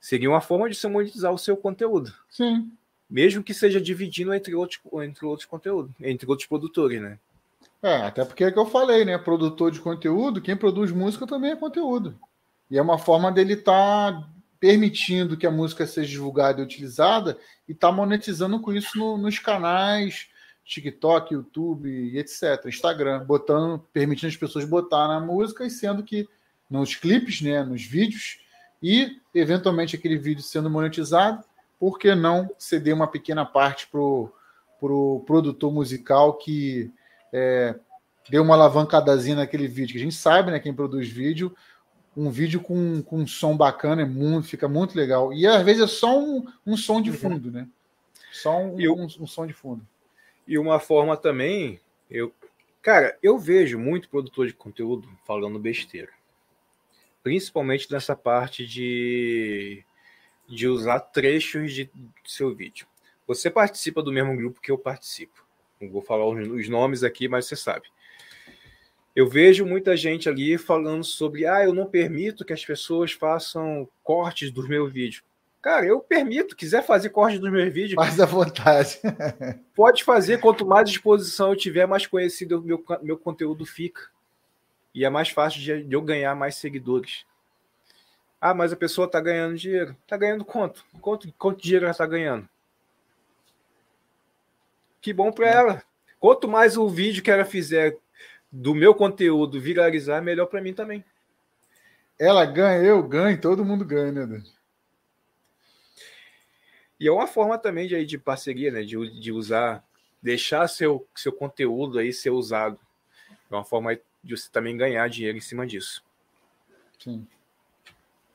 [0.00, 2.12] Seria uma forma de você monetizar o seu conteúdo.
[2.30, 2.70] Sim.
[3.08, 7.18] Mesmo que seja dividindo entre outros, entre outros conteúdos, entre outros produtores, né?
[7.82, 9.16] É, até porque é que eu falei, né?
[9.18, 12.18] Produtor de conteúdo, quem produz música também é conteúdo.
[12.70, 14.28] E é uma forma dele estar tá
[14.58, 17.38] permitindo que a música seja divulgada e utilizada
[17.68, 20.28] e tá monetizando com isso no, nos canais,
[20.66, 22.66] TikTok, YouTube e etc.
[22.66, 26.28] Instagram, botando, permitindo as pessoas botar na música e sendo que
[26.68, 28.40] nos clipes, né, nos vídeos
[28.82, 31.42] e eventualmente aquele vídeo sendo monetizado,
[31.78, 34.30] por que não ceder uma pequena parte para o
[34.78, 36.90] pro produtor musical que
[37.32, 37.74] é,
[38.28, 41.56] deu uma alavancadazinha naquele vídeo, que a gente sabe, né, quem produz vídeo,
[42.16, 45.32] um vídeo com, com um som bacana é muito, fica muito legal.
[45.32, 47.16] E às vezes é só um, um som de uhum.
[47.16, 47.68] fundo, né?
[48.32, 49.86] Só um, um, um som de fundo.
[50.46, 52.32] E uma forma também, eu,
[52.80, 56.12] cara, eu vejo muito produtor de conteúdo falando besteira.
[57.22, 59.84] Principalmente nessa parte de,
[60.48, 62.86] de usar trechos de, de seu vídeo.
[63.26, 65.44] Você participa do mesmo grupo que eu participo.
[65.80, 67.88] Não vou falar os nomes aqui, mas você sabe.
[69.14, 73.88] Eu vejo muita gente ali falando sobre, ah, eu não permito que as pessoas façam
[74.04, 75.24] cortes dos meus vídeos.
[75.66, 77.96] Cara, eu permito, quiser fazer corte dos meus vídeos.
[77.96, 79.00] Mais à vontade.
[79.74, 84.02] pode fazer, quanto mais exposição eu tiver, mais conhecido o meu, meu conteúdo fica.
[84.94, 87.26] E é mais fácil de, de eu ganhar mais seguidores.
[88.40, 89.96] Ah, mas a pessoa está ganhando dinheiro.
[90.04, 90.84] Está ganhando quanto?
[91.00, 91.34] quanto?
[91.36, 92.48] Quanto dinheiro ela está ganhando?
[95.00, 95.82] Que bom para ela.
[96.20, 97.98] Quanto mais o vídeo que ela fizer
[98.52, 101.04] do meu conteúdo viralizar, melhor para mim também.
[102.16, 104.55] Ela ganha, eu ganho, todo mundo ganha, né, Dante?
[106.98, 108.82] E é uma forma também de, de parceria, né?
[108.82, 109.84] De, de usar,
[110.22, 112.78] deixar seu, seu conteúdo aí ser usado.
[113.50, 116.02] É uma forma de você também ganhar dinheiro em cima disso.
[116.98, 117.26] Sim.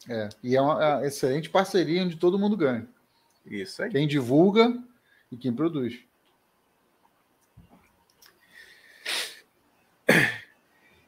[0.10, 2.88] É, e é uma, é uma excelente parceria onde todo mundo ganha.
[3.46, 3.92] Isso aí.
[3.92, 4.74] Quem divulga
[5.32, 6.00] e quem produz.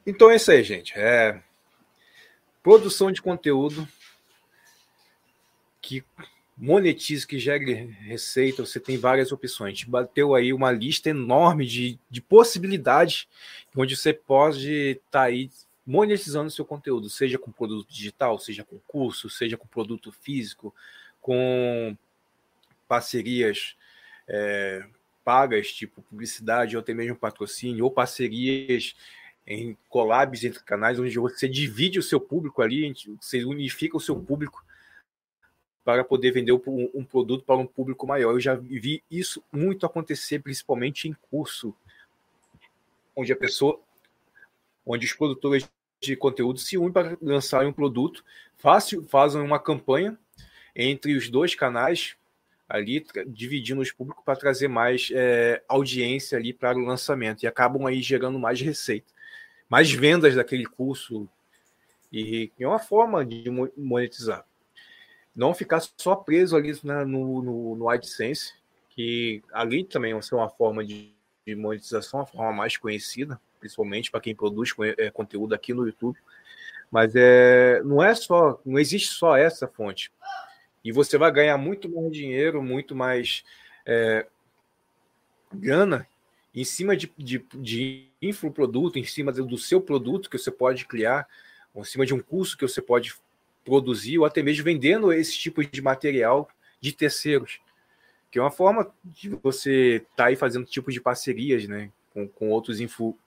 [0.06, 0.94] Então é isso aí, gente.
[0.98, 1.42] É
[2.62, 3.88] produção de conteúdo
[5.82, 6.04] que
[6.58, 9.84] monetize, que gere receita, você tem várias opções.
[9.84, 13.28] Bateu aí uma lista enorme de, de possibilidades
[13.76, 15.50] onde você pode estar tá aí
[15.86, 20.74] monetizando seu conteúdo, seja com produto digital, seja com curso, seja com produto físico,
[21.22, 21.98] com
[22.88, 23.76] parcerias
[24.28, 24.86] é,
[25.26, 28.96] pagas, tipo publicidade ou até mesmo patrocínio, ou parcerias
[29.46, 34.16] em collabs entre canais, onde você divide o seu público ali, você unifica o seu
[34.16, 34.64] público
[35.84, 38.32] para poder vender um produto para um público maior.
[38.32, 41.76] Eu já vi isso muito acontecer, principalmente em curso,
[43.16, 43.80] onde a pessoa,
[44.86, 45.70] onde os produtores
[46.02, 48.24] de conteúdo se unem para lançar um produto,
[48.56, 50.18] fácil, fazem uma campanha
[50.76, 52.16] entre os dois canais
[52.68, 57.44] ali, dividindo os públicos para trazer mais é, audiência ali para o lançamento.
[57.44, 59.12] E acabam aí gerando mais receita,
[59.70, 61.28] mais vendas daquele curso.
[62.12, 64.46] E é uma forma de monetizar
[65.36, 68.54] não ficar só preso ali né, no, no, no AdSense,
[68.90, 71.12] que ali também é uma forma de,
[71.46, 76.18] de monetização, a forma mais conhecida, principalmente para quem produz é, conteúdo aqui no YouTube.
[76.92, 80.12] Mas é, não é só, não existe só essa fonte.
[80.84, 83.44] E você vai ganhar muito mais dinheiro, muito mais
[83.86, 84.28] é,
[85.52, 86.08] grana
[86.54, 91.28] em cima de, de, de infoproduto, em cima do seu produto que você pode criar,
[91.76, 93.16] em cima de um curso que você pode
[93.64, 96.49] produzir ou até mesmo vendendo esse tipo de material
[96.81, 97.60] de terceiros,
[98.30, 102.27] que é uma forma de você estar tá aí fazendo tipo de parcerias, né, com,
[102.27, 103.18] com outros info,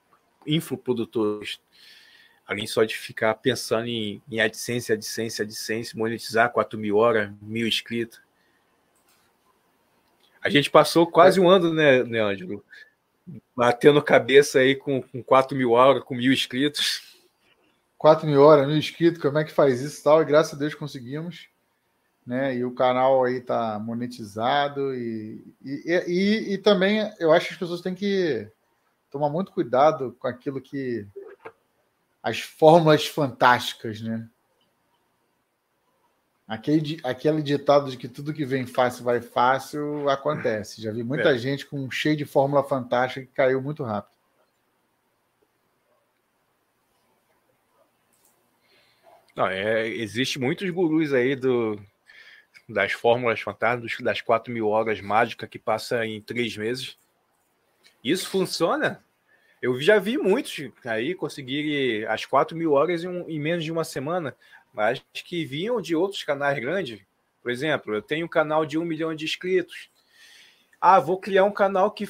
[0.46, 1.60] infoprodutores,
[2.46, 7.66] além só de ficar pensando em, em AdSense, AdSense, AdSense, monetizar 4 mil horas, mil
[7.66, 8.20] inscritos.
[10.40, 12.64] A gente passou quase um ano, né, né Ângelo?
[13.56, 17.15] Batendo cabeça aí com, com 4 mil horas, com mil inscritos.
[18.06, 20.22] 4 mil horas, mil inscritos, como é que faz isso e tal?
[20.22, 21.48] E graças a Deus conseguimos.
[22.24, 22.54] Né?
[22.54, 24.94] E o canal aí tá monetizado.
[24.94, 28.48] E, e, e, e também eu acho que as pessoas têm que
[29.10, 31.04] tomar muito cuidado com aquilo que.
[32.22, 34.28] as fórmulas fantásticas, né?
[36.46, 40.80] Aquele, aquele ditado de que tudo que vem fácil vai fácil acontece.
[40.80, 41.38] Já vi muita é.
[41.38, 44.15] gente com cheio de fórmula fantástica que caiu muito rápido.
[49.36, 51.78] Não, é, existe muitos gurus aí do,
[52.68, 56.96] das fórmulas fantásticas, das 4 mil horas mágicas que passa em três meses.
[58.02, 59.04] Isso funciona?
[59.62, 63.70] Eu já vi muitos aí conseguirem as 4 mil horas em, um, em menos de
[63.70, 64.34] uma semana
[64.76, 67.00] mas que vinham de outros canais grandes.
[67.42, 69.88] Por exemplo, eu tenho um canal de um milhão de inscritos.
[70.78, 72.06] Ah, vou criar um canal que,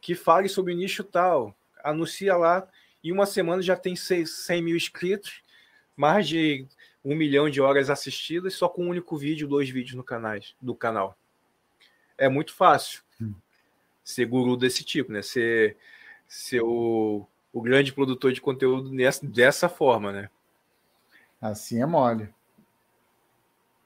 [0.00, 1.56] que fale sobre nicho tal.
[1.84, 2.68] Anuncia lá.
[3.04, 4.26] Em uma semana já tem 100
[4.60, 5.40] mil inscritos,
[5.96, 6.66] mais de
[7.04, 10.74] um milhão de horas assistidas, só com um único vídeo, dois vídeos no canais, do
[10.74, 11.16] canal.
[12.18, 13.34] É muito fácil hum.
[14.04, 15.22] ser guru desse tipo, né?
[15.22, 15.76] Ser,
[16.28, 20.30] ser o, o grande produtor de conteúdo nessa, dessa forma, né?
[21.40, 22.28] Assim é mole.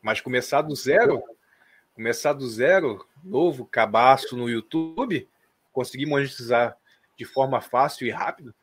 [0.01, 1.23] Mas começar do zero,
[1.95, 5.29] começar do zero, novo, cabaço no YouTube,
[5.73, 6.77] conseguir monetizar
[7.17, 8.55] de forma fácil e rápido?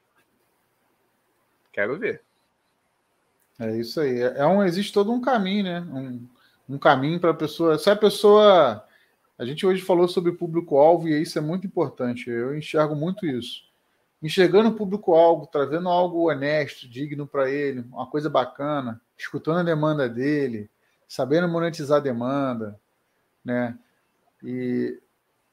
[1.71, 2.26] Quero ver.
[3.59, 4.21] É isso aí.
[4.21, 5.81] É um, existe todo um caminho, né?
[5.81, 6.27] Um,
[6.75, 7.77] um caminho para a pessoa.
[7.77, 8.83] Se a pessoa.
[9.37, 12.29] A gente hoje falou sobre público-alvo e isso é muito importante.
[12.29, 13.67] Eu enxergo muito isso
[14.21, 19.63] enxergando o público algo, trazendo algo honesto, digno para ele, uma coisa bacana, escutando a
[19.63, 20.69] demanda dele,
[21.07, 22.79] sabendo monetizar a demanda,
[23.43, 23.77] né?
[24.43, 24.99] E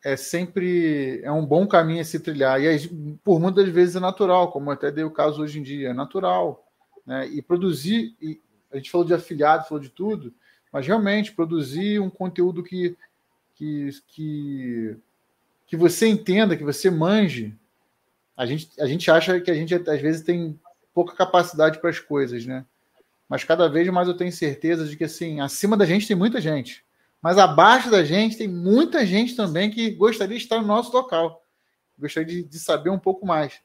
[0.02, 2.60] é sempre é um bom caminho a se trilhar.
[2.60, 2.89] E
[3.22, 6.64] por muitas vezes é natural, como até dei o caso hoje em dia, é natural,
[7.06, 7.26] né?
[7.28, 8.40] E produzir, e
[8.72, 10.35] a gente falou de afiliado, falou de tudo,
[10.72, 12.97] mas realmente produzir um conteúdo que
[13.55, 14.97] que, que,
[15.66, 17.56] que você entenda, que você manje,
[18.36, 20.59] a gente, a gente acha que a gente às vezes tem
[20.93, 22.64] pouca capacidade para as coisas, né?
[23.28, 26.40] Mas cada vez mais eu tenho certeza de que assim, acima da gente tem muita
[26.40, 26.85] gente,
[27.22, 31.44] mas abaixo da gente tem muita gente também que gostaria de estar no nosso local,
[31.98, 33.60] gostaria de, de saber um pouco mais.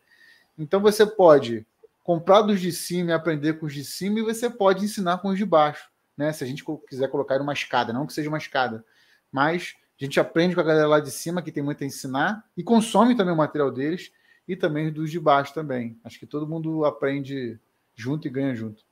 [0.58, 1.66] Então você pode
[2.10, 5.28] comprar dos de cima e aprender com os de cima, e você pode ensinar com
[5.28, 6.34] os de baixo, né?
[6.34, 8.84] Se a gente quiser colocar uma escada, não que seja uma escada,
[9.32, 12.44] mas a gente aprende com a galera lá de cima que tem muito a ensinar
[12.58, 14.12] e consome também o material deles
[14.48, 16.00] e também dos de baixo também.
[16.04, 17.60] Acho que todo mundo aprende
[17.96, 18.84] junto e ganha junto.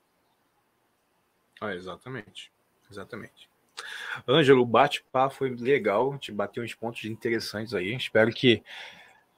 [1.60, 2.52] Ah, exatamente.
[2.88, 3.49] Exatamente.
[4.30, 7.95] Ângelo, o bate-papo foi legal, gente bateu uns pontos interessantes aí.
[7.95, 8.61] Espero que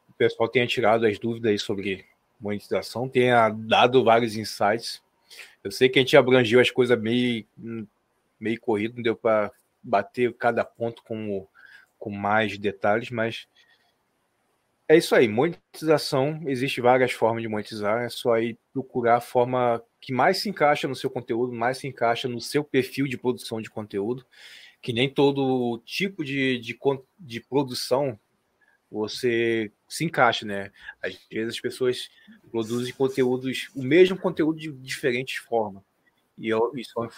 [0.09, 2.05] o pessoal tenha tirado as dúvidas aí sobre
[2.39, 5.01] monetização, tenha dado vários insights.
[5.63, 7.45] Eu sei que a gente abrangiu as coisas meio,
[8.39, 9.51] meio corrido, não deu para
[9.83, 11.45] bater cada ponto com,
[11.97, 13.47] com mais detalhes, mas
[14.87, 19.83] é isso aí, monetização, existe várias formas de monetizar, é só aí procurar a forma
[20.01, 23.61] que mais se encaixa no seu conteúdo, mais se encaixa no seu perfil de produção
[23.61, 24.25] de conteúdo,
[24.81, 26.75] que nem todo tipo de, de,
[27.19, 28.19] de produção
[28.89, 30.71] você se encaixa, né?
[31.01, 32.11] Às vezes as pessoas
[32.51, 35.83] produzem conteúdos, o mesmo conteúdo de diferentes formas.
[36.37, 37.09] E, e, são,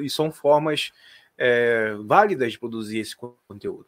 [0.00, 0.92] e são formas
[1.36, 3.86] é, válidas de produzir esse conteúdo.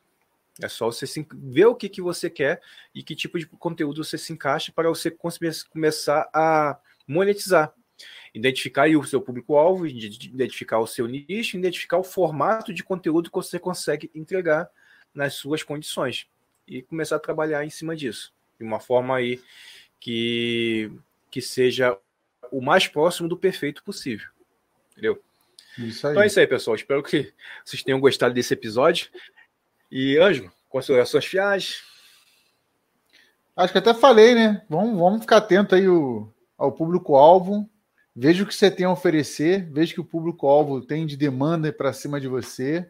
[0.61, 2.61] É só você ver o que, que você quer
[2.95, 5.17] e que tipo de conteúdo você se encaixa para você
[5.71, 7.73] começar a monetizar.
[8.35, 13.59] Identificar o seu público-alvo, identificar o seu nicho, identificar o formato de conteúdo que você
[13.59, 14.69] consegue entregar
[15.15, 16.29] nas suas condições
[16.67, 19.41] e começar a trabalhar em cima disso de uma forma aí
[20.01, 20.91] que,
[21.31, 21.97] que seja
[22.51, 24.29] o mais próximo do perfeito possível.
[24.93, 25.23] Entendeu?
[25.79, 26.77] Então é isso aí, pessoal.
[26.77, 27.33] Espero que
[27.65, 29.09] vocês tenham gostado desse episódio.
[29.91, 31.83] E, Anjo, considerações finais?
[33.57, 34.65] Acho que até falei, né?
[34.69, 37.69] Vamos, vamos ficar atento aí o, ao público-alvo.
[38.15, 41.93] Veja o que você tem a oferecer, veja que o público-alvo tem de demanda para
[41.93, 42.89] cima de você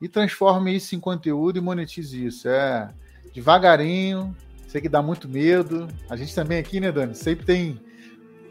[0.00, 2.48] e transforme isso em conteúdo e monetize isso.
[2.48, 2.88] É
[3.34, 4.34] devagarinho,
[4.68, 5.88] sei que dá muito medo.
[6.08, 7.14] A gente também aqui, né, Dani?
[7.14, 7.80] Sempre tem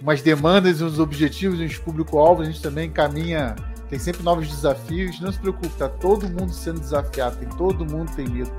[0.02, 3.56] umas demandas, uns objetivos, uns público-alvo, a gente também caminha
[3.90, 5.20] tem sempre novos desafios.
[5.20, 8.52] Não se preocupe, tá todo mundo sendo desafiado, tem todo mundo tem medo.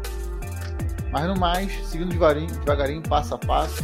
[1.11, 3.83] Mas no mais, seguindo devagarinho, devagarinho passo a passo,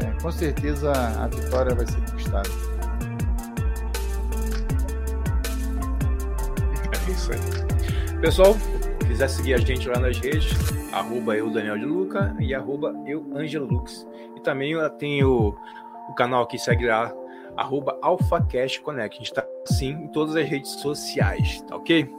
[0.00, 2.48] é, com certeza a vitória vai ser conquistada.
[7.06, 7.65] É isso aí.
[8.20, 8.56] Pessoal,
[9.06, 10.52] quiser seguir a gente lá nas redes,
[10.90, 14.06] arroba eu, Daniel de Luca, e arroba eu, Angelo Lux.
[14.34, 15.54] E também tem o,
[16.08, 17.14] o canal que segue lá,
[17.56, 19.16] arroba AlphaCast Connect.
[19.16, 22.10] A gente está sim em todas as redes sociais, tá ok?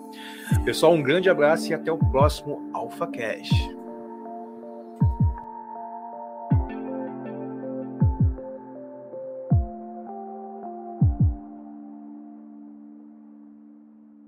[0.64, 3.77] Pessoal, um grande abraço e até o próximo AlphaCast.